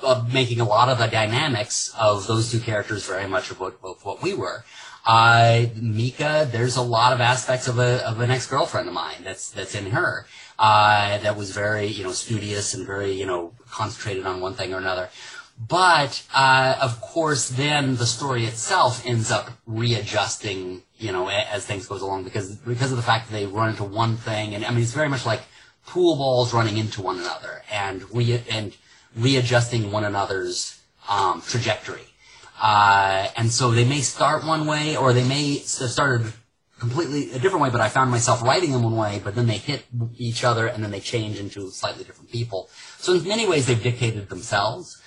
uh, 0.03 0.24
making 0.32 0.61
a 0.61 0.64
lot 0.64 0.88
of 0.88 0.99
the 0.99 1.07
dynamics 1.07 1.92
of 1.99 2.26
those 2.26 2.51
two 2.51 2.61
characters 2.61 3.07
very 3.07 3.26
much 3.26 3.51
of 3.51 3.61
what, 3.61 3.78
of 3.82 4.05
what 4.05 4.22
we 4.22 4.34
were. 4.34 4.64
Uh, 5.07 5.66
Mika, 5.74 6.49
there's 6.51 6.76
a 6.76 6.82
lot 6.82 7.12
of 7.12 7.20
aspects 7.20 7.66
of 7.66 7.78
a 7.78 8.07
of 8.07 8.20
an 8.20 8.30
ex 8.30 8.46
girlfriend 8.46 8.88
of 8.88 8.94
mine 8.94 9.22
that's 9.24 9.51
that's 9.51 9.74
in 9.74 9.90
her. 9.90 10.26
Uh, 10.59 11.16
that 11.18 11.36
was 11.36 11.51
very 11.51 11.86
you 11.86 12.05
know 12.05 12.12
studious 12.12 12.74
and 12.74 12.86
very 12.86 13.12
you 13.12 13.24
know 13.24 13.55
concentrated 13.70 14.26
on 14.26 14.40
one 14.40 14.55
thing 14.55 14.74
or 14.74 14.78
another. 14.78 15.09
But 15.66 16.22
uh, 16.34 16.76
of 16.80 17.01
course, 17.01 17.49
then 17.49 17.96
the 17.96 18.07
story 18.07 18.44
itself 18.44 19.05
ends 19.05 19.30
up 19.30 19.51
readjusting, 19.66 20.82
you 20.99 21.11
know, 21.11 21.28
as 21.28 21.66
things 21.66 21.86
goes 21.86 22.03
along 22.03 22.24
because 22.24 22.57
because 22.57 22.90
of 22.90 22.96
the 22.96 23.03
fact 23.03 23.28
that 23.28 23.32
they 23.32 23.46
run 23.46 23.70
into 23.70 23.84
one 23.84 24.16
thing, 24.16 24.55
and 24.55 24.64
I 24.64 24.70
mean, 24.70 24.82
it's 24.82 24.92
very 24.92 25.09
much 25.09 25.26
like 25.26 25.40
pool 25.86 26.16
balls 26.16 26.53
running 26.53 26.76
into 26.76 27.01
one 27.01 27.18
another 27.18 27.62
and 27.72 28.05
re 28.14 28.42
and 28.51 28.76
readjusting 29.18 29.90
one 29.90 30.04
another's 30.04 30.80
um, 31.08 31.42
trajectory. 31.42 32.02
Uh, 32.60 33.28
and 33.36 33.50
so 33.50 33.70
they 33.70 33.84
may 33.84 34.00
start 34.00 34.44
one 34.44 34.66
way, 34.66 34.96
or 34.96 35.12
they 35.12 35.26
may 35.26 35.58
have 35.58 35.90
started 35.90 36.32
completely 36.78 37.32
a 37.32 37.38
different 37.38 37.62
way, 37.62 37.70
but 37.70 37.80
I 37.80 37.88
found 37.88 38.10
myself 38.10 38.42
writing 38.42 38.72
them 38.72 38.82
one 38.82 38.96
way, 38.96 39.20
but 39.22 39.34
then 39.34 39.46
they 39.46 39.58
hit 39.58 39.84
each 40.16 40.44
other, 40.44 40.66
and 40.66 40.82
then 40.82 40.90
they 40.90 41.00
change 41.00 41.38
into 41.38 41.70
slightly 41.70 42.04
different 42.04 42.30
people. 42.30 42.68
So 42.98 43.14
in 43.14 43.26
many 43.26 43.46
ways, 43.46 43.66
they've 43.66 43.82
dictated 43.82 44.28
themselves. 44.28 45.00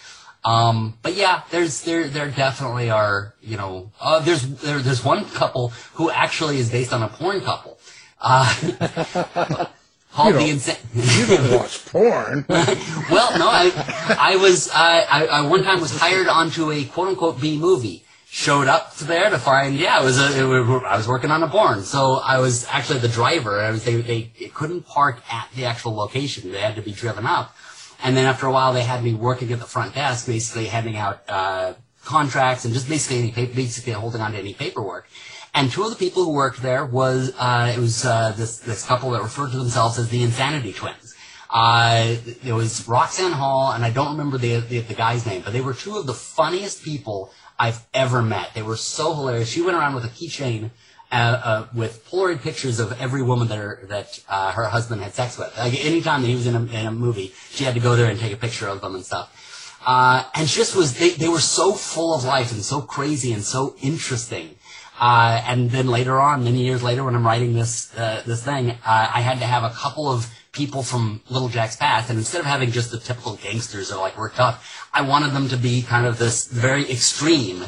Um, 0.44 0.98
but 1.02 1.14
yeah, 1.14 1.44
there's 1.52 1.84
there 1.84 2.08
there 2.08 2.30
definitely 2.30 2.90
are 2.90 3.36
you 3.42 3.58
know 3.58 3.92
uh, 4.00 4.20
there's 4.22 4.42
there, 4.42 4.80
there's 4.80 5.06
one 5.06 5.26
couple 5.26 5.70
who 5.94 6.10
actually 6.10 6.58
is 6.58 6.72
based 6.72 6.94
on 6.94 7.04
a 7.04 7.10
porn 7.10 7.42
couple. 7.42 7.78
Uh, 8.20 9.66
the 10.16 10.50
insane. 10.50 10.76
you 10.94 11.26
don't 11.26 11.52
watch 11.52 11.86
porn. 11.86 12.46
well, 12.50 13.38
no, 13.40 13.48
I, 13.48 14.18
I 14.20 14.36
was, 14.38 14.70
uh, 14.70 14.74
I, 14.74 15.26
I 15.28 15.42
one 15.42 15.64
time 15.64 15.80
was 15.80 15.98
hired 15.98 16.28
onto 16.28 16.72
a 16.72 16.84
quote 16.86 17.10
unquote 17.10 17.40
B 17.40 17.58
movie. 17.58 18.06
Showed 18.34 18.70
up 18.70 18.96
there 18.96 19.30
to 19.30 19.38
find, 19.38 19.76
yeah, 19.76 20.02
it 20.02 20.06
was 20.06 20.18
a, 20.18 20.40
it 20.40 20.44
was, 20.44 20.84
I 20.86 20.96
was 20.96 21.06
working 21.06 21.32
on 21.32 21.44
a 21.44 21.50
porn. 21.50 21.84
So 21.84 22.14
I 22.14 22.40
was 22.40 22.66
actually 22.70 23.00
the 23.00 23.10
driver. 23.10 23.60
I 23.60 23.72
was, 23.72 23.84
they, 23.84 24.02
they 24.02 24.22
couldn't 24.54 24.84
park 24.84 25.22
at 25.30 25.50
the 25.54 25.66
actual 25.66 25.96
location. 25.96 26.52
They 26.54 26.62
had 26.62 26.76
to 26.76 26.82
be 26.82 26.94
driven 26.94 27.26
up. 27.26 27.54
And 28.02 28.16
then 28.16 28.26
after 28.26 28.46
a 28.46 28.52
while, 28.52 28.72
they 28.72 28.84
had 28.84 29.04
me 29.04 29.14
working 29.14 29.52
at 29.52 29.60
the 29.60 29.66
front 29.66 29.96
desk, 29.96 30.28
basically 30.28 30.68
handing 30.68 30.96
out, 30.96 31.24
uh, 31.28 31.74
contracts 32.04 32.66
and 32.66 32.74
just 32.74 32.90
basically 32.90 33.34
any, 33.36 33.48
basically 33.48 33.94
holding 33.94 34.22
on 34.22 34.32
to 34.32 34.38
any 34.38 34.54
paperwork. 34.54 35.08
And 35.54 35.70
two 35.70 35.84
of 35.84 35.90
the 35.90 35.96
people 35.98 36.24
who 36.24 36.32
worked 36.32 36.62
there 36.62 36.86
was 36.86 37.34
uh, 37.38 37.74
it 37.76 37.80
was 37.80 38.06
uh, 38.06 38.34
this 38.38 38.60
this 38.60 38.86
couple 38.86 39.12
that 39.12 39.22
referred 39.22 39.52
to 39.52 39.58
themselves 39.58 40.00
as 40.00 40.10
the 40.10 40.24
Insanity 40.24 40.74
Twins. 40.74 41.16
Uh, 41.50 42.16
it 42.46 42.54
was 42.54 42.88
Roxanne 42.88 43.34
Hall, 43.34 43.74
and 43.74 43.84
I 43.84 43.90
don't 43.90 44.12
remember 44.12 44.38
the, 44.38 44.62
the, 44.62 44.80
the 44.80 44.94
guy's 44.94 45.26
name, 45.26 45.42
but 45.44 45.52
they 45.52 45.60
were 45.60 45.74
two 45.74 45.98
of 45.98 46.06
the 46.06 46.14
funniest 46.14 46.82
people 46.82 47.34
I've 47.60 47.86
ever 47.94 48.22
met. 48.22 48.54
They 48.54 48.62
were 48.62 48.78
so 48.78 49.14
hilarious. 49.14 49.50
She 49.50 49.62
went 49.62 49.76
around 49.76 49.94
with 49.94 50.06
a 50.06 50.08
keychain 50.08 50.72
uh, 51.12 51.16
uh, 51.16 51.68
with 51.74 52.10
Polaroid 52.10 52.42
pictures 52.42 52.80
of 52.80 52.94
every 53.02 53.22
woman 53.22 53.50
that 53.50 53.58
her, 53.58 53.86
that 53.90 54.24
uh, 54.30 54.54
her 54.54 54.64
husband 54.66 55.02
had 55.02 55.14
sex 55.14 55.38
with. 55.38 55.54
Like 55.58 55.84
anytime 55.84 56.22
that 56.22 56.30
he 56.30 56.36
was 56.36 56.48
in 56.48 56.56
a, 56.56 56.64
in 56.64 56.86
a 56.86 56.92
movie, 56.92 57.34
she 57.50 57.66
had 57.66 57.74
to 57.74 57.82
go 57.82 57.98
there 57.98 58.10
and 58.10 58.18
take 58.18 58.32
a 58.32 58.38
picture 58.38 58.70
of 58.70 58.80
them 58.80 58.96
and 58.96 59.06
stuff. 59.06 59.78
Uh, 59.86 60.24
and 60.36 60.48
just 60.48 60.76
was 60.76 60.98
they, 60.98 61.10
they 61.10 61.28
were 61.28 61.40
so 61.40 61.74
full 61.74 62.14
of 62.14 62.24
life 62.24 62.52
and 62.52 62.64
so 62.64 62.82
crazy 62.82 63.34
and 63.34 63.44
so 63.44 63.76
interesting. 63.82 64.56
Uh, 65.00 65.42
and 65.48 65.72
then 65.72 65.88
later 65.88 66.20
on, 66.20 66.44
many 66.44 66.64
years 66.64 66.84
later, 66.84 67.04
when 67.04 67.16
I'm 67.16 67.26
writing 67.26 67.54
this 67.54 67.96
uh, 67.98 68.22
this 68.26 68.44
thing, 68.44 68.72
uh, 68.72 68.76
I 68.86 69.22
had 69.22 69.40
to 69.40 69.46
have 69.46 69.64
a 69.64 69.72
couple 69.72 70.12
of 70.12 70.28
people 70.52 70.84
from 70.84 71.22
Little 71.30 71.48
Jack's 71.48 71.76
past, 71.76 72.10
and 72.10 72.20
instead 72.20 72.40
of 72.40 72.46
having 72.46 72.72
just 72.72 72.92
the 72.92 73.00
typical 73.00 73.36
gangsters 73.38 73.90
that 73.90 73.96
are 73.96 74.02
like 74.02 74.18
we're 74.18 74.30
tough, 74.30 74.88
I 74.94 75.02
wanted 75.02 75.32
them 75.32 75.48
to 75.50 75.58
be 75.58 75.82
kind 75.82 76.06
of 76.06 76.18
this 76.18 76.48
very 76.48 76.90
extreme. 76.92 77.66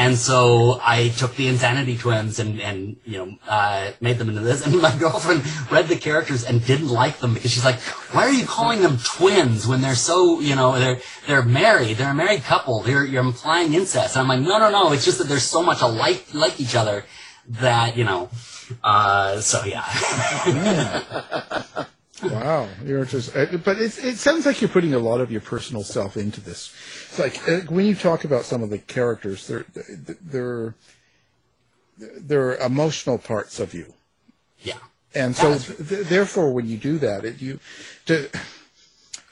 And 0.00 0.16
so 0.16 0.80
I 0.82 1.08
took 1.10 1.36
the 1.36 1.48
Insanity 1.48 1.96
Twins 1.98 2.38
and, 2.38 2.60
and 2.60 2.96
you 3.04 3.18
know, 3.18 3.36
uh, 3.46 3.92
made 4.00 4.18
them 4.18 4.28
into 4.28 4.40
this. 4.40 4.66
And 4.70 4.80
my 4.80 4.96
girlfriend 4.96 5.42
read 5.70 5.88
the 5.88 5.96
characters 5.96 6.44
and 6.44 6.64
didn't 6.64 6.88
like 6.88 7.18
them 7.18 7.34
because 7.34 7.50
she's 7.50 7.64
like, 7.64 7.80
why 8.12 8.22
are 8.22 8.32
you 8.32 8.46
calling 8.46 8.82
them 8.82 8.98
twins 8.98 9.66
when 9.66 9.80
they're 9.80 9.94
so, 9.94 10.40
you 10.40 10.54
know, 10.54 10.78
they're, 10.78 11.00
they're 11.26 11.42
married. 11.42 11.96
They're 11.96 12.12
a 12.12 12.14
married 12.14 12.42
couple. 12.42 12.80
They're, 12.80 13.04
you're 13.04 13.24
implying 13.24 13.74
incest. 13.74 14.16
And 14.16 14.22
I'm 14.22 14.28
like, 14.28 14.48
no, 14.48 14.58
no, 14.58 14.70
no. 14.70 14.92
It's 14.92 15.04
just 15.04 15.18
that 15.18 15.28
they're 15.28 15.38
so 15.38 15.62
much 15.62 15.82
alike, 15.82 16.24
like 16.32 16.60
each 16.60 16.74
other 16.74 17.04
that, 17.48 17.96
you 17.96 18.04
know, 18.04 18.30
uh, 18.82 19.40
so 19.40 19.64
yeah. 19.64 19.84
wow, 22.22 22.68
you're 22.84 23.04
just. 23.04 23.34
uh, 23.36 23.46
But 23.64 23.78
it, 23.78 23.98
it 24.04 24.16
sounds 24.16 24.46
like 24.46 24.60
you're 24.60 24.70
putting 24.70 24.94
a 24.94 24.98
lot 24.98 25.20
of 25.20 25.30
your 25.30 25.40
personal 25.40 25.82
self 25.82 26.16
into 26.16 26.40
this. 26.40 26.72
It's 27.08 27.18
like 27.18 27.48
uh, 27.48 27.60
when 27.72 27.86
you 27.86 27.94
talk 27.94 28.24
about 28.24 28.44
some 28.44 28.62
of 28.62 28.70
the 28.70 28.78
characters, 28.78 29.46
they're 29.46 29.64
they're 30.20 30.74
they're 31.98 32.56
emotional 32.56 33.18
parts 33.18 33.60
of 33.60 33.74
you. 33.74 33.94
Yeah. 34.60 34.78
And 35.14 35.34
so, 35.34 35.58
th- 35.58 36.06
therefore, 36.06 36.52
when 36.52 36.68
you 36.68 36.76
do 36.76 36.98
that, 36.98 37.24
it, 37.24 37.40
you 37.40 37.58
do, 38.06 38.28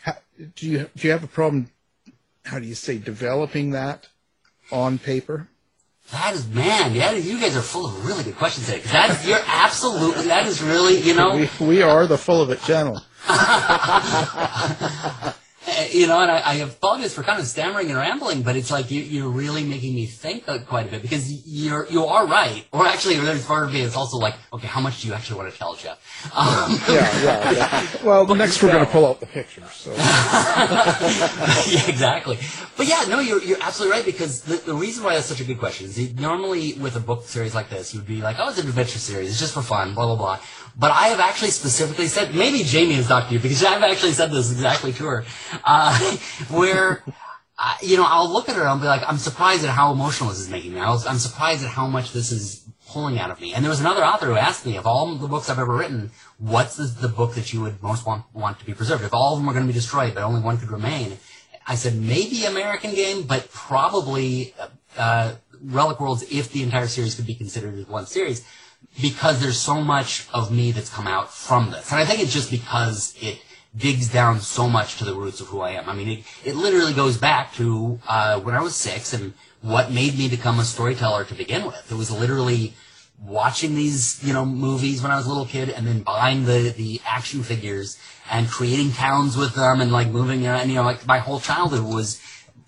how, 0.03 0.15
do 0.57 0.69
you 0.69 0.91
do 0.97 1.07
you 1.07 1.13
have 1.13 1.23
a 1.25 1.29
problem? 1.29 1.71
How 2.45 2.59
do 2.59 2.67
you 2.67 2.75
say 2.75 2.99
developing 2.99 3.71
that 3.71 4.09
on 4.73 4.99
paper? 4.99 5.49
That 6.13 6.35
is, 6.35 6.47
man, 6.49 6.95
yeah, 6.95 7.13
you 7.13 7.39
guys 7.39 7.55
are 7.57 7.61
full 7.63 7.87
of 7.87 8.07
really 8.07 8.25
good 8.25 8.37
questions 8.37 8.67
today. 8.67 8.81
'Cause 8.81 8.93
That, 8.93 9.25
you're 9.27 9.43
absolutely, 9.47 10.29
that 10.29 10.47
is 10.47 10.63
really, 10.63 10.99
you 11.01 11.15
know, 11.15 11.37
we, 11.37 11.51
we 11.67 11.83
are 11.83 12.07
the 12.07 12.17
full 12.17 12.41
of 12.41 12.51
it 12.51 12.63
channel. 12.63 13.03
Uh, 15.69 15.87
you 15.93 16.07
know, 16.07 16.19
and 16.21 16.31
I, 16.31 16.39
I 16.39 16.55
apologize 16.55 17.13
for 17.15 17.23
kind 17.23 17.39
of 17.39 17.47
stammering 17.47 17.89
and 17.89 17.97
rambling, 17.99 18.41
but 18.43 18.57
it's 18.57 18.71
like 18.71 18.91
you, 18.91 19.03
you're 19.03 19.29
really 19.29 19.63
making 19.63 19.95
me 19.95 20.07
think 20.07 20.49
uh, 20.49 20.59
quite 20.61 20.87
a 20.87 20.91
bit 20.91 21.03
because 21.03 21.31
you're 21.47 21.87
you 21.89 22.07
are 22.07 22.27
right. 22.27 22.65
Or 22.73 22.87
actually, 22.87 23.17
there's 23.17 23.45
part 23.45 23.67
of 23.67 23.73
me 23.73 23.83
that's 23.83 23.97
also 23.97 24.17
like, 24.17 24.35
okay, 24.55 24.67
how 24.67 24.81
much 24.81 25.03
do 25.03 25.09
you 25.09 25.15
actually 25.15 25.39
want 25.39 25.53
to 25.53 25.59
tell 25.59 25.75
Jeff? 25.75 25.99
Um, 26.35 26.81
yeah, 26.89 27.23
yeah, 27.23 27.51
yeah. 27.51 27.87
Well, 28.05 28.25
next 28.35 28.63
we're 28.63 28.73
going 28.73 28.85
to 28.85 28.91
pull 28.91 29.05
out 29.05 29.21
the 29.21 29.27
pictures. 29.27 29.71
So. 29.71 29.93
yeah, 29.97 31.89
exactly. 31.89 32.39
But 32.77 32.87
yeah, 32.87 33.05
no, 33.09 33.21
you're 33.21 33.43
you're 33.43 33.61
absolutely 33.61 33.99
right 33.99 34.07
because 34.07 34.43
the, 34.43 34.57
the 34.57 34.75
reason 34.75 35.05
why 35.05 35.15
that's 35.15 35.27
such 35.27 35.41
a 35.41 35.45
good 35.45 35.59
question 35.59 35.87
is 35.87 36.15
normally 36.15 36.75
with 36.75 36.97
a 36.97 37.01
book 37.01 37.25
series 37.25 37.55
like 37.55 37.69
this, 37.69 37.93
you'd 37.93 38.07
be 38.07 38.23
like, 38.23 38.37
oh, 38.39 38.49
it's 38.49 38.59
an 38.59 38.69
adventure 38.69 38.99
series, 38.99 39.29
it's 39.31 39.39
just 39.39 39.53
for 39.53 39.63
fun, 39.63 39.95
blah 39.95 40.07
blah 40.07 40.17
blah. 40.17 40.41
But 40.79 40.93
I 40.93 41.09
have 41.09 41.21
actually 41.21 41.51
specifically 41.51 42.07
said, 42.07 42.35
maybe 42.35 42.63
Jamie 42.63 42.95
has 42.95 43.09
talked 43.09 43.29
to 43.29 43.35
you 43.35 43.41
because 43.41 43.65
I've 43.65 43.83
actually 43.83 44.13
said 44.13 44.31
this 44.31 44.53
exactly 44.53 44.93
to 44.95 45.05
her, 45.05 45.25
uh, 45.65 45.99
where. 46.51 47.03
Uh, 47.61 47.75
you 47.83 47.97
know, 47.97 48.07
I'll 48.07 48.33
look 48.33 48.49
at 48.49 48.55
her 48.55 48.61
and 48.61 48.71
I'll 48.71 48.79
be 48.79 48.87
like, 48.87 49.03
I'm 49.05 49.19
surprised 49.19 49.65
at 49.65 49.71
how 49.71 49.91
emotional 49.91 50.29
this 50.29 50.39
is 50.39 50.49
making 50.49 50.75
me. 50.75 50.79
I 50.79 50.93
I'm 50.93 51.19
surprised 51.19 51.65
at 51.65 51.71
how 51.71 51.89
much 51.89 52.13
this 52.13 52.31
is 52.31 52.65
pulling 52.89 53.19
out 53.19 53.31
of 53.31 53.41
me. 53.41 53.55
And 53.55 53.65
there 53.65 53.71
was 53.71 53.81
another 53.81 54.05
author 54.05 54.27
who 54.27 54.37
asked 54.37 54.65
me, 54.65 54.77
of 54.77 54.87
all 54.87 55.15
the 55.15 55.29
books 55.29 55.51
I've 55.51 55.59
ever 55.59 55.75
written, 55.75 56.11
what's 56.39 56.77
the, 56.77 56.85
the 56.85 57.09
book 57.09 57.35
that 57.35 57.53
you 57.53 57.61
would 57.63 57.83
most 57.83 58.07
want, 58.07 58.25
want 58.33 58.59
to 58.61 58.65
be 58.65 58.75
preserved? 58.75 59.05
If 59.05 59.13
all 59.13 59.33
of 59.33 59.39
them 59.39 59.47
were 59.47 59.53
going 59.53 59.67
to 59.67 59.73
be 59.73 59.79
destroyed, 59.79 60.15
but 60.15 60.23
only 60.23 60.41
one 60.41 60.59
could 60.59 60.71
remain, 60.71 61.19
I 61.67 61.75
said 61.75 61.97
maybe 61.97 62.45
American 62.45 62.95
Game, 62.95 63.25
but 63.25 63.51
probably 63.53 64.55
uh, 64.59 64.69
uh, 64.97 65.35
Relic 65.63 66.01
Worlds 66.01 66.25
if 66.31 66.51
the 66.51 66.63
entire 66.63 66.87
series 66.87 67.15
could 67.15 67.27
be 67.27 67.35
considered 67.35 67.75
as 67.79 67.87
one 67.87 68.07
series, 68.07 68.45
because 69.01 69.41
there's 69.41 69.59
so 69.59 69.83
much 69.83 70.27
of 70.33 70.51
me 70.51 70.73
that's 70.73 70.91
come 70.91 71.07
out 71.07 71.33
from 71.33 71.71
this. 71.71 71.91
And 71.91 72.01
I 72.01 72.05
think 72.05 72.21
it's 72.21 72.33
just 72.33 72.51
because 72.51 73.17
it 73.21 73.41
digs 73.77 74.11
down 74.11 74.41
so 74.41 74.69
much 74.69 74.97
to 74.99 75.05
the 75.05 75.15
roots 75.15 75.41
of 75.41 75.49
who 75.49 75.61
I 75.61 75.71
am. 75.73 75.89
I 75.89 75.95
mean, 75.95 76.09
it, 76.09 76.25
it 76.45 76.57
literally 76.57 76.95
goes 76.95 77.17
back 77.17 77.55
to 77.55 78.01
uh, 78.09 78.41
when 78.41 78.55
I 78.55 78.63
was 78.63 78.75
six 78.75 79.13
and 79.13 79.35
what 79.61 79.93
made 79.93 80.19
me 80.19 80.29
become 80.29 80.59
a 80.59 80.65
storyteller 80.65 81.25
to 81.25 81.35
begin 81.35 81.65
with. 81.67 81.91
It 81.91 81.95
was 81.97 82.11
literally 82.11 82.75
watching 83.21 83.75
these, 83.75 84.23
you 84.25 84.33
know, 84.33 84.45
movies 84.45 85.03
when 85.03 85.11
I 85.11 85.17
was 85.17 85.27
a 85.27 85.29
little 85.29 85.47
kid 85.47 85.71
and 85.71 85.87
then 85.87 86.03
buying 86.03 86.45
the, 86.45 86.73
the 86.77 87.01
action 87.05 87.43
figures 87.43 87.99
and 88.31 88.49
creating 88.49 88.93
towns 88.93 89.37
with 89.37 89.55
them 89.55 89.81
and 89.81 89.91
like 89.93 90.09
moving, 90.09 90.47
uh, 90.47 90.59
and 90.61 90.71
you 90.71 90.77
know, 90.77 90.85
like 90.85 91.07
my 91.07 91.19
whole 91.19 91.41
childhood 91.41 91.83
was 91.83 92.21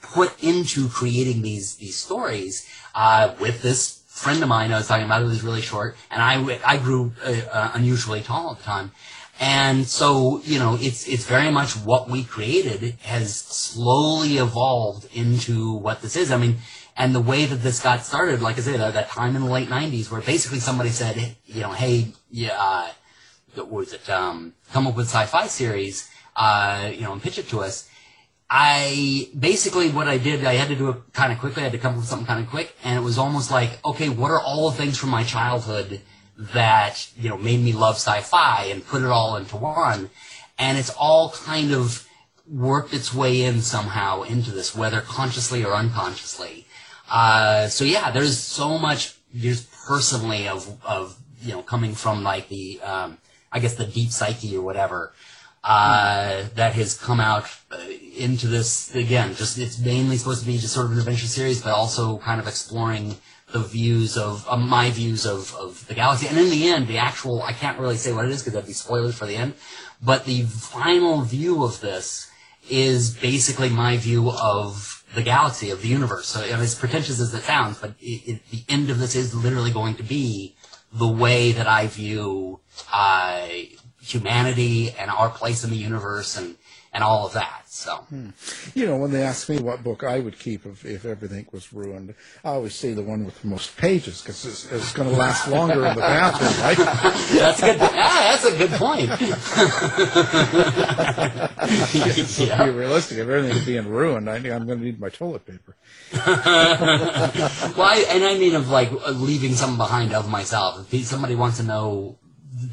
put 0.02 0.42
into 0.42 0.88
creating 0.88 1.42
these, 1.42 1.76
these 1.76 1.96
stories, 1.96 2.68
uh, 2.94 3.34
with 3.38 3.62
this 3.62 3.99
friend 4.20 4.42
of 4.42 4.48
mine 4.48 4.72
I 4.72 4.78
was 4.78 4.88
talking 4.88 5.06
about 5.06 5.22
who 5.22 5.28
was 5.28 5.42
really 5.42 5.62
short 5.62 5.96
and 6.10 6.20
I, 6.22 6.60
I 6.64 6.76
grew, 6.76 7.12
uh, 7.24 7.40
uh, 7.50 7.70
unusually 7.74 8.20
tall 8.20 8.52
at 8.52 8.58
the 8.58 8.64
time. 8.64 8.92
And 9.40 9.86
so, 9.86 10.42
you 10.44 10.58
know, 10.58 10.76
it's, 10.78 11.08
it's 11.08 11.24
very 11.24 11.50
much 11.50 11.72
what 11.72 12.10
we 12.10 12.24
created 12.24 12.96
has 13.00 13.34
slowly 13.34 14.36
evolved 14.36 15.08
into 15.14 15.72
what 15.72 16.02
this 16.02 16.14
is. 16.14 16.30
I 16.30 16.36
mean, 16.36 16.58
and 16.94 17.14
the 17.14 17.20
way 17.20 17.46
that 17.46 17.56
this 17.56 17.80
got 17.80 18.04
started, 18.04 18.42
like 18.42 18.58
I 18.58 18.60
said, 18.60 18.80
that 18.80 19.08
time 19.08 19.34
in 19.36 19.42
the 19.42 19.50
late 19.50 19.68
90s 19.68 20.10
where 20.10 20.20
basically 20.20 20.60
somebody 20.60 20.90
said, 20.90 21.36
you 21.46 21.62
know, 21.62 21.72
hey, 21.72 22.08
yeah, 22.30 22.54
uh, 22.58 23.64
was 23.64 23.94
it, 23.94 24.08
um, 24.10 24.52
come 24.72 24.86
up 24.86 24.94
with 24.96 25.06
a 25.06 25.08
sci-fi 25.08 25.46
series, 25.46 26.10
uh, 26.36 26.90
you 26.92 27.00
know, 27.00 27.12
and 27.12 27.22
pitch 27.22 27.38
it 27.38 27.48
to 27.48 27.60
us. 27.60 27.89
I 28.52 29.28
basically 29.38 29.90
what 29.90 30.08
I 30.08 30.18
did, 30.18 30.44
I 30.44 30.54
had 30.54 30.68
to 30.68 30.74
do 30.74 30.88
it 30.90 30.96
kind 31.12 31.32
of 31.32 31.38
quickly. 31.38 31.62
I 31.62 31.66
had 31.66 31.72
to 31.72 31.78
come 31.78 31.92
up 31.92 31.98
with 31.98 32.08
something 32.08 32.26
kind 32.26 32.44
of 32.44 32.50
quick, 32.50 32.74
and 32.82 32.98
it 32.98 33.02
was 33.02 33.16
almost 33.16 33.48
like, 33.48 33.78
okay, 33.84 34.08
what 34.08 34.32
are 34.32 34.40
all 34.40 34.70
the 34.70 34.76
things 34.76 34.98
from 34.98 35.10
my 35.10 35.22
childhood 35.22 36.00
that 36.36 37.08
you 37.16 37.28
know 37.28 37.38
made 37.38 37.60
me 37.60 37.72
love 37.72 37.94
sci-fi, 37.94 38.64
and 38.64 38.84
put 38.84 39.02
it 39.02 39.08
all 39.08 39.36
into 39.36 39.56
one, 39.56 40.10
and 40.58 40.78
it's 40.78 40.90
all 40.90 41.30
kind 41.30 41.72
of 41.72 42.08
worked 42.48 42.92
its 42.92 43.14
way 43.14 43.42
in 43.42 43.62
somehow 43.62 44.22
into 44.22 44.50
this, 44.50 44.74
whether 44.74 45.00
consciously 45.00 45.64
or 45.64 45.74
unconsciously. 45.74 46.66
Uh, 47.08 47.68
so 47.68 47.84
yeah, 47.84 48.10
there's 48.10 48.36
so 48.36 48.78
much 48.78 49.14
just 49.36 49.70
personally 49.86 50.48
of 50.48 50.76
of 50.84 51.16
you 51.40 51.52
know 51.52 51.62
coming 51.62 51.94
from 51.94 52.24
like 52.24 52.48
the 52.48 52.80
um, 52.80 53.18
I 53.52 53.60
guess 53.60 53.74
the 53.76 53.86
deep 53.86 54.10
psyche 54.10 54.56
or 54.56 54.62
whatever 54.62 55.12
uh, 55.62 56.44
that 56.54 56.74
has 56.74 56.96
come 56.96 57.20
out 57.20 57.44
uh, 57.70 57.78
into 58.16 58.46
this 58.46 58.94
again. 58.94 59.34
Just 59.34 59.58
it's 59.58 59.78
mainly 59.78 60.16
supposed 60.16 60.40
to 60.40 60.46
be 60.46 60.58
just 60.58 60.74
sort 60.74 60.86
of 60.86 60.92
an 60.92 60.98
adventure 60.98 61.26
series, 61.26 61.62
but 61.62 61.72
also 61.72 62.18
kind 62.18 62.40
of 62.40 62.48
exploring 62.48 63.16
the 63.52 63.60
views 63.60 64.16
of 64.16 64.46
uh, 64.48 64.56
my 64.56 64.90
views 64.90 65.26
of, 65.26 65.54
of 65.56 65.86
the 65.86 65.94
galaxy. 65.94 66.28
And 66.28 66.38
in 66.38 66.50
the 66.50 66.68
end, 66.68 66.88
the 66.88 66.98
actual 66.98 67.42
I 67.42 67.52
can't 67.52 67.78
really 67.78 67.96
say 67.96 68.12
what 68.12 68.24
it 68.24 68.30
is 68.30 68.40
because 68.40 68.54
that'd 68.54 68.66
be 68.66 68.72
spoilers 68.72 69.16
for 69.16 69.26
the 69.26 69.36
end. 69.36 69.54
But 70.02 70.24
the 70.24 70.42
final 70.42 71.20
view 71.22 71.62
of 71.62 71.80
this 71.80 72.30
is 72.70 73.14
basically 73.16 73.68
my 73.68 73.96
view 73.96 74.30
of 74.30 75.04
the 75.14 75.22
galaxy 75.22 75.70
of 75.70 75.82
the 75.82 75.88
universe. 75.88 76.28
So 76.28 76.40
know, 76.40 76.60
as 76.60 76.74
pretentious 76.74 77.20
as 77.20 77.34
it 77.34 77.42
sounds, 77.42 77.78
but 77.78 77.94
it, 78.00 78.22
it, 78.26 78.50
the 78.50 78.62
end 78.68 78.90
of 78.90 78.98
this 78.98 79.14
is 79.14 79.34
literally 79.34 79.72
going 79.72 79.96
to 79.96 80.02
be 80.02 80.54
the 80.92 81.08
way 81.08 81.52
that 81.52 81.66
I 81.66 81.86
view 81.86 82.60
uh, 82.92 83.46
humanity 84.12 84.90
and 84.98 85.10
our 85.10 85.30
place 85.30 85.64
in 85.64 85.70
the 85.70 85.76
universe 85.76 86.36
and, 86.36 86.56
and 86.92 87.04
all 87.04 87.26
of 87.26 87.32
that. 87.34 87.62
So, 87.68 87.96
Hmm. 88.10 88.30
You 88.74 88.86
know, 88.86 88.96
when 88.96 89.12
they 89.12 89.22
ask 89.22 89.48
me 89.48 89.58
what 89.58 89.84
book 89.84 90.02
I 90.02 90.18
would 90.18 90.36
keep 90.38 90.66
if, 90.66 90.84
if 90.84 91.04
everything 91.04 91.46
was 91.52 91.72
ruined, 91.72 92.14
I 92.44 92.48
always 92.48 92.74
say 92.74 92.92
the 92.94 93.02
one 93.02 93.24
with 93.24 93.40
the 93.40 93.46
most 93.48 93.76
pages 93.76 94.20
because 94.20 94.44
it's, 94.44 94.70
it's 94.72 94.92
going 94.92 95.08
to 95.08 95.14
last 95.16 95.46
longer 95.48 95.86
in 95.86 95.94
the 95.94 96.00
bathroom, 96.00 96.60
right? 96.62 96.76
that's 97.32 97.62
a 97.62 97.66
good. 97.66 97.78
Ah, 97.80 98.32
that's 98.32 98.44
a 98.44 98.56
good 98.58 98.70
point. 98.72 99.10
To 101.70 102.64
be 102.64 102.70
realistic, 102.70 103.18
if 103.18 103.28
everything's 103.28 103.64
being 103.64 103.86
ruined, 103.86 104.28
I, 104.28 104.36
I'm 104.36 104.66
going 104.66 104.78
to 104.78 104.84
need 104.84 105.00
my 105.00 105.08
toilet 105.10 105.46
paper. 105.46 105.76
well, 106.16 107.82
I, 107.82 108.04
and 108.08 108.24
I 108.24 108.36
mean 108.38 108.54
of 108.54 108.68
like 108.68 108.90
leaving 109.12 109.54
something 109.54 109.76
behind 109.76 110.14
of 110.14 110.28
myself. 110.28 110.92
If 110.92 111.06
somebody 111.06 111.34
wants 111.34 111.58
to 111.58 111.62
know 111.62 112.18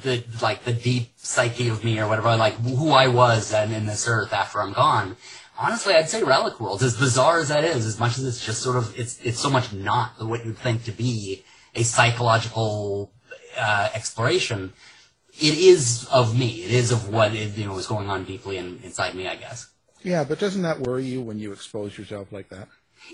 the 0.03 0.23
like 0.41 0.63
the 0.63 0.73
deep 0.73 1.11
psyche 1.17 1.69
of 1.69 1.83
me 1.83 1.99
or 1.99 2.07
whatever, 2.07 2.35
like 2.35 2.53
who 2.55 2.89
I 2.91 3.07
was 3.07 3.53
and 3.53 3.73
in 3.73 3.85
this 3.85 4.07
earth 4.07 4.33
after 4.33 4.61
I'm 4.61 4.73
gone. 4.73 5.17
Honestly, 5.59 5.93
I'd 5.93 6.09
say 6.09 6.23
Relic 6.23 6.59
World, 6.59 6.83
as 6.83 6.97
bizarre 6.97 7.39
as 7.39 7.49
that 7.49 7.63
is, 7.63 7.85
as 7.85 7.99
much 7.99 8.17
as 8.17 8.25
it's 8.25 8.45
just 8.45 8.61
sort 8.61 8.75
of 8.75 8.97
it's 8.97 9.19
it's 9.21 9.39
so 9.39 9.49
much 9.49 9.73
not 9.73 10.11
what 10.23 10.45
you'd 10.45 10.57
think 10.57 10.83
to 10.85 10.91
be 10.91 11.43
a 11.75 11.83
psychological 11.83 13.11
uh, 13.57 13.89
exploration. 13.93 14.73
It 15.39 15.57
is 15.57 16.07
of 16.11 16.37
me. 16.37 16.63
It 16.63 16.71
is 16.71 16.91
of 16.91 17.09
what 17.09 17.33
it, 17.33 17.57
you 17.57 17.65
know 17.65 17.77
is 17.77 17.87
going 17.87 18.09
on 18.09 18.23
deeply 18.23 18.57
in, 18.57 18.79
inside 18.83 19.13
me, 19.13 19.27
I 19.27 19.35
guess. 19.35 19.69
Yeah, 20.03 20.23
but 20.23 20.39
doesn't 20.39 20.61
that 20.61 20.79
worry 20.79 21.05
you 21.05 21.21
when 21.21 21.39
you 21.39 21.51
expose 21.51 21.97
yourself 21.97 22.31
like 22.31 22.49
that? 22.49 22.67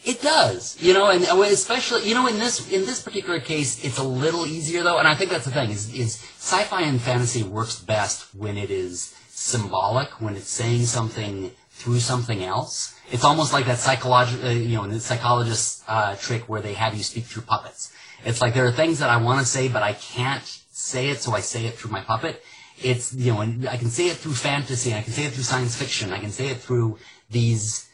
It 0.05 0.21
does, 0.21 0.77
you 0.81 0.93
know, 0.93 1.09
and 1.09 1.23
especially, 1.23 2.07
you 2.07 2.15
know, 2.15 2.27
in 2.27 2.37
this 2.39 2.69
in 2.71 2.85
this 2.85 3.01
particular 3.01 3.39
case, 3.39 3.83
it's 3.85 3.99
a 3.99 4.03
little 4.03 4.45
easier 4.45 4.83
though, 4.83 4.97
and 4.97 5.07
I 5.07 5.15
think 5.15 5.31
that's 5.31 5.45
the 5.45 5.51
thing 5.51 5.69
is 5.69 5.93
is 5.93 6.15
sci-fi 6.15 6.81
and 6.81 6.99
fantasy 7.01 7.43
works 7.43 7.79
best 7.79 8.33
when 8.35 8.57
it 8.57 8.69
is 8.69 9.15
symbolic, 9.29 10.09
when 10.19 10.35
it's 10.35 10.49
saying 10.49 10.85
something 10.85 11.51
through 11.71 11.99
something 11.99 12.43
else. 12.43 12.95
It's 13.11 13.23
almost 13.23 13.53
like 13.53 13.65
that 13.65 13.77
psychological, 13.77 14.47
uh, 14.47 14.51
you 14.51 14.77
know, 14.77 14.87
the 14.87 14.99
psychologist 14.99 15.83
uh, 15.87 16.15
trick 16.15 16.49
where 16.49 16.61
they 16.61 16.73
have 16.73 16.95
you 16.95 17.03
speak 17.03 17.25
through 17.25 17.43
puppets. 17.43 17.93
It's 18.25 18.41
like 18.41 18.53
there 18.53 18.65
are 18.65 18.71
things 18.71 18.99
that 18.99 19.09
I 19.09 19.17
want 19.17 19.39
to 19.39 19.45
say, 19.45 19.67
but 19.67 19.83
I 19.83 19.93
can't 19.93 20.43
say 20.71 21.09
it, 21.09 21.21
so 21.21 21.33
I 21.33 21.41
say 21.41 21.65
it 21.65 21.75
through 21.75 21.91
my 21.91 22.01
puppet. 22.01 22.43
It's 22.81 23.13
you 23.13 23.33
know, 23.33 23.41
and 23.41 23.67
I 23.69 23.77
can 23.77 23.89
say 23.89 24.07
it 24.07 24.17
through 24.17 24.33
fantasy, 24.33 24.93
I 24.93 25.01
can 25.01 25.13
say 25.13 25.25
it 25.25 25.33
through 25.33 25.43
science 25.43 25.75
fiction, 25.75 26.11
I 26.11 26.19
can 26.19 26.31
say 26.31 26.47
it 26.47 26.57
through 26.57 26.97
these 27.29 27.89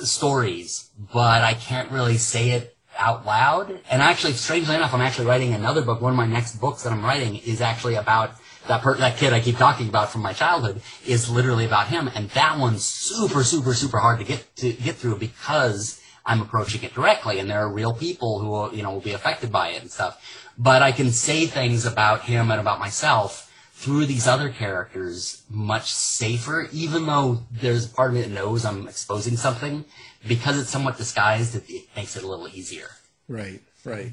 stories, 0.00 0.90
but 1.12 1.42
I 1.42 1.54
can't 1.54 1.90
really 1.90 2.16
say 2.16 2.50
it 2.50 2.76
out 2.98 3.26
loud. 3.26 3.70
And 3.90 4.02
actually, 4.02 4.34
strangely 4.34 4.74
enough, 4.74 4.94
I'm 4.94 5.00
actually 5.00 5.26
writing 5.26 5.52
another 5.52 5.82
book. 5.82 6.00
One 6.00 6.12
of 6.12 6.16
my 6.16 6.26
next 6.26 6.60
books 6.60 6.82
that 6.82 6.92
I'm 6.92 7.04
writing 7.04 7.36
is 7.36 7.60
actually 7.60 7.94
about 7.96 8.34
that 8.68 8.82
per- 8.82 8.96
that 8.96 9.16
kid 9.16 9.32
I 9.32 9.40
keep 9.40 9.56
talking 9.56 9.88
about 9.88 10.10
from 10.10 10.22
my 10.22 10.32
childhood 10.32 10.80
is 11.06 11.28
literally 11.28 11.66
about 11.66 11.88
him, 11.88 12.08
and 12.14 12.30
that 12.30 12.58
one's 12.58 12.84
super, 12.84 13.44
super, 13.44 13.74
super 13.74 13.98
hard 13.98 14.18
to 14.20 14.24
get 14.24 14.56
to 14.56 14.72
get 14.72 14.96
through 14.96 15.18
because 15.18 16.00
I'm 16.24 16.40
approaching 16.40 16.82
it 16.82 16.94
directly, 16.94 17.38
and 17.38 17.50
there 17.50 17.60
are 17.60 17.70
real 17.70 17.92
people 17.92 18.38
who 18.38 18.76
you 18.76 18.82
know 18.82 18.92
will 18.92 19.00
be 19.00 19.12
affected 19.12 19.52
by 19.52 19.70
it 19.70 19.82
and 19.82 19.90
stuff. 19.90 20.20
But 20.56 20.82
I 20.82 20.92
can 20.92 21.10
say 21.10 21.46
things 21.46 21.84
about 21.84 22.22
him 22.22 22.50
and 22.50 22.60
about 22.60 22.78
myself 22.78 23.50
through 23.76 24.06
these 24.06 24.26
other 24.26 24.48
characters 24.48 25.42
much 25.50 25.92
safer, 25.92 26.68
even 26.72 27.06
though 27.06 27.42
there's 27.50 27.86
a 27.86 27.94
part 27.94 28.10
of 28.10 28.14
me 28.14 28.22
that 28.22 28.30
knows 28.30 28.64
I'm 28.64 28.88
exposing 28.88 29.36
something. 29.36 29.84
Because 30.26 30.58
it's 30.58 30.70
somewhat 30.70 30.96
disguised, 30.96 31.54
it, 31.54 31.64
it 31.68 31.84
makes 31.94 32.16
it 32.16 32.22
a 32.24 32.26
little 32.26 32.48
easier. 32.48 32.88
Right, 33.28 33.60
right. 33.84 34.12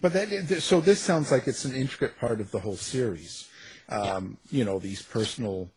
But 0.00 0.14
that 0.14 0.28
so 0.62 0.80
this 0.80 1.00
sounds 1.00 1.30
like 1.30 1.46
it's 1.46 1.66
an 1.66 1.74
intricate 1.74 2.18
part 2.18 2.40
of 2.40 2.50
the 2.50 2.60
whole 2.60 2.76
series. 2.76 3.46
Um, 3.90 4.38
You 4.50 4.64
know, 4.64 4.78
these 4.78 5.02
personal 5.02 5.70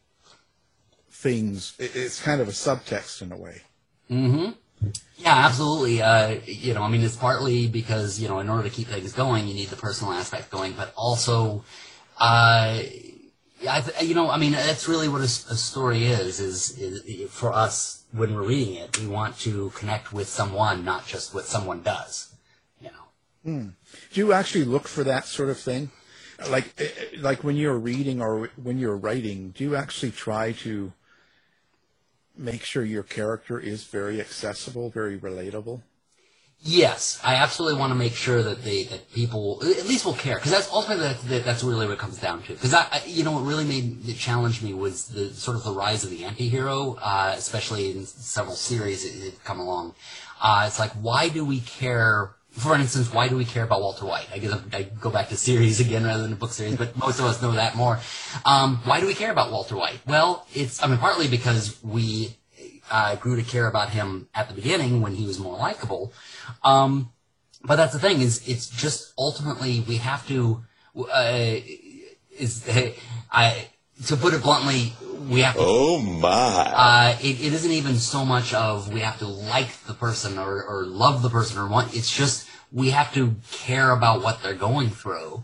things. 1.09 1.73
It, 1.79 1.95
it's 1.95 2.21
kind 2.21 2.39
of 2.39 2.47
a 2.47 2.51
subtext 2.51 3.21
in 3.21 3.31
a 3.31 3.37
way. 3.37 3.61
hmm 4.07 4.51
Yeah, 5.17 5.35
absolutely. 5.35 6.01
Uh, 6.01 6.39
you 6.45 6.73
know, 6.73 6.83
I 6.83 6.89
mean, 6.89 7.01
it's 7.01 7.15
partly 7.17 7.67
because 7.67 8.19
you 8.19 8.27
know, 8.29 8.39
in 8.39 8.49
order 8.49 8.63
to 8.63 8.69
keep 8.69 8.87
things 8.87 9.11
going, 9.13 9.47
you 9.47 9.53
need 9.53 9.69
the 9.69 9.75
personal 9.75 10.13
aspect 10.13 10.49
going, 10.49 10.73
but 10.73 10.93
also, 10.95 11.63
uh, 12.19 12.79
I 13.67 14.01
you 14.01 14.15
know, 14.15 14.29
I 14.29 14.37
mean, 14.37 14.53
that's 14.53 14.87
really 14.87 15.07
what 15.07 15.21
a 15.21 15.27
story 15.27 16.05
is, 16.05 16.39
is. 16.39 16.77
Is 16.77 17.31
for 17.31 17.53
us 17.53 18.03
when 18.11 18.33
we're 18.35 18.43
reading 18.43 18.75
it, 18.75 18.99
we 18.99 19.07
want 19.07 19.39
to 19.39 19.71
connect 19.71 20.13
with 20.13 20.27
someone, 20.27 20.83
not 20.83 21.07
just 21.07 21.33
what 21.33 21.45
someone 21.45 21.81
does. 21.81 22.33
Hmm. 23.43 23.69
Do 24.13 24.21
you 24.21 24.33
actually 24.33 24.63
look 24.63 24.87
for 24.87 25.03
that 25.03 25.25
sort 25.25 25.49
of 25.49 25.59
thing? 25.59 25.91
Like, 26.49 26.73
eh, 26.77 26.87
eh, 26.97 27.05
like 27.19 27.43
when 27.43 27.57
you're 27.57 27.77
reading 27.77 28.21
or 28.21 28.49
when 28.61 28.79
you're 28.79 28.97
writing, 28.97 29.51
do 29.51 29.63
you 29.63 29.75
actually 29.75 30.11
try 30.11 30.53
to 30.63 30.93
make 32.37 32.63
sure 32.63 32.83
your 32.83 33.03
character 33.03 33.59
is 33.59 33.83
very 33.83 34.19
accessible, 34.19 34.89
very 34.89 35.17
relatable? 35.19 35.81
Yes, 36.65 37.19
I 37.21 37.35
absolutely 37.35 37.77
want 37.77 37.91
to 37.91 37.95
make 37.95 38.13
sure 38.13 38.41
that 38.41 38.63
they 38.63 38.83
that 38.85 39.11
people 39.11 39.59
at 39.61 39.85
least 39.85 40.05
will 40.05 40.13
care 40.13 40.35
because 40.35 40.51
that's 40.51 40.71
ultimately 40.71 41.03
that, 41.09 41.21
that, 41.23 41.43
that's 41.43 41.61
really 41.61 41.85
what 41.85 41.93
it 41.93 41.99
comes 41.99 42.17
down 42.19 42.41
to. 42.43 42.53
Because 42.53 42.73
I, 42.73 42.87
I, 42.89 43.01
you 43.05 43.25
know, 43.25 43.33
what 43.33 43.43
really 43.43 43.65
made 43.65 44.07
it 44.07 44.15
challenge 44.15 44.61
me 44.61 44.73
was 44.73 45.09
the 45.09 45.33
sort 45.33 45.57
of 45.57 45.65
the 45.65 45.73
rise 45.73 46.05
of 46.05 46.09
the 46.09 46.23
anti-hero, 46.23 46.97
uh, 47.01 47.35
especially 47.37 47.91
in 47.91 48.05
several 48.05 48.55
series 48.55 49.03
that 49.03 49.25
have 49.25 49.43
come 49.43 49.59
along. 49.59 49.93
Uh, 50.41 50.63
it's 50.65 50.79
like, 50.79 50.91
why 50.93 51.27
do 51.27 51.43
we 51.43 51.59
care? 51.59 52.31
For 52.51 52.75
instance, 52.75 53.11
why 53.11 53.27
do 53.27 53.35
we 53.35 53.43
care 53.43 53.63
about 53.63 53.81
Walter 53.81 54.05
White? 54.05 54.27
I 54.31 54.37
guess 54.37 54.57
I 54.71 54.83
go 54.83 55.09
back 55.09 55.29
to 55.29 55.35
series 55.35 55.79
again 55.85 56.05
rather 56.05 56.23
than 56.23 56.31
a 56.31 56.37
book 56.37 56.51
series, 56.51 56.77
but 56.77 56.95
most 56.95 57.19
of 57.19 57.25
us 57.25 57.41
know 57.41 57.51
that 57.51 57.75
more. 57.75 57.99
Um, 58.45 58.77
why 58.85 59.01
do 59.01 59.07
we 59.07 59.15
care 59.15 59.31
about 59.31 59.51
Walter 59.51 59.75
White? 59.75 59.99
Well, 60.07 60.47
it's 60.53 60.81
I 60.81 60.87
mean 60.87 60.97
partly 60.97 61.27
because 61.27 61.77
we 61.83 62.37
uh, 62.93 63.15
grew 63.15 63.35
to 63.35 63.41
care 63.41 63.67
about 63.67 63.89
him 63.89 64.29
at 64.35 64.47
the 64.47 64.53
beginning 64.53 65.01
when 65.01 65.15
he 65.15 65.25
was 65.25 65.39
more 65.39 65.57
likable. 65.57 66.13
Um, 66.63 67.11
but 67.63 67.77
that's 67.77 67.93
the 67.93 67.99
thing 67.99 68.21
is, 68.21 68.47
it's 68.47 68.69
just 68.69 69.13
ultimately 69.17 69.81
we 69.81 69.97
have 69.97 70.27
to. 70.27 70.63
Uh, 70.95 71.55
is 72.37 72.69
I 73.31 73.67
to 74.05 74.15
put 74.15 74.33
it 74.33 74.43
bluntly, 74.43 74.93
we 75.27 75.41
have 75.41 75.55
to. 75.55 75.61
Oh 75.61 75.99
my! 75.99 76.27
Uh, 76.75 77.17
it, 77.19 77.41
it 77.41 77.53
isn't 77.53 77.71
even 77.71 77.95
so 77.95 78.23
much 78.23 78.53
of 78.53 78.93
we 78.93 78.99
have 78.99 79.17
to 79.19 79.27
like 79.27 79.71
the 79.87 79.93
person 79.93 80.37
or, 80.37 80.63
or 80.63 80.85
love 80.85 81.23
the 81.23 81.29
person 81.29 81.57
or 81.57 81.67
want. 81.67 81.95
It's 81.95 82.15
just 82.15 82.47
we 82.71 82.91
have 82.91 83.11
to 83.15 83.35
care 83.51 83.89
about 83.91 84.21
what 84.21 84.43
they're 84.43 84.53
going 84.53 84.89
through. 84.89 85.43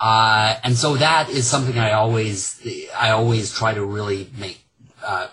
Uh, 0.00 0.56
and 0.64 0.76
so 0.76 0.96
that 0.96 1.30
is 1.30 1.46
something 1.46 1.78
I 1.78 1.92
always, 1.92 2.60
I 2.98 3.10
always 3.10 3.54
try 3.54 3.72
to 3.72 3.84
really 3.84 4.28
make, 4.36 4.64
uh, 5.04 5.28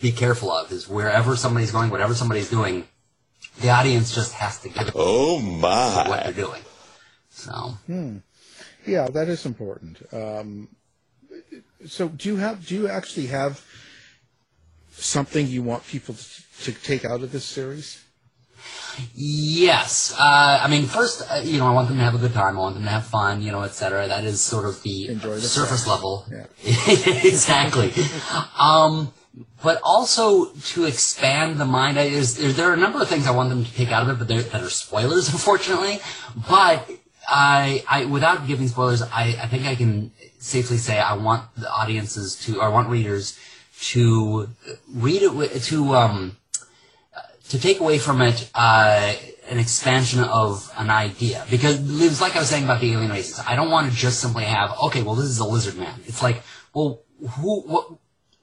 be 0.00 0.12
careful 0.12 0.50
of 0.50 0.70
is 0.72 0.88
wherever 0.88 1.36
somebody's 1.36 1.72
going, 1.72 1.90
whatever 1.90 2.14
somebody's 2.14 2.50
doing, 2.50 2.86
the 3.60 3.70
audience 3.70 4.14
just 4.14 4.32
has 4.34 4.60
to 4.60 4.68
get 4.68 4.90
oh 4.94 5.40
my 5.40 6.08
what 6.08 6.24
they're 6.24 6.32
doing. 6.32 6.62
So 7.30 7.52
Hmm. 7.86 8.18
Yeah, 8.86 9.08
that 9.08 9.28
is 9.28 9.44
important. 9.44 9.98
Um, 10.12 10.68
so, 11.86 12.08
do 12.08 12.28
you 12.28 12.36
have? 12.36 12.66
Do 12.66 12.74
you 12.74 12.88
actually 12.88 13.26
have 13.26 13.64
something 14.92 15.46
you 15.46 15.62
want 15.62 15.86
people 15.86 16.14
to, 16.14 16.62
to 16.64 16.72
take 16.72 17.04
out 17.04 17.22
of 17.22 17.32
this 17.32 17.44
series? 17.44 18.02
Yes. 19.14 20.14
Uh, 20.18 20.60
I 20.62 20.68
mean, 20.68 20.86
first, 20.86 21.22
uh, 21.30 21.40
you 21.44 21.58
know, 21.58 21.66
I 21.66 21.72
want 21.72 21.88
them 21.88 21.98
to 21.98 22.04
have 22.04 22.14
a 22.14 22.18
good 22.18 22.32
time. 22.32 22.56
I 22.56 22.60
want 22.60 22.76
them 22.76 22.84
to 22.84 22.90
have 22.90 23.06
fun, 23.06 23.42
you 23.42 23.52
know, 23.52 23.62
et 23.62 23.72
cetera. 23.72 24.08
That 24.08 24.24
is 24.24 24.40
sort 24.40 24.64
of 24.64 24.82
the, 24.82 25.08
the 25.08 25.40
surface 25.40 25.84
fun. 25.84 25.94
level. 25.94 26.26
Yeah. 26.30 26.46
exactly. 27.24 27.92
um, 28.58 29.12
but 29.62 29.80
also 29.82 30.46
to 30.46 30.84
expand 30.84 31.58
the 31.58 31.64
mind. 31.64 31.96
There, 31.96 32.70
are 32.70 32.74
a 32.74 32.76
number 32.76 33.00
of 33.00 33.08
things 33.08 33.26
I 33.26 33.32
want 33.32 33.50
them 33.50 33.64
to 33.64 33.74
take 33.74 33.90
out 33.90 34.02
of 34.02 34.08
it, 34.08 34.18
but 34.18 34.28
that 34.28 34.62
are 34.62 34.70
spoilers, 34.70 35.28
unfortunately. 35.32 36.00
But 36.48 36.88
I, 37.28 37.84
I, 37.88 38.04
without 38.06 38.46
giving 38.46 38.68
spoilers, 38.68 39.02
I, 39.02 39.36
I 39.42 39.46
think 39.48 39.66
I 39.66 39.74
can 39.74 40.12
safely 40.38 40.78
say 40.78 40.98
I 40.98 41.14
want 41.14 41.44
the 41.56 41.70
audiences 41.70 42.36
to, 42.46 42.60
or 42.60 42.64
I 42.64 42.68
want 42.68 42.88
readers 42.88 43.38
to 43.80 44.48
read 44.92 45.22
it, 45.22 45.62
to, 45.64 45.94
um, 45.94 46.36
to 47.48 47.60
take 47.60 47.80
away 47.80 47.98
from 47.98 48.22
it 48.22 48.50
uh, 48.54 49.14
an 49.48 49.58
expansion 49.58 50.20
of 50.20 50.72
an 50.78 50.88
idea. 50.88 51.44
Because 51.50 51.78
it's 52.00 52.20
like 52.20 52.36
I 52.36 52.40
was 52.40 52.48
saying 52.48 52.64
about 52.64 52.80
the 52.80 52.92
alien 52.92 53.10
races. 53.10 53.40
I 53.46 53.54
don't 53.56 53.70
want 53.70 53.90
to 53.90 53.96
just 53.96 54.20
simply 54.20 54.44
have, 54.44 54.72
okay, 54.84 55.02
well, 55.02 55.14
this 55.14 55.26
is 55.26 55.38
a 55.38 55.44
lizard 55.44 55.76
man. 55.76 56.00
It's 56.06 56.22
like, 56.22 56.42
well, 56.72 57.02
who, 57.20 57.60
what, 57.62 57.90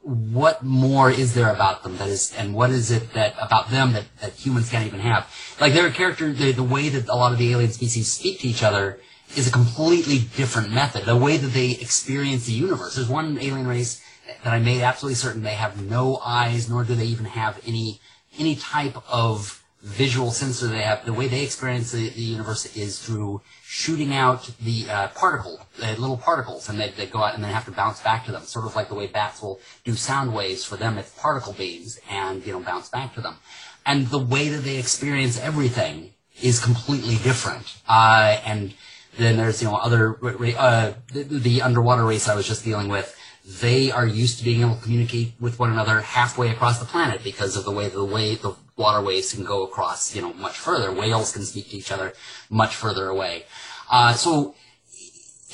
what 0.04 0.64
more 0.64 1.10
is 1.10 1.34
there 1.34 1.49
about 1.49 1.84
them 1.84 1.97
that 1.97 2.10
is, 2.10 2.34
and 2.38 2.54
what 2.54 2.70
is 2.70 2.91
it 2.91 3.14
that 3.14 3.36
about 3.39 3.70
them 3.70 3.93
that, 3.93 4.04
that 4.20 4.34
humans 4.34 4.70
can't 4.70 4.86
even 4.86 4.99
have? 4.99 5.28
Like 5.62 5.74
their 5.74 5.89
character, 5.91 6.32
the, 6.32 6.51
the 6.51 6.64
way 6.64 6.89
that 6.89 7.08
a 7.08 7.16
lot 7.16 7.32
of 7.32 7.38
the 7.38 7.51
alien 7.51 7.72
species 7.72 8.12
speak 8.12 8.39
to 8.41 8.47
each 8.47 8.64
other 8.64 8.99
is 9.36 9.47
a 9.47 9.51
completely 9.51 10.20
different 10.36 10.72
method. 10.72 11.06
The 11.06 11.16
way 11.16 11.38
that 11.38 11.47
they 11.47 11.72
experience 11.72 12.45
the 12.45 12.54
universe. 12.54 12.95
There's 12.95 13.10
one 13.10 13.38
alien 13.39 13.68
race 13.68 14.04
that 14.43 14.54
I 14.54 14.60
made 14.60 14.82
absolutely 14.82 15.16
certain 15.16 15.41
they 15.41 15.51
have 15.51 15.82
no 15.82 16.18
eyes, 16.18 16.70
nor 16.70 16.84
do 16.84 16.95
they 16.95 17.06
even 17.06 17.26
have 17.26 17.62
any 17.66 17.99
any 18.38 18.56
type 18.56 18.97
of 19.10 19.64
visual 19.82 20.32
sensor 20.32 20.68
they 20.68 20.82
have. 20.82 21.06
The 21.06 21.14
way 21.14 21.28
they 21.28 21.43
experience 21.43 21.91
the, 21.91 22.10
the 22.10 22.22
universe 22.22 22.76
is 22.76 22.99
through 22.99 23.41
shooting 23.74 24.14
out 24.14 24.52
the 24.62 24.88
uh, 24.88 25.08
particle, 25.16 25.60
little 25.80 26.16
particles, 26.16 26.70
and 26.70 26.80
they, 26.80 26.90
they 26.92 27.08
go 27.08 27.24
out 27.24 27.34
and 27.34 27.44
then 27.44 27.52
have 27.52 27.66
to 27.66 27.72
bounce 27.72 28.00
back 28.02 28.24
to 28.24 28.32
them. 28.32 28.44
Sort 28.44 28.66
of 28.66 28.76
like 28.76 28.88
the 28.88 28.94
way 28.94 29.08
bats 29.08 29.42
will 29.42 29.60
do 29.84 29.96
sound 29.96 30.32
waves 30.32 30.64
for 30.64 30.78
them, 30.78 31.00
it's 31.00 31.10
particle 31.20 31.54
beams, 31.54 32.00
and 32.08 32.46
you 32.46 32.54
know 32.54 32.60
bounce 32.60 32.90
back 32.90 33.16
to 33.16 33.22
them. 33.22 33.38
And 33.84 34.06
the 34.10 34.20
way 34.20 34.48
that 34.50 34.64
they 34.64 34.78
experience 34.78 35.40
everything 35.40 36.12
is 36.40 36.64
completely 36.64 37.16
different. 37.16 37.76
Uh, 37.90 38.38
and 38.46 38.76
then 39.18 39.38
there's 39.38 39.60
you 39.60 39.68
know 39.68 39.76
other 39.78 40.20
uh, 40.24 40.94
the, 41.12 41.24
the 41.24 41.64
underwater 41.64 42.06
race 42.06 42.30
I 42.30 42.36
was 42.36 42.48
just 42.48 42.64
dealing 42.64 42.90
with. 42.90 43.18
They 43.60 43.90
are 43.90 44.06
used 44.06 44.38
to 44.38 44.44
being 44.46 44.62
able 44.62 44.76
to 44.76 44.84
communicate 44.84 45.34
with 45.40 45.58
one 45.58 45.72
another 45.72 46.00
halfway 46.02 46.52
across 46.52 46.78
the 46.78 46.86
planet 46.86 47.24
because 47.24 47.58
of 47.58 47.66
the 47.66 47.72
way 47.72 47.90
the 47.90 48.06
way 48.06 48.36
the 48.36 48.56
waterways 48.76 49.34
can 49.34 49.44
go 49.44 49.64
across, 49.64 50.16
you 50.16 50.22
know, 50.22 50.34
much 50.34 50.58
further. 50.58 50.92
Whales 50.92 51.32
can 51.32 51.44
speak 51.44 51.70
to 51.70 51.78
each 51.78 51.92
other 51.92 52.14
much 52.50 52.76
further 52.76 53.08
away. 53.08 53.46
Uh, 53.90 54.14
so 54.14 54.56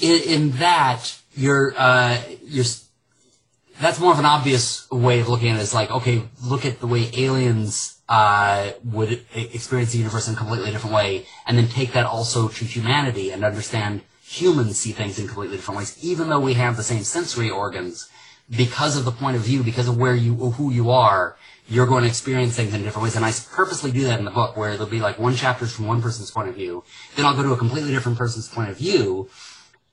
in, 0.01 0.21
in 0.23 0.51
that, 0.51 1.15
you're 1.35 1.73
uh, 1.77 2.21
you're 2.43 2.65
that's 3.79 3.99
more 3.99 4.11
of 4.11 4.19
an 4.19 4.25
obvious 4.25 4.89
way 4.91 5.21
of 5.21 5.29
looking 5.29 5.49
at 5.49 5.59
it. 5.59 5.61
It's 5.61 5.73
like, 5.73 5.89
okay, 5.89 6.23
look 6.43 6.65
at 6.65 6.79
the 6.79 6.87
way 6.87 7.09
aliens 7.15 7.99
uh, 8.09 8.71
would 8.83 9.25
experience 9.33 9.93
the 9.93 9.99
universe 9.99 10.27
in 10.27 10.33
a 10.33 10.37
completely 10.37 10.71
different 10.71 10.95
way, 10.95 11.25
and 11.47 11.57
then 11.57 11.67
take 11.67 11.93
that 11.93 12.05
also 12.05 12.49
to 12.49 12.65
humanity 12.65 13.31
and 13.31 13.45
understand 13.45 14.01
humans 14.21 14.79
see 14.79 14.91
things 14.91 15.17
in 15.17 15.27
completely 15.27 15.57
different 15.57 15.79
ways, 15.79 15.97
even 16.03 16.29
though 16.29 16.39
we 16.39 16.53
have 16.53 16.77
the 16.77 16.83
same 16.83 17.03
sensory 17.03 17.49
organs. 17.49 18.09
Because 18.49 18.97
of 18.97 19.05
the 19.05 19.11
point 19.11 19.35
of 19.35 19.43
view, 19.43 19.63
because 19.63 19.87
of 19.87 19.97
where 19.97 20.15
you, 20.15 20.33
who 20.33 20.71
you 20.71 20.89
are, 20.89 21.35
you're 21.67 21.85
going 21.85 22.03
to 22.03 22.09
experience 22.09 22.55
things 22.55 22.73
in 22.73 22.83
different 22.83 23.03
ways. 23.03 23.15
And 23.15 23.23
I 23.23 23.31
purposely 23.51 23.91
do 23.91 24.03
that 24.05 24.17
in 24.17 24.25
the 24.25 24.31
book, 24.31 24.57
where 24.57 24.71
there'll 24.71 24.87
be 24.87 24.99
like 24.99 25.19
one 25.19 25.35
chapter 25.35 25.67
from 25.67 25.85
one 25.85 26.01
person's 26.01 26.31
point 26.31 26.49
of 26.49 26.55
view, 26.55 26.83
then 27.15 27.25
I'll 27.25 27.35
go 27.35 27.43
to 27.43 27.53
a 27.53 27.57
completely 27.57 27.91
different 27.91 28.17
person's 28.17 28.49
point 28.49 28.69
of 28.69 28.77
view, 28.77 29.29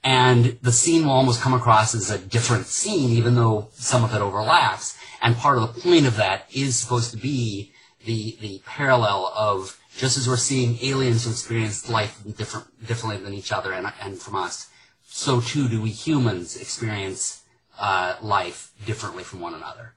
and 0.03 0.59
the 0.63 0.73
scene 0.73 1.05
will 1.05 1.13
almost 1.13 1.41
come 1.41 1.53
across 1.53 1.95
as 1.95 2.11
a 2.11 2.19
different 2.19 2.67
scene, 2.67 3.11
even 3.11 3.35
though 3.35 3.69
some 3.73 4.05
of 4.05 4.15
it 4.15 4.21
overlaps. 4.23 4.97
And 5.21 5.37
part 5.37 5.59
of 5.59 5.75
the 5.75 5.81
point 5.81 6.07
of 6.07 6.17
that 6.17 6.47
is 6.55 6.77
supposed 6.77 7.11
to 7.11 7.17
be 7.17 7.73
the 8.05 8.37
the 8.41 8.63
parallel 8.65 9.33
of 9.35 9.79
just 9.97 10.17
as 10.17 10.29
we're 10.29 10.37
seeing 10.37 10.79
aliens 10.83 11.25
who 11.25 11.31
experience 11.31 11.89
life 11.91 12.23
different 12.37 12.87
differently 12.87 13.23
than 13.23 13.35
each 13.35 13.53
other 13.53 13.73
and 13.73 13.93
and 14.01 14.19
from 14.19 14.37
us, 14.37 14.69
so 15.05 15.41
too 15.41 15.69
do 15.69 15.83
we 15.83 15.91
humans 15.91 16.57
experience 16.57 17.43
uh, 17.79 18.17
life 18.23 18.73
differently 18.85 19.23
from 19.23 19.41
one 19.41 19.55
another. 19.55 19.95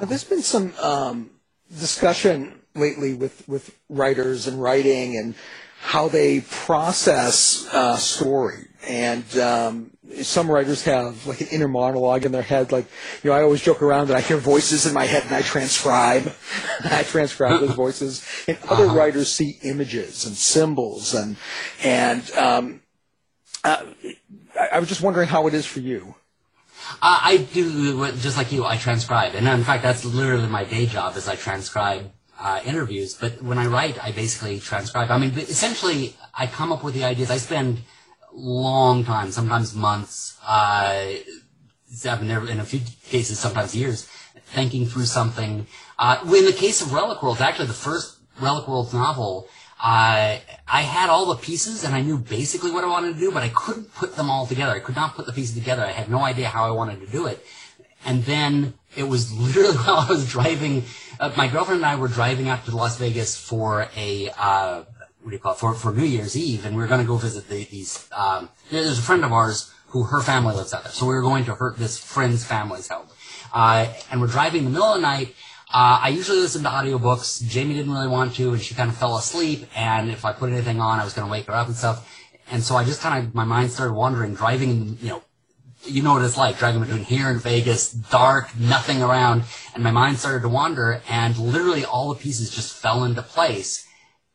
Now, 0.00 0.06
there's 0.06 0.24
been 0.24 0.42
some 0.42 0.72
um, 0.80 1.30
discussion 1.70 2.60
lately 2.74 3.14
with, 3.14 3.46
with 3.48 3.76
writers 3.88 4.46
and 4.46 4.60
writing 4.60 5.16
and 5.16 5.34
how 5.82 6.08
they 6.08 6.40
process 6.40 7.68
uh, 7.72 7.96
story. 7.96 8.68
And 8.86 9.24
um, 9.38 9.90
some 10.22 10.50
writers 10.50 10.84
have 10.84 11.26
like 11.26 11.40
an 11.40 11.48
inner 11.48 11.68
monologue 11.68 12.24
in 12.24 12.32
their 12.32 12.42
head. 12.42 12.72
Like, 12.72 12.86
you 13.22 13.30
know, 13.30 13.36
I 13.36 13.42
always 13.42 13.60
joke 13.60 13.82
around 13.82 14.08
that 14.08 14.16
I 14.16 14.20
hear 14.20 14.36
voices 14.36 14.86
in 14.86 14.94
my 14.94 15.06
head 15.06 15.24
and 15.24 15.34
I 15.34 15.42
transcribe. 15.42 16.32
I 16.84 17.02
transcribe 17.02 17.60
those 17.60 17.74
voices. 17.74 18.24
And 18.46 18.58
other 18.68 18.86
writers 18.86 19.30
see 19.30 19.58
images 19.62 20.24
and 20.24 20.36
symbols 20.36 21.14
and 21.14 21.36
and 21.82 22.30
um, 22.32 22.82
uh, 23.64 23.84
I, 24.58 24.68
I 24.74 24.78
was 24.78 24.88
just 24.88 25.02
wondering 25.02 25.28
how 25.28 25.46
it 25.48 25.54
is 25.54 25.66
for 25.66 25.80
you. 25.80 26.14
Uh, 27.00 27.20
I 27.22 27.46
do 27.52 28.06
just 28.16 28.36
like 28.36 28.52
you. 28.52 28.64
I 28.64 28.76
transcribe, 28.76 29.34
and 29.34 29.46
in 29.48 29.64
fact, 29.64 29.82
that's 29.82 30.04
literally 30.04 30.48
my 30.48 30.64
day 30.64 30.86
job. 30.86 31.16
Is 31.16 31.28
I 31.28 31.36
transcribe 31.36 32.10
uh, 32.42 32.60
interviews. 32.64 33.14
But 33.14 33.42
when 33.42 33.58
I 33.58 33.66
write, 33.66 34.02
I 34.02 34.12
basically 34.12 34.58
transcribe. 34.58 35.10
I 35.10 35.18
mean, 35.18 35.32
essentially, 35.38 36.16
I 36.34 36.46
come 36.46 36.72
up 36.72 36.82
with 36.82 36.94
the 36.94 37.04
ideas. 37.04 37.30
I 37.30 37.38
spend 37.38 37.78
long 38.32 39.04
time, 39.04 39.30
sometimes 39.30 39.74
months, 39.74 40.38
uh, 40.46 41.14
never, 42.22 42.48
in 42.48 42.60
a 42.60 42.64
few 42.64 42.80
cases, 43.04 43.38
sometimes 43.38 43.76
years, 43.76 44.08
thinking 44.46 44.86
through 44.86 45.04
something. 45.04 45.66
Uh, 45.98 46.18
in 46.24 46.46
the 46.46 46.52
case 46.52 46.80
of 46.80 46.92
Relic 46.92 47.22
Worlds, 47.22 47.40
actually, 47.40 47.66
the 47.66 47.74
first 47.74 48.18
Relic 48.40 48.66
Worlds 48.66 48.92
novel. 48.92 49.48
Uh, 49.82 50.38
I 50.68 50.82
had 50.82 51.10
all 51.10 51.26
the 51.26 51.34
pieces 51.34 51.82
and 51.82 51.92
I 51.92 52.02
knew 52.02 52.16
basically 52.16 52.70
what 52.70 52.84
I 52.84 52.86
wanted 52.86 53.14
to 53.14 53.18
do, 53.18 53.32
but 53.32 53.42
I 53.42 53.48
couldn't 53.48 53.92
put 53.92 54.14
them 54.14 54.30
all 54.30 54.46
together. 54.46 54.72
I 54.72 54.78
could 54.78 54.94
not 54.94 55.16
put 55.16 55.26
the 55.26 55.32
pieces 55.32 55.56
together. 55.56 55.82
I 55.82 55.90
had 55.90 56.08
no 56.08 56.20
idea 56.20 56.48
how 56.48 56.64
I 56.64 56.70
wanted 56.70 57.00
to 57.00 57.06
do 57.08 57.26
it. 57.26 57.44
And 58.04 58.24
then 58.24 58.74
it 58.96 59.02
was 59.04 59.32
literally 59.38 59.76
while 59.76 59.98
I 59.98 60.06
was 60.08 60.28
driving, 60.30 60.84
uh, 61.18 61.32
my 61.36 61.48
girlfriend 61.48 61.78
and 61.78 61.86
I 61.86 61.96
were 61.96 62.06
driving 62.06 62.48
out 62.48 62.64
to 62.66 62.76
Las 62.76 62.96
Vegas 62.98 63.36
for 63.36 63.88
a, 63.96 64.30
uh, 64.38 64.84
what 65.22 65.30
do 65.30 65.36
you 65.36 65.40
call 65.40 65.54
it, 65.54 65.58
for, 65.58 65.74
for 65.74 65.92
New 65.92 66.04
Year's 66.04 66.36
Eve, 66.36 66.64
and 66.64 66.76
we 66.76 66.82
were 66.82 66.88
going 66.88 67.00
to 67.00 67.06
go 67.06 67.16
visit 67.16 67.48
the, 67.48 67.64
these, 67.64 68.08
um, 68.12 68.48
there's 68.70 68.98
a 68.98 69.02
friend 69.02 69.24
of 69.24 69.32
ours 69.32 69.72
who 69.88 70.04
her 70.04 70.20
family 70.20 70.54
lives 70.54 70.72
out 70.72 70.84
there. 70.84 70.92
So 70.92 71.06
we 71.06 71.14
were 71.14 71.22
going 71.22 71.44
to 71.46 71.54
her, 71.56 71.74
this 71.76 71.98
friend's 71.98 72.44
family's 72.44 72.88
home. 72.88 73.08
Uh, 73.52 73.92
and 74.10 74.20
we're 74.20 74.28
driving 74.28 74.60
in 74.60 74.64
the 74.66 74.70
middle 74.70 74.94
of 74.94 75.00
the 75.00 75.02
night, 75.02 75.34
uh, 75.72 76.00
I 76.02 76.08
usually 76.10 76.38
listen 76.38 76.62
to 76.64 76.68
audiobooks. 76.68 77.42
Jamie 77.48 77.74
didn't 77.74 77.92
really 77.92 78.08
want 78.08 78.34
to, 78.34 78.52
and 78.52 78.60
she 78.60 78.74
kind 78.74 78.90
of 78.90 78.96
fell 78.96 79.16
asleep. 79.16 79.66
And 79.74 80.10
if 80.10 80.24
I 80.24 80.32
put 80.34 80.52
anything 80.52 80.80
on, 80.80 81.00
I 81.00 81.04
was 81.04 81.14
going 81.14 81.26
to 81.26 81.32
wake 81.32 81.46
her 81.46 81.54
up 81.54 81.66
and 81.66 81.76
stuff. 81.76 82.06
And 82.50 82.62
so 82.62 82.76
I 82.76 82.84
just 82.84 83.00
kind 83.00 83.26
of, 83.26 83.34
my 83.34 83.44
mind 83.44 83.70
started 83.70 83.94
wandering, 83.94 84.34
driving, 84.34 84.98
you 85.00 85.08
know, 85.08 85.22
you 85.84 86.02
know 86.02 86.12
what 86.12 86.22
it's 86.22 86.36
like, 86.36 86.58
driving 86.58 86.82
between 86.82 87.04
here 87.04 87.28
and 87.30 87.40
Vegas, 87.40 87.90
dark, 87.90 88.54
nothing 88.58 89.02
around. 89.02 89.44
And 89.74 89.82
my 89.82 89.90
mind 89.90 90.18
started 90.18 90.42
to 90.42 90.48
wander, 90.48 91.00
and 91.08 91.38
literally 91.38 91.86
all 91.86 92.12
the 92.12 92.20
pieces 92.20 92.50
just 92.50 92.76
fell 92.76 93.04
into 93.04 93.22
place. 93.22 93.88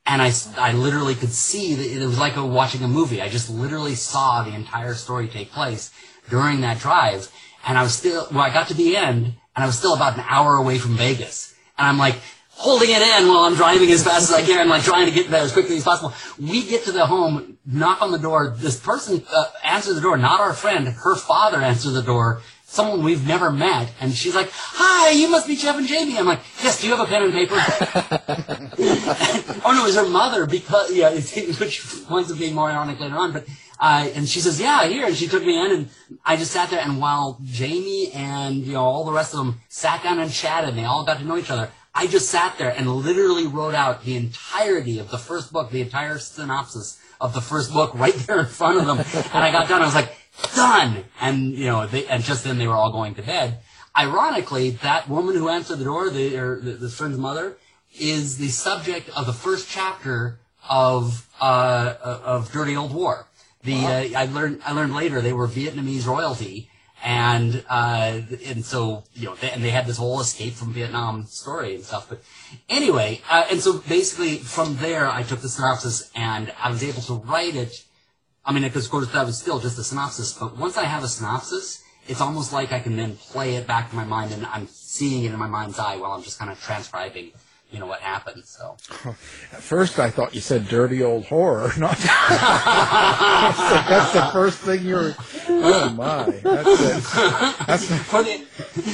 And 0.08 0.22
I, 0.22 0.32
I 0.58 0.72
literally 0.72 1.14
could 1.14 1.32
see 1.32 1.76
that 1.76 1.86
it 1.86 2.04
was 2.04 2.18
like 2.18 2.36
watching 2.36 2.82
a 2.82 2.88
movie. 2.88 3.22
I 3.22 3.30
just 3.30 3.50
literally 3.50 3.94
saw 3.94 4.42
the 4.42 4.56
entire 4.56 4.96
story 4.96 5.28
take 5.28 5.52
place 5.52 5.92
during 6.30 6.62
that 6.62 6.80
drive. 6.80 7.32
And 7.68 7.78
I 7.78 7.84
was 7.84 7.94
still, 7.94 8.28
well, 8.32 8.42
I 8.42 8.50
got 8.50 8.70
to 8.70 8.74
the 8.74 8.98
end, 8.98 9.36
and 9.58 9.64
I 9.64 9.66
was 9.66 9.78
still 9.78 9.96
about 9.96 10.14
an 10.14 10.24
hour 10.30 10.56
away 10.56 10.78
from 10.78 10.96
Vegas. 10.96 11.56
And 11.80 11.88
I'm 11.88 11.98
like, 11.98 12.16
holding 12.52 12.90
it 12.90 13.02
in 13.02 13.28
while 13.28 13.46
I'm 13.46 13.56
driving 13.56 13.90
as 13.92 14.04
fast 14.04 14.30
as 14.30 14.34
I 14.34 14.42
can, 14.44 14.70
like 14.70 14.84
trying 14.84 15.08
to 15.08 15.12
get 15.12 15.30
there 15.30 15.42
as 15.42 15.52
quickly 15.52 15.78
as 15.78 15.84
possible. 15.84 16.14
We 16.40 16.64
get 16.64 16.84
to 16.86 16.92
the 16.92 17.08
home, 17.08 17.58
knock 17.66 18.02
on 18.02 18.12
the 18.12 18.20
door. 18.20 18.56
This 18.56 18.80
person 18.80 19.24
uh, 19.32 19.46
answers 19.64 19.96
the 19.96 20.02
door, 20.02 20.18
not 20.18 20.40
our 20.40 20.54
friend. 20.54 20.88
Her 20.88 21.16
father 21.16 21.62
answers 21.62 21.94
the 21.94 22.04
door, 22.04 22.42
someone 22.68 23.02
we've 23.02 23.26
never 23.26 23.50
met, 23.50 23.92
and 24.00 24.14
she's 24.14 24.36
like, 24.36 24.50
"Hi, 24.52 25.12
you 25.12 25.30
must 25.30 25.48
be 25.48 25.56
Jeff 25.56 25.78
and 25.78 25.88
Jamie." 25.88 26.18
I'm 26.18 26.26
like, 26.26 26.42
"Yes, 26.62 26.82
do 26.82 26.88
you 26.88 26.96
have 26.96 27.08
a 27.08 27.10
pen 27.10 27.24
and 27.24 27.34
paper?" 27.34 27.56
oh 29.66 29.72
no, 29.74 29.84
it 29.84 29.88
was 29.88 29.96
her 29.96 30.08
mother 30.08 30.46
because 30.46 30.94
yeah, 30.94 31.12
which 31.12 32.06
winds 32.10 32.32
up 32.32 32.38
being 32.38 32.54
more 32.54 32.70
ironic 32.70 33.00
later 33.00 33.16
on. 33.16 33.32
But 33.32 33.48
uh, 33.80 34.10
and 34.14 34.28
she 34.28 34.42
says, 34.42 34.60
"Yeah, 34.60 34.86
here," 34.86 35.08
and 35.08 35.16
she 35.16 35.28
took 35.28 35.44
me 35.44 35.58
in, 35.58 35.72
and 35.72 35.90
I 36.26 36.36
just 36.36 36.52
sat 36.52 36.70
there. 36.70 36.82
And 36.82 37.00
while 37.00 37.40
Jamie 37.44 38.12
and 38.12 38.58
you 38.58 38.74
know 38.74 38.84
all 38.84 39.06
the 39.06 39.14
rest 39.14 39.34
of 39.34 39.40
them 39.40 39.62
sat 39.70 40.04
down 40.04 40.20
and 40.20 40.32
chatted, 40.32 40.70
and 40.70 40.78
they 40.78 40.86
all 40.86 41.06
got 41.06 41.20
to 41.20 41.26
know 41.26 41.38
each 41.38 41.50
other. 41.50 41.72
I 42.00 42.06
just 42.06 42.30
sat 42.30 42.60
there 42.60 42.70
and 42.70 42.88
literally 42.88 43.48
wrote 43.48 43.74
out 43.74 44.04
the 44.04 44.16
entirety 44.16 45.00
of 45.00 45.10
the 45.10 45.18
first 45.18 45.52
book, 45.52 45.72
the 45.72 45.82
entire 45.82 46.20
synopsis 46.20 47.00
of 47.20 47.34
the 47.34 47.42
first 47.42 47.74
book 47.74 47.92
right 47.96 48.14
there 48.28 48.42
in 48.42 48.46
front 48.46 48.78
of 48.78 48.86
them. 48.86 49.00
and 49.34 49.44
I 49.44 49.52
got 49.52 49.68
done. 49.68 49.82
I 49.82 49.86
was 49.86 49.96
like, 49.96 50.16
done. 50.56 51.06
And, 51.20 51.54
you 51.54 51.66
know, 51.66 51.88
they, 51.88 52.06
and 52.08 52.24
just 52.24 52.44
then 52.44 52.58
they 52.58 52.68
were 52.68 52.76
all 52.76 52.92
going 52.92 53.16
to 53.16 53.22
bed. 53.22 53.60
Ironically, 53.98 54.72
that 54.72 55.10
woman 55.10 55.36
who 55.36 55.50
answered 55.50 55.80
the 55.80 55.86
door, 55.86 56.10
the, 56.10 56.38
or 56.38 56.60
the, 56.60 56.72
the 56.72 56.90
friend's 56.90 57.18
mother, 57.18 57.58
is 58.00 58.38
the 58.38 58.50
subject 58.50 59.10
of 59.16 59.26
the 59.26 59.34
first 59.34 59.70
chapter 59.70 60.40
of, 60.70 61.28
uh, 61.42 61.96
of 62.02 62.52
Dirty 62.52 62.76
Old 62.76 62.94
War. 62.94 63.28
The, 63.64 63.86
uh, 63.86 64.20
I 64.20 64.26
learned, 64.26 64.62
I 64.66 64.74
learned 64.74 64.94
later 64.94 65.22
they 65.22 65.34
were 65.34 65.48
Vietnamese 65.48 66.06
royalty. 66.06 66.70
And, 67.04 67.64
uh, 67.70 68.22
and 68.46 68.66
so, 68.66 69.04
you 69.14 69.26
know, 69.26 69.36
they, 69.36 69.52
and 69.52 69.64
they 69.64 69.70
had 69.70 69.86
this 69.86 69.98
whole 69.98 70.20
escape 70.20 70.54
from 70.54 70.74
Vietnam 70.74 71.26
story 71.26 71.76
and 71.76 71.84
stuff. 71.84 72.10
But 72.10 72.22
anyway, 72.70 73.22
uh, 73.30 73.46
and 73.52 73.62
so 73.62 73.80
basically 73.80 74.38
from 74.38 74.78
there, 74.78 75.08
I 75.08 75.24
took 75.24 75.42
the 75.42 75.50
synopsis 75.50 76.12
and 76.16 76.52
I 76.62 76.70
was 76.70 76.84
able 76.84 77.02
to 77.04 77.14
write 77.14 77.56
it. 77.56 77.84
I 78.48 78.54
mean, 78.54 78.64
because 78.64 78.86
of 78.86 78.92
course 78.92 79.12
that 79.12 79.26
was 79.26 79.38
still 79.38 79.60
just 79.60 79.78
a 79.78 79.84
synopsis, 79.84 80.32
but 80.32 80.58
once 80.58 80.78
I 80.78 80.86
have 80.86 81.04
a 81.04 81.08
synopsis, 81.10 81.84
it's 82.08 82.22
almost 82.22 82.54
like 82.54 82.72
I 82.72 82.80
can 82.80 82.96
then 82.96 83.18
play 83.18 83.56
it 83.56 83.68
back 83.68 83.90
to 83.90 83.96
my 83.96 84.06
mind 84.06 84.32
and 84.32 84.46
I'm 84.46 84.68
seeing 84.68 85.26
it 85.26 85.34
in 85.34 85.38
my 85.38 85.48
mind's 85.48 85.78
eye 85.78 85.98
while 85.98 86.14
I'm 86.14 86.24
just 86.24 86.40
kind 86.40 86.50
of 86.50 86.60
transcribing 86.62 87.34
you 87.72 87.80
know 87.80 87.86
what 87.86 88.00
happened. 88.00 88.46
So 88.46 88.78
at 89.06 89.16
first 89.62 90.00
I 90.00 90.10
thought 90.10 90.34
you 90.34 90.42
said 90.42 90.68
dirty 90.68 91.04
old 91.04 91.26
horror. 91.26 91.72
Not 91.78 91.98
that's 93.88 94.14
the 94.14 94.30
first 94.32 94.60
thing 94.60 94.86
you're. 94.86 95.16
Oh 95.50 95.90
my! 95.90 96.26
That's, 96.44 96.82
it. 96.82 97.04
that's 97.68 97.86
for 98.04 98.24
the 98.24 98.38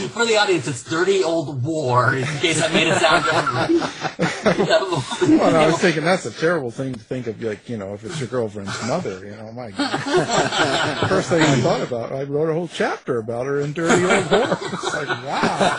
for 0.10 0.26
the 0.26 0.38
audience. 0.38 0.68
It's 0.68 0.84
dirty 0.84 1.24
old 1.24 1.64
war. 1.64 2.16
In 2.16 2.26
case 2.26 2.62
I 2.62 2.74
made 2.74 2.88
it 2.88 2.97
sound 2.97 3.26
different. 3.26 4.32
Well, 4.45 5.51
no, 5.51 5.59
I 5.59 5.67
was 5.67 5.77
thinking 5.81 6.03
that's 6.03 6.25
a 6.25 6.31
terrible 6.31 6.71
thing 6.71 6.93
to 6.93 6.99
think 6.99 7.27
of. 7.27 7.41
Like 7.41 7.69
you 7.69 7.77
know, 7.77 7.93
if 7.93 8.03
it's 8.03 8.19
your 8.19 8.29
girlfriend's 8.29 8.81
mother, 8.87 9.25
you 9.25 9.31
know, 9.31 9.51
my 9.51 9.71
God. 9.71 9.99
First 11.09 11.29
thing 11.29 11.41
I 11.41 11.55
thought 11.61 11.81
about, 11.81 12.11
I 12.11 12.23
wrote 12.23 12.49
a 12.49 12.53
whole 12.53 12.67
chapter 12.67 13.19
about 13.19 13.45
her 13.45 13.61
in 13.61 13.73
dirty 13.73 14.03
old 14.03 14.23
horror. 14.25 14.57
It's 14.61 14.93
like 14.93 15.07
wow. 15.07 15.77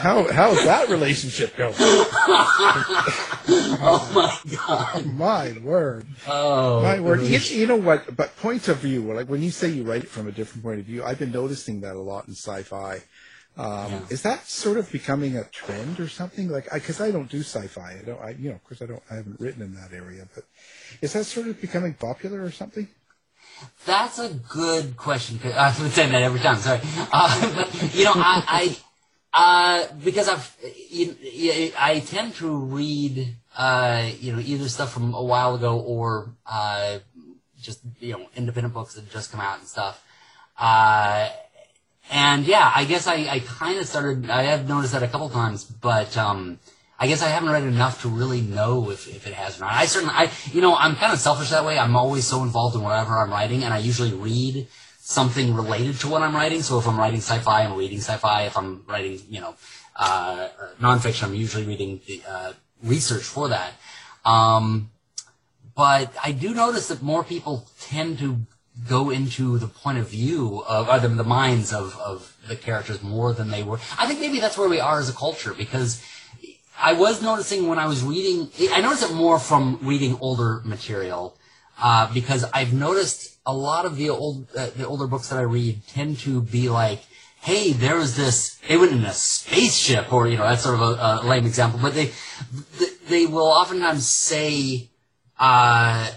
How 0.00 0.32
how's 0.32 0.64
that 0.64 0.88
relationship 0.88 1.56
going? 1.56 1.74
oh 3.82 4.12
my 4.14 4.38
god! 4.56 5.06
My 5.06 5.52
word! 5.62 6.06
Oh 6.26 6.82
my 6.82 7.00
word! 7.00 7.22
You, 7.22 7.38
you, 7.38 7.66
know 7.66 7.76
what? 7.76 8.16
But 8.16 8.36
point 8.36 8.68
of 8.68 8.78
view, 8.78 9.12
like 9.12 9.28
when 9.28 9.42
you 9.42 9.50
say 9.50 9.68
you 9.68 9.84
write 9.84 10.04
it 10.04 10.08
from 10.08 10.28
a 10.28 10.32
different 10.32 10.62
point 10.62 10.80
of 10.80 10.86
view, 10.86 11.04
I've 11.04 11.18
been 11.18 11.32
noticing 11.32 11.80
that 11.82 11.96
a 11.96 12.00
lot 12.00 12.28
in 12.28 12.34
sci-fi. 12.34 13.02
Um, 13.56 13.66
yeah. 13.66 14.00
Is 14.10 14.22
that 14.22 14.46
sort 14.46 14.78
of 14.78 14.90
becoming 14.90 15.36
a 15.36 15.44
trend 15.44 16.00
or 16.00 16.08
something? 16.08 16.48
Like, 16.48 16.68
because 16.72 17.00
I, 17.00 17.06
I, 17.06 17.10
don't 17.10 17.28
do 17.28 17.40
sci-fi, 17.40 17.98
I 18.00 18.04
don't, 18.04 18.20
I, 18.20 18.30
you 18.30 18.48
know, 18.48 18.54
of 18.54 18.64
course 18.64 18.80
I 18.80 18.86
don't, 18.86 19.02
I 19.10 19.16
haven't 19.16 19.40
written 19.40 19.62
in 19.62 19.74
that 19.74 19.92
area, 19.92 20.26
but 20.34 20.44
is 21.02 21.12
that 21.12 21.26
sort 21.26 21.48
of 21.48 21.60
becoming 21.60 21.94
popular 21.94 22.42
or 22.42 22.50
something? 22.50 22.88
That's 23.84 24.18
a 24.18 24.30
good 24.48 24.96
question. 24.96 25.40
I've 25.44 25.78
been 25.78 25.90
saying 25.90 26.12
that 26.12 26.22
every 26.22 26.40
time. 26.40 26.56
Sorry, 26.56 26.80
uh, 27.12 27.54
but 27.54 27.94
you 27.94 28.04
know, 28.04 28.14
I, 28.14 28.44
I 28.46 28.76
uh, 29.32 29.86
because 30.02 30.28
I've, 30.28 30.56
you, 30.88 31.16
you, 31.20 31.72
I 31.78 32.00
tend 32.00 32.34
to 32.36 32.48
read, 32.50 33.36
uh, 33.56 34.08
you 34.18 34.32
know, 34.32 34.40
either 34.40 34.68
stuff 34.68 34.92
from 34.92 35.14
a 35.14 35.22
while 35.22 35.54
ago 35.54 35.78
or, 35.78 36.34
uh, 36.46 36.98
just, 37.60 37.80
you 38.00 38.12
know, 38.12 38.28
independent 38.34 38.74
books 38.74 38.94
that 38.94 39.10
just 39.10 39.30
come 39.30 39.40
out 39.40 39.58
and 39.58 39.68
stuff. 39.68 40.02
And 42.10 42.44
yeah, 42.44 42.72
I 42.74 42.84
guess 42.84 43.06
I, 43.06 43.14
I 43.14 43.38
kind 43.40 43.78
of 43.78 43.86
started, 43.86 44.28
I 44.28 44.42
have 44.42 44.68
noticed 44.68 44.92
that 44.92 45.02
a 45.02 45.08
couple 45.08 45.28
times, 45.30 45.64
but, 45.64 46.16
um, 46.16 46.58
I 47.02 47.06
guess 47.06 47.22
I 47.22 47.28
haven't 47.28 47.48
read 47.48 47.62
enough 47.62 48.02
to 48.02 48.08
really 48.08 48.42
know 48.42 48.90
if, 48.90 49.08
if 49.08 49.26
it 49.26 49.32
has 49.32 49.56
or 49.56 49.62
not. 49.62 49.72
I 49.72 49.86
certainly, 49.86 50.14
I, 50.14 50.30
you 50.52 50.60
know, 50.60 50.76
I'm 50.76 50.96
kind 50.96 51.14
of 51.14 51.18
selfish 51.18 51.48
that 51.48 51.64
way. 51.64 51.78
I'm 51.78 51.96
always 51.96 52.26
so 52.26 52.42
involved 52.42 52.76
in 52.76 52.82
whatever 52.82 53.18
I'm 53.18 53.30
writing, 53.30 53.64
and 53.64 53.72
I 53.72 53.78
usually 53.78 54.12
read 54.12 54.66
something 54.98 55.54
related 55.54 55.98
to 56.00 56.08
what 56.08 56.20
I'm 56.20 56.36
writing. 56.36 56.60
So 56.60 56.78
if 56.78 56.86
I'm 56.86 56.98
writing 56.98 57.20
sci-fi, 57.20 57.62
I'm 57.64 57.78
reading 57.78 58.00
sci-fi. 58.00 58.42
If 58.42 58.56
I'm 58.58 58.84
writing, 58.86 59.18
you 59.30 59.40
know, 59.40 59.54
uh, 59.96 60.48
nonfiction, 60.78 61.24
I'm 61.24 61.34
usually 61.34 61.64
reading 61.64 62.02
the 62.06 62.22
uh, 62.28 62.52
research 62.82 63.22
for 63.22 63.48
that. 63.48 63.72
Um, 64.26 64.90
but 65.74 66.12
I 66.22 66.32
do 66.32 66.52
notice 66.52 66.88
that 66.88 67.00
more 67.00 67.24
people 67.24 67.66
tend 67.80 68.18
to 68.18 68.40
go 68.88 69.10
into 69.10 69.58
the 69.58 69.66
point 69.66 69.98
of 69.98 70.08
view 70.08 70.62
of 70.68 70.88
or 70.88 70.98
the, 70.98 71.08
the 71.08 71.24
minds 71.24 71.72
of, 71.72 71.98
of 71.98 72.36
the 72.48 72.56
characters 72.56 73.02
more 73.02 73.32
than 73.32 73.50
they 73.50 73.62
were. 73.62 73.78
I 73.98 74.06
think 74.06 74.20
maybe 74.20 74.40
that's 74.40 74.56
where 74.56 74.68
we 74.68 74.80
are 74.80 74.98
as 74.98 75.08
a 75.08 75.12
culture 75.12 75.54
because 75.54 76.02
I 76.78 76.94
was 76.94 77.22
noticing 77.22 77.68
when 77.68 77.78
I 77.78 77.86
was 77.86 78.02
reading, 78.02 78.50
I 78.72 78.80
noticed 78.80 79.10
it 79.10 79.14
more 79.14 79.38
from 79.38 79.78
reading 79.82 80.16
older 80.20 80.62
material 80.64 81.36
uh, 81.80 82.12
because 82.12 82.44
I've 82.54 82.72
noticed 82.72 83.38
a 83.46 83.54
lot 83.54 83.84
of 83.84 83.96
the 83.96 84.10
old 84.10 84.48
uh, 84.56 84.70
the 84.76 84.86
older 84.86 85.06
books 85.06 85.28
that 85.28 85.38
I 85.38 85.42
read 85.42 85.86
tend 85.88 86.18
to 86.20 86.40
be 86.42 86.68
like, 86.68 87.00
hey, 87.40 87.72
there 87.72 87.96
was 87.96 88.16
this. 88.16 88.56
They 88.68 88.76
went 88.76 88.92
in 88.92 89.04
a 89.04 89.12
spaceship, 89.12 90.12
or 90.12 90.28
you 90.28 90.36
know, 90.36 90.44
that's 90.44 90.62
sort 90.62 90.74
of 90.74 90.82
a, 90.82 91.22
a 91.22 91.26
lame 91.26 91.46
example, 91.46 91.80
but 91.82 91.94
they 91.94 92.12
they 93.08 93.26
will 93.26 93.46
oftentimes 93.46 94.06
say, 94.06 94.88
uh, 95.38 96.10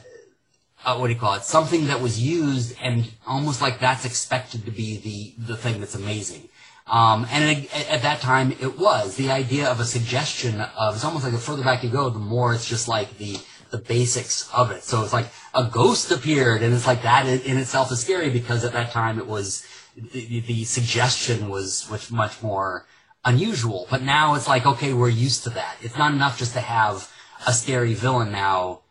uh, 0.86 0.98
what 0.98 1.08
do 1.08 1.14
you 1.14 1.20
call 1.20 1.36
it? 1.36 1.44
Something 1.44 1.88
that 1.88 2.02
was 2.02 2.22
used, 2.22 2.76
and 2.82 3.10
almost 3.26 3.62
like 3.62 3.80
that's 3.80 4.06
expected 4.06 4.66
to 4.66 4.72
be 4.72 4.98
the 4.98 5.46
the 5.46 5.58
thing 5.58 5.80
that's 5.80 5.96
amazing. 5.96 6.50
Um, 6.88 7.26
and 7.32 7.58
it, 7.58 7.90
at 7.90 8.02
that 8.02 8.20
time, 8.20 8.52
it 8.60 8.78
was 8.78 9.16
the 9.16 9.32
idea 9.32 9.70
of 9.70 9.80
a 9.80 9.86
suggestion 9.86 10.60
of. 10.62 10.96
It's 10.96 11.06
almost 11.06 11.24
like 11.24 11.34
the 11.34 11.40
further 11.40 11.64
back 11.64 11.84
you 11.84 11.90
go, 11.90 12.10
the 12.10 12.20
more 12.20 12.54
it's 12.54 12.68
just 12.68 12.88
like 12.88 13.18
the 13.18 13.38
the 13.72 13.78
basics 13.78 14.50
of 14.54 14.72
it. 14.72 14.84
So 14.84 15.04
it's 15.04 15.14
like 15.14 15.28
a 15.54 15.66
ghost 15.66 16.12
appeared, 16.12 16.62
and 16.62 16.74
it's 16.74 16.88
like 16.88 17.02
that 17.04 17.26
in, 17.26 17.58
itself 17.58 17.92
is 17.92 18.02
scary 18.02 18.30
because 18.30 18.64
at 18.64 18.74
that 18.74 18.92
time 18.92 19.18
it 19.18 19.28
was 19.28 19.66
the, 19.96 20.42
the 20.42 20.64
suggestion 20.66 21.50
was 21.50 21.90
much 21.90 22.12
much 22.12 22.44
more 22.44 22.86
unusual. 23.26 23.88
But 23.90 24.02
now 24.02 24.36
it's 24.36 24.48
like 24.48 24.66
okay, 24.66 24.94
we're 24.94 25.10
used 25.10 25.44
to 25.46 25.50
that. 25.52 25.78
It's 25.82 25.98
not 25.98 26.14
enough 26.14 26.38
just 26.38 26.54
to 26.54 26.62
have 26.62 27.10
a 27.48 27.54
scary 27.54 27.94
villain 27.94 28.32
now. 28.32 28.82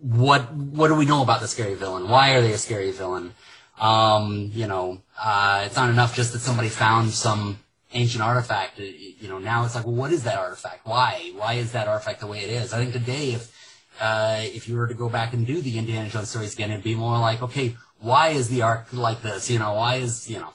What 0.00 0.52
what 0.52 0.88
do 0.88 0.94
we 0.94 1.04
know 1.04 1.22
about 1.22 1.40
the 1.40 1.48
scary 1.48 1.74
villain? 1.74 2.08
Why 2.08 2.32
are 2.32 2.40
they 2.40 2.52
a 2.52 2.58
scary 2.58 2.90
villain? 2.90 3.34
Um, 3.78 4.50
you 4.52 4.66
know, 4.66 5.02
uh, 5.22 5.64
it's 5.66 5.76
not 5.76 5.88
enough 5.90 6.14
just 6.14 6.32
that 6.32 6.40
somebody 6.40 6.68
found 6.68 7.10
some 7.10 7.58
ancient 7.92 8.22
artifact. 8.22 8.78
You 8.78 9.28
know, 9.28 9.38
now 9.38 9.64
it's 9.64 9.74
like, 9.74 9.86
well, 9.86 9.94
what 9.94 10.12
is 10.12 10.24
that 10.24 10.38
artifact? 10.38 10.86
Why? 10.86 11.32
Why 11.34 11.54
is 11.54 11.72
that 11.72 11.88
artifact 11.88 12.20
the 12.20 12.26
way 12.26 12.40
it 12.40 12.50
is? 12.50 12.72
I 12.72 12.78
think 12.78 12.92
today, 12.92 13.32
if 13.32 13.52
uh, 14.00 14.40
if 14.40 14.68
you 14.68 14.76
were 14.76 14.86
to 14.86 14.94
go 14.94 15.08
back 15.08 15.34
and 15.34 15.46
do 15.46 15.60
the 15.60 15.78
Indiana 15.78 16.08
Jones 16.08 16.30
stories 16.30 16.54
again, 16.54 16.70
it'd 16.70 16.82
be 16.82 16.94
more 16.94 17.18
like, 17.18 17.42
okay, 17.42 17.76
why 17.98 18.28
is 18.28 18.48
the 18.48 18.62
ark 18.62 18.88
like 18.92 19.22
this? 19.22 19.50
You 19.50 19.58
know, 19.58 19.74
why 19.74 19.96
is, 19.96 20.28
you 20.30 20.38
know, 20.38 20.52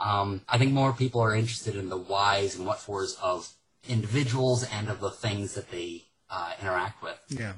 um, 0.00 0.40
I 0.48 0.56
think 0.56 0.72
more 0.72 0.92
people 0.92 1.20
are 1.20 1.34
interested 1.34 1.76
in 1.76 1.90
the 1.90 1.98
whys 1.98 2.56
and 2.56 2.66
what 2.66 2.80
fors 2.80 3.16
of 3.22 3.50
individuals 3.88 4.64
and 4.64 4.88
of 4.88 5.00
the 5.00 5.10
things 5.10 5.54
that 5.54 5.70
they 5.70 6.05
uh, 6.30 6.52
interact 6.60 7.02
with. 7.02 7.18
Yeah. 7.28 7.54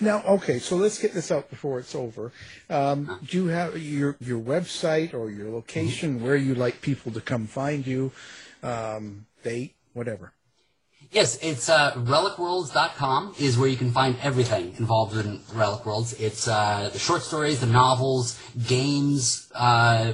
Now, 0.00 0.22
okay, 0.24 0.58
so 0.58 0.76
let's 0.76 0.98
get 0.98 1.12
this 1.12 1.30
out 1.30 1.50
before 1.50 1.78
it's 1.78 1.94
over. 1.94 2.32
Um? 2.68 3.18
Do 3.24 3.36
you 3.36 3.46
have 3.48 3.78
your 3.78 4.16
your 4.20 4.40
website 4.40 5.14
or 5.14 5.30
your 5.30 5.50
location 5.50 6.16
mm-hmm. 6.16 6.24
where 6.24 6.36
you 6.36 6.54
like 6.54 6.80
people 6.80 7.12
to 7.12 7.20
come 7.20 7.46
find 7.46 7.86
you, 7.86 8.12
um, 8.62 9.26
date, 9.42 9.74
whatever? 9.92 10.32
Yes, 11.10 11.38
it's 11.42 11.70
uh, 11.70 11.92
relicworlds.com 11.92 13.36
is 13.38 13.56
where 13.56 13.68
you 13.68 13.78
can 13.78 13.92
find 13.92 14.16
everything 14.22 14.74
involved 14.78 15.16
in 15.16 15.40
Relic 15.54 15.86
Worlds. 15.86 16.12
It's 16.20 16.46
uh, 16.46 16.90
the 16.92 16.98
short 16.98 17.22
stories, 17.22 17.60
the 17.60 17.66
novels, 17.66 18.38
games, 18.66 19.50
uh, 19.54 20.12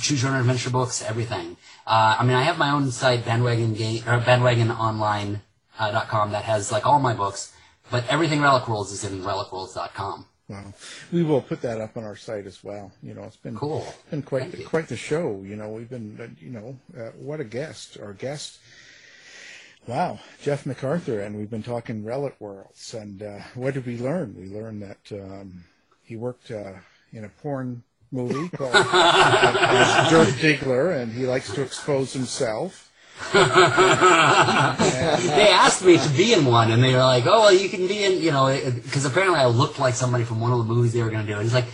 choose 0.00 0.22
your 0.22 0.32
own 0.32 0.40
adventure 0.40 0.70
books, 0.70 1.00
everything. 1.02 1.56
Uh, 1.86 2.16
I 2.18 2.24
mean, 2.24 2.36
I 2.36 2.42
have 2.42 2.58
my 2.58 2.70
own 2.70 2.90
site, 2.90 3.24
bandwagon 3.24 3.74
game 3.74 4.02
or 4.06 4.18
bandwagononline.com, 4.20 5.42
uh, 5.78 6.26
that 6.30 6.44
has 6.44 6.72
like 6.72 6.86
all 6.86 7.00
my 7.00 7.14
books, 7.14 7.52
but 7.90 8.06
everything 8.08 8.40
Relic 8.40 8.68
Worlds 8.68 8.92
is 8.92 9.04
in 9.04 9.22
relicworlds.com. 9.22 10.26
Wow, 10.48 10.74
we 11.12 11.22
will 11.22 11.40
put 11.40 11.62
that 11.62 11.80
up 11.80 11.96
on 11.96 12.04
our 12.04 12.16
site 12.16 12.46
as 12.46 12.62
well. 12.62 12.92
You 13.02 13.14
know, 13.14 13.22
it's 13.22 13.36
been 13.36 13.56
cool. 13.56 13.86
Been 14.10 14.22
quite 14.22 14.52
the, 14.52 14.64
quite 14.64 14.88
the 14.88 14.96
show. 14.96 15.42
You 15.44 15.56
know, 15.56 15.68
we've 15.70 15.88
been 15.88 16.18
uh, 16.20 16.28
you 16.38 16.50
know 16.50 16.78
uh, 16.98 17.10
what 17.16 17.40
a 17.40 17.44
guest. 17.44 17.98
Our 18.00 18.12
guest 18.12 18.58
Wow, 19.86 20.20
Jeff 20.40 20.64
MacArthur, 20.64 21.20
and 21.20 21.36
we've 21.36 21.50
been 21.50 21.64
talking 21.64 22.04
Relic 22.04 22.36
Worlds. 22.38 22.94
And 22.94 23.20
uh, 23.20 23.40
what 23.54 23.74
did 23.74 23.84
we 23.84 23.98
learn? 23.98 24.36
We 24.38 24.46
learned 24.46 24.80
that 24.82 25.10
um, 25.10 25.64
he 26.04 26.14
worked 26.14 26.52
uh, 26.52 26.74
in 27.12 27.24
a 27.24 27.28
porn 27.28 27.82
movie 28.12 28.48
called 28.56 28.72
Dirk 30.10 30.28
Diggler, 30.38 31.02
and 31.02 31.12
he 31.12 31.26
likes 31.26 31.52
to 31.54 31.62
expose 31.62 32.12
himself. 32.12 32.91
they 33.32 33.38
asked 35.50 35.84
me 35.84 35.96
to 35.98 36.08
be 36.10 36.32
in 36.32 36.44
one, 36.44 36.70
and 36.70 36.82
they 36.82 36.92
were 36.92 36.98
like, 37.00 37.24
"Oh, 37.26 37.40
well, 37.42 37.52
you 37.54 37.68
can 37.68 37.86
be 37.86 38.04
in," 38.04 38.20
you 38.22 38.30
know, 38.30 38.46
because 38.74 39.04
apparently 39.04 39.38
I 39.38 39.46
looked 39.46 39.78
like 39.78 39.94
somebody 39.94 40.24
from 40.24 40.40
one 40.40 40.52
of 40.52 40.58
the 40.58 40.64
movies 40.64 40.92
they 40.92 41.02
were 41.02 41.10
going 41.10 41.24
to 41.26 41.32
do. 41.32 41.34
And 41.38 41.42
he's 41.44 41.54
like, 41.54 41.66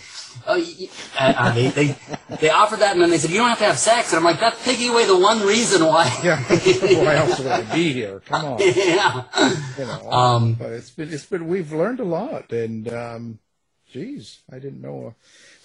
"Oh, 0.46 0.56
you, 0.56 0.88
uh, 1.18 1.32
uh, 1.36 1.52
they, 1.54 1.68
they 1.68 1.96
they 2.40 2.50
offered 2.50 2.80
that, 2.80 2.92
and 2.92 3.00
then 3.02 3.10
they 3.10 3.18
said 3.18 3.30
you 3.30 3.38
don't 3.38 3.48
have 3.48 3.58
to 3.58 3.64
have 3.64 3.78
sex." 3.78 4.12
And 4.12 4.18
I'm 4.18 4.24
like, 4.24 4.40
"That's 4.40 4.62
taking 4.64 4.90
away 4.90 5.06
the 5.06 5.18
one 5.18 5.40
reason 5.40 5.84
why." 5.84 6.06
Yeah, 6.22 6.38
why 6.42 7.16
else 7.16 7.38
would 7.38 7.48
I 7.48 7.62
be 7.74 7.92
here? 7.92 8.20
Come 8.26 8.44
on. 8.44 8.58
yeah. 8.60 9.24
You 9.78 9.84
know, 9.86 10.10
Um, 10.12 10.54
but 10.54 10.72
it's 10.72 10.90
been 10.90 11.12
it's 11.12 11.26
been 11.26 11.48
we've 11.48 11.72
learned 11.72 12.00
a 12.00 12.04
lot, 12.04 12.52
and 12.52 12.92
um, 12.92 13.38
geez, 13.90 14.40
I 14.52 14.58
didn't 14.58 14.80
know. 14.82 15.14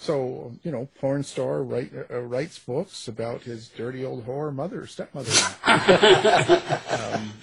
So 0.04 0.52
you 0.62 0.70
know, 0.70 0.86
porn 1.00 1.22
star 1.22 1.62
write, 1.62 1.90
uh, 2.10 2.20
writes 2.20 2.58
books 2.58 3.08
about 3.08 3.40
his 3.40 3.68
dirty 3.68 4.04
old 4.04 4.26
whore 4.26 4.54
mother, 4.54 4.86
stepmother. 4.86 5.32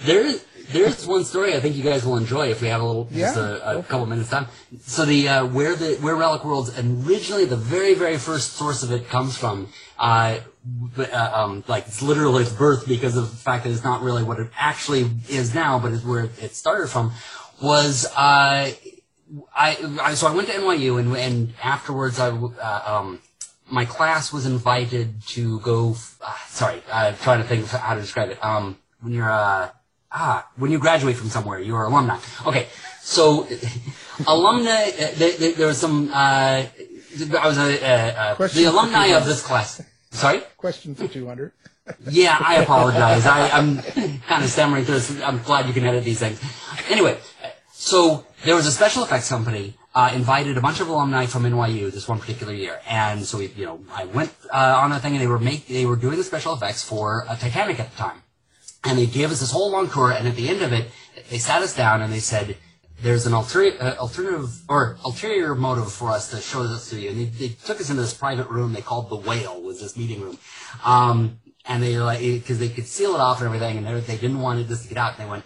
There, 0.03 0.33
there's 0.71 1.07
one 1.07 1.23
story 1.25 1.55
I 1.55 1.59
think 1.59 1.75
you 1.75 1.83
guys 1.83 2.05
will 2.05 2.17
enjoy 2.17 2.49
if 2.49 2.61
we 2.61 2.67
have 2.67 2.81
a 2.81 2.85
little, 2.85 3.05
just 3.05 3.35
Yeah, 3.35 3.57
a, 3.63 3.79
a 3.79 3.83
couple 3.83 4.05
minutes 4.05 4.29
time. 4.29 4.47
So 4.81 5.05
the 5.05 5.27
uh, 5.27 5.45
where 5.47 5.75
the 5.75 5.95
where 6.01 6.15
Relic 6.15 6.45
Worlds 6.45 6.77
originally 6.77 7.45
the 7.45 7.57
very 7.57 7.95
very 7.95 8.17
first 8.17 8.53
source 8.53 8.83
of 8.83 8.91
it 8.91 9.09
comes 9.09 9.35
from, 9.35 9.69
uh, 9.97 10.39
but, 10.63 11.11
uh, 11.11 11.31
um, 11.33 11.63
like 11.67 11.87
it's 11.87 12.03
literally 12.03 12.43
its 12.43 12.53
birth 12.53 12.87
because 12.87 13.17
of 13.17 13.31
the 13.31 13.37
fact 13.37 13.63
that 13.63 13.71
it's 13.71 13.83
not 13.83 14.03
really 14.03 14.23
what 14.23 14.39
it 14.39 14.49
actually 14.55 15.09
is 15.29 15.55
now, 15.55 15.79
but 15.79 15.93
it's 15.93 16.05
where 16.05 16.29
it 16.39 16.55
started 16.55 16.89
from, 16.89 17.11
was 17.61 18.05
uh, 18.15 18.71
I, 19.55 19.77
I 20.01 20.13
so 20.13 20.27
I 20.27 20.33
went 20.33 20.47
to 20.49 20.53
NYU 20.53 20.99
and 20.99 21.15
and 21.15 21.53
afterwards 21.63 22.19
I 22.19 22.29
uh, 22.29 22.83
um 22.85 23.21
my 23.69 23.85
class 23.85 24.33
was 24.33 24.45
invited 24.45 25.25
to 25.27 25.59
go. 25.61 25.95
Uh, 26.21 26.35
sorry, 26.47 26.81
I'm 26.91 27.15
trying 27.17 27.41
to 27.41 27.47
think 27.47 27.63
of 27.63 27.71
how 27.71 27.95
to 27.95 28.01
describe 28.01 28.29
it. 28.29 28.43
Um, 28.43 28.77
when 28.99 29.13
you're 29.13 29.31
uh, 29.31 29.69
ah 30.11 30.47
when 30.57 30.71
you 30.71 30.79
graduate 30.79 31.15
from 31.15 31.29
somewhere, 31.29 31.59
you're 31.59 31.83
alumni. 31.83 32.19
Okay, 32.45 32.67
so 33.01 33.47
alumni. 34.27 34.89
Uh, 34.89 35.07
there, 35.15 35.37
there, 35.37 35.51
there 35.53 35.67
was 35.67 35.77
some. 35.77 36.09
Uh, 36.11 36.63
I 36.63 37.47
was 37.47 37.57
a, 37.57 38.35
the 38.53 38.65
alumni 38.65 39.07
of 39.07 39.25
this 39.25 39.41
class. 39.41 39.81
Sorry. 40.11 40.41
Question 40.57 40.95
for 40.95 41.07
two 41.07 41.27
hundred. 41.27 41.53
Yeah, 42.09 42.37
I 42.39 42.57
apologize. 42.57 43.25
I, 43.25 43.49
I'm 43.49 43.81
kind 43.81 44.43
of 44.43 44.49
stammering 44.49 44.85
through 44.85 44.95
this. 44.95 45.21
I'm 45.21 45.41
glad 45.41 45.67
you 45.67 45.73
can 45.73 45.83
edit 45.83 46.03
these 46.03 46.19
things. 46.19 46.39
Anyway, 46.89 47.17
so 47.73 48.25
there 48.43 48.55
was 48.55 48.65
a 48.65 48.71
special 48.71 49.03
effects 49.03 49.29
company 49.29 49.75
uh, 49.93 50.11
invited 50.13 50.57
a 50.57 50.61
bunch 50.61 50.79
of 50.79 50.87
alumni 50.89 51.25
from 51.25 51.43
NYU 51.43 51.91
this 51.91 52.07
one 52.07 52.19
particular 52.19 52.53
year, 52.53 52.79
and 52.87 53.23
so 53.23 53.37
we, 53.37 53.47
you 53.47 53.65
know, 53.65 53.81
I 53.93 54.05
went 54.05 54.33
uh, 54.51 54.79
on 54.81 54.91
a 54.91 54.99
thing, 54.99 55.13
and 55.13 55.21
they 55.21 55.27
were 55.27 55.39
make 55.39 55.67
they 55.67 55.85
were 55.85 55.95
doing 55.95 56.17
the 56.17 56.23
special 56.23 56.53
effects 56.53 56.83
for 56.83 57.25
uh, 57.27 57.35
Titanic 57.35 57.79
at 57.79 57.91
the 57.91 57.97
time, 57.97 58.23
and 58.83 58.97
they 58.97 59.05
gave 59.05 59.31
us 59.31 59.41
this 59.41 59.51
whole 59.51 59.71
long 59.71 59.89
tour, 59.89 60.11
and 60.11 60.27
at 60.27 60.35
the 60.35 60.49
end 60.49 60.61
of 60.61 60.73
it, 60.73 60.89
they 61.29 61.37
sat 61.37 61.61
us 61.61 61.75
down 61.75 62.01
and 62.01 62.11
they 62.11 62.19
said. 62.19 62.57
There's 63.03 63.25
an 63.25 63.33
uh, 63.33 63.37
alternative 63.37 64.61
or 64.69 64.95
ulterior 65.03 65.55
motive 65.55 65.91
for 65.91 66.11
us 66.11 66.29
to 66.29 66.39
show 66.39 66.67
this 66.67 66.91
to 66.91 66.99
you. 66.99 67.09
And 67.09 67.19
they, 67.19 67.25
they 67.25 67.47
took 67.47 67.81
us 67.81 67.89
into 67.89 68.03
this 68.03 68.13
private 68.13 68.47
room 68.47 68.73
they 68.73 68.81
called 68.81 69.09
the 69.09 69.15
Whale, 69.15 69.59
was 69.59 69.81
this 69.81 69.97
meeting 69.97 70.21
room. 70.21 70.37
Um, 70.85 71.39
and 71.65 71.81
they 71.81 71.97
like 71.97 72.19
because 72.19 72.59
they 72.59 72.69
could 72.69 72.85
seal 72.85 73.15
it 73.15 73.19
off 73.19 73.39
and 73.39 73.47
everything, 73.47 73.79
and 73.79 73.87
they 73.87 73.99
they 74.01 74.17
didn't 74.17 74.39
want 74.39 74.67
this 74.67 74.83
to 74.83 74.87
get 74.87 74.99
out. 74.99 75.17
And 75.17 75.25
they 75.25 75.31
went, 75.31 75.45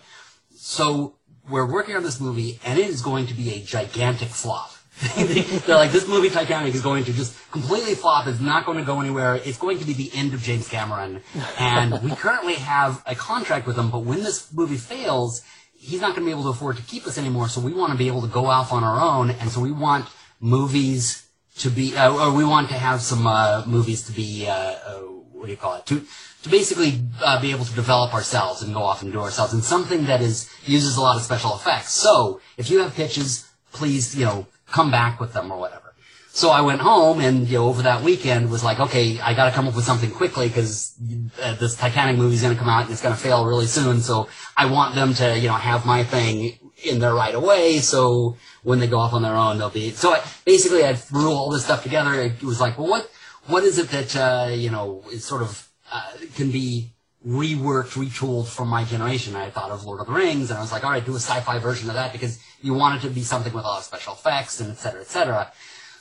so 0.54 1.16
we're 1.50 1.70
working 1.72 1.96
on 1.96 2.04
this 2.04 2.20
movie, 2.20 2.60
and 2.66 2.80
it 2.80 2.90
is 2.90 3.02
going 3.02 3.28
to 3.28 3.34
be 3.34 3.54
a 3.54 3.60
gigantic 3.62 4.30
flop. 4.30 4.72
They're 5.16 5.76
like, 5.76 5.92
this 5.92 6.08
movie 6.08 6.30
Titanic 6.30 6.74
is 6.74 6.82
going 6.82 7.04
to 7.04 7.14
just 7.14 7.36
completely 7.52 7.96
flop. 7.96 8.28
It's 8.28 8.40
not 8.40 8.66
going 8.66 8.78
to 8.78 8.84
go 8.86 9.02
anywhere. 9.02 9.36
It's 9.36 9.58
going 9.58 9.78
to 9.80 9.86
be 9.86 9.94
the 9.94 10.10
end 10.14 10.34
of 10.34 10.42
James 10.42 10.70
Cameron. 10.70 11.22
And 11.60 12.02
we 12.02 12.12
currently 12.12 12.56
have 12.56 13.04
a 13.06 13.14
contract 13.14 13.68
with 13.68 13.78
him, 13.78 13.92
but 13.92 14.00
when 14.00 14.24
this 14.24 14.54
movie 14.54 14.78
fails, 14.78 15.42
he's 15.74 16.00
not 16.00 16.16
going 16.16 16.22
to 16.22 16.26
be 16.26 16.32
able 16.32 16.44
to 16.44 16.50
afford 16.50 16.78
to 16.78 16.84
keep 16.84 17.06
us 17.08 17.18
anymore. 17.18 17.50
So 17.50 17.60
we 17.60 17.74
want 17.74 17.92
to 17.92 17.98
be 17.98 18.08
able 18.08 18.22
to 18.22 18.28
go 18.28 18.46
off 18.46 18.72
on 18.72 18.84
our 18.84 19.02
own, 19.02 19.32
and 19.32 19.50
so 19.50 19.60
we 19.60 19.72
want 19.72 20.08
movies 20.40 21.28
to 21.58 21.70
be, 21.70 21.96
uh, 21.96 22.14
or 22.14 22.34
we 22.34 22.46
want 22.46 22.70
to 22.70 22.76
have 22.76 23.02
some 23.02 23.28
uh, 23.28 23.64
movies 23.66 24.04
to 24.04 24.14
be, 24.14 24.48
uh, 24.48 24.54
uh, 24.54 25.00
what 25.34 25.46
do 25.46 25.52
you 25.52 25.58
call 25.58 25.76
it? 25.76 25.86
To 25.88 26.06
to 26.46 26.52
basically 26.52 27.02
uh, 27.24 27.42
be 27.42 27.50
able 27.50 27.66
to 27.66 27.74
develop 27.74 28.14
ourselves 28.14 28.62
and 28.62 28.72
go 28.72 28.84
off 28.84 29.02
and 29.02 29.12
do 29.12 29.20
ourselves, 29.20 29.52
and 29.52 29.64
something 29.64 30.06
that 30.06 30.22
is 30.22 30.48
uses 30.66 30.96
a 30.96 31.02
lot 31.02 31.18
of 31.18 31.24
special 31.24 31.56
effects. 31.56 31.92
So 31.92 32.40
if 32.56 32.70
you 32.70 32.82
have 32.82 32.94
pitches, 32.94 33.50
please, 33.74 34.16
you 34.16 34.26
know, 34.26 34.46
come 34.68 34.92
back 34.92 35.20
with 35.20 35.34
them 35.34 35.52
or 35.52 35.58
whatever. 35.58 35.96
So 36.28 36.52
I 36.52 36.62
went 36.62 36.82
home 36.82 37.20
and, 37.20 37.48
you 37.48 37.58
know, 37.58 37.68
over 37.68 37.82
that 37.82 38.04
weekend 38.04 38.52
was 38.52 38.64
like, 38.64 38.80
okay, 38.80 39.20
I 39.20 39.34
gotta 39.34 39.52
come 39.56 39.68
up 39.68 39.76
with 39.76 39.86
something 39.86 40.12
quickly 40.12 40.48
because 40.48 40.94
uh, 41.42 41.56
this 41.56 41.76
Titanic 41.76 42.18
movie's 42.18 42.44
gonna 42.44 42.56
come 42.56 42.70
out 42.70 42.84
and 42.84 42.92
it's 42.92 43.02
gonna 43.02 43.16
fail 43.16 43.46
really 43.46 43.66
soon. 43.66 44.02
So 44.02 44.30
I 44.56 44.68
want 44.68 44.94
them 44.94 45.16
to, 45.16 45.40
you 45.40 45.48
know, 45.48 45.56
have 45.56 45.84
my 45.88 46.04
thing 46.04 46.60
in 46.84 47.00
there 47.00 47.16
right 47.16 47.34
away. 47.34 47.80
So 47.80 48.38
when 48.62 48.80
they 48.80 48.88
go 48.88 49.00
off 49.00 49.14
on 49.14 49.24
their 49.24 49.36
own, 49.36 49.58
they'll 49.58 49.72
be, 49.72 49.90
so 49.92 50.14
I, 50.14 50.22
basically 50.46 50.86
I 50.86 50.94
threw 50.94 51.32
all 51.32 51.50
this 51.50 51.64
stuff 51.66 51.82
together. 51.82 52.14
It 52.22 52.44
was 52.44 52.62
like, 52.62 52.78
well, 52.78 52.90
what, 52.90 53.10
what 53.48 53.64
is 53.64 53.80
it 53.80 53.90
that, 53.90 54.16
uh, 54.16 54.52
you 54.52 54.70
know, 54.70 55.04
is 55.12 55.26
sort 55.26 55.42
of, 55.42 55.68
uh, 55.92 56.12
can 56.36 56.52
be 56.52 56.92
reworked, 57.26 57.94
retooled 57.98 58.48
from 58.48 58.68
my 58.68 58.84
generation. 58.84 59.36
I 59.36 59.50
thought 59.50 59.72
of 59.72 59.84
Lord 59.84 60.00
of 60.00 60.08
the 60.08 60.14
Rings, 60.14 60.50
and 60.50 60.58
I 60.58 60.62
was 60.62 60.72
like, 60.72 60.84
all 60.84 60.92
right, 60.92 61.04
do 61.04 61.14
a 61.14 61.20
sci-fi 61.20 61.58
version 61.60 61.90
of 61.90 61.96
that 61.96 62.12
because 62.12 62.40
you 62.62 62.74
want 62.74 62.98
it 63.04 63.08
to 63.08 63.14
be 63.14 63.24
something 63.24 63.52
with 63.54 63.64
a 63.64 63.68
lot 63.68 63.80
of 63.80 63.84
special 63.84 64.14
effects 64.14 64.60
and 64.62 64.72
et 64.72 64.78
cetera, 64.78 65.02
et 65.02 65.08
cetera. 65.08 65.52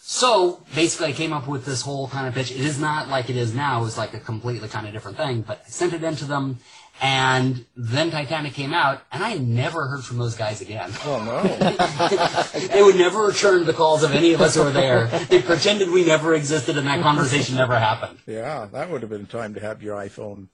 So 0.07 0.63
basically, 0.75 1.07
I 1.09 1.13
came 1.13 1.33
up 1.33 1.49
with 1.49 1.65
this 1.65 1.81
whole 1.81 2.09
kind 2.09 2.29
of 2.29 2.35
pitch. 2.35 2.51
It 2.51 2.61
is 2.61 2.79
not 2.79 3.09
like 3.09 3.31
it 3.31 3.37
is 3.37 3.55
now; 3.55 3.87
it's 3.87 3.97
like 3.97 4.13
a 4.13 4.21
completely 4.21 4.69
kind 4.69 4.87
of 4.87 4.93
different 4.93 5.17
thing. 5.17 5.41
But 5.41 5.63
I 5.67 5.71
sent 5.71 5.95
it 5.95 6.05
into 6.05 6.27
them, 6.27 6.59
and 7.01 7.65
then 7.77 8.11
Titanic 8.11 8.55
came 8.55 8.73
out, 8.73 9.03
and 9.13 9.23
I 9.23 9.35
never 9.35 9.87
heard 9.89 10.05
from 10.05 10.19
those 10.19 10.37
guys 10.37 10.61
again. 10.61 10.91
Oh 11.05 11.23
no! 11.25 12.69
they 12.69 12.83
would 12.83 12.97
never 12.97 13.27
return 13.27 13.65
the 13.67 13.73
calls 13.73 14.03
of 14.03 14.13
any 14.13 14.33
of 14.33 14.41
us 14.41 14.55
who 14.55 14.63
were 14.63 14.71
there. 14.71 15.07
They 15.07 15.43
pretended 15.43 15.91
we 15.91 16.05
never 16.05 16.35
existed, 16.35 16.79
and 16.79 16.87
that 16.87 17.03
conversation 17.03 17.57
never 17.57 17.79
happened. 17.79 18.19
Yeah, 18.27 18.67
that 18.73 18.91
would 18.91 19.03
have 19.03 19.11
been 19.11 19.27
time 19.27 19.55
to 19.55 19.61
have 19.61 19.83
your 19.83 19.97
iPhone 19.97 20.49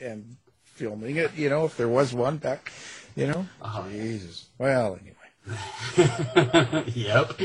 and 0.00 0.36
filming 0.64 1.16
it. 1.16 1.34
You 1.36 1.50
know, 1.50 1.64
if 1.66 1.76
there 1.76 1.88
was 1.88 2.12
one 2.12 2.38
back. 2.38 2.72
You 3.14 3.26
know, 3.26 3.46
Oh, 3.60 3.86
Jesus. 3.90 4.46
Well, 4.56 4.98
anyway. 4.98 5.16
yep. 6.94 7.36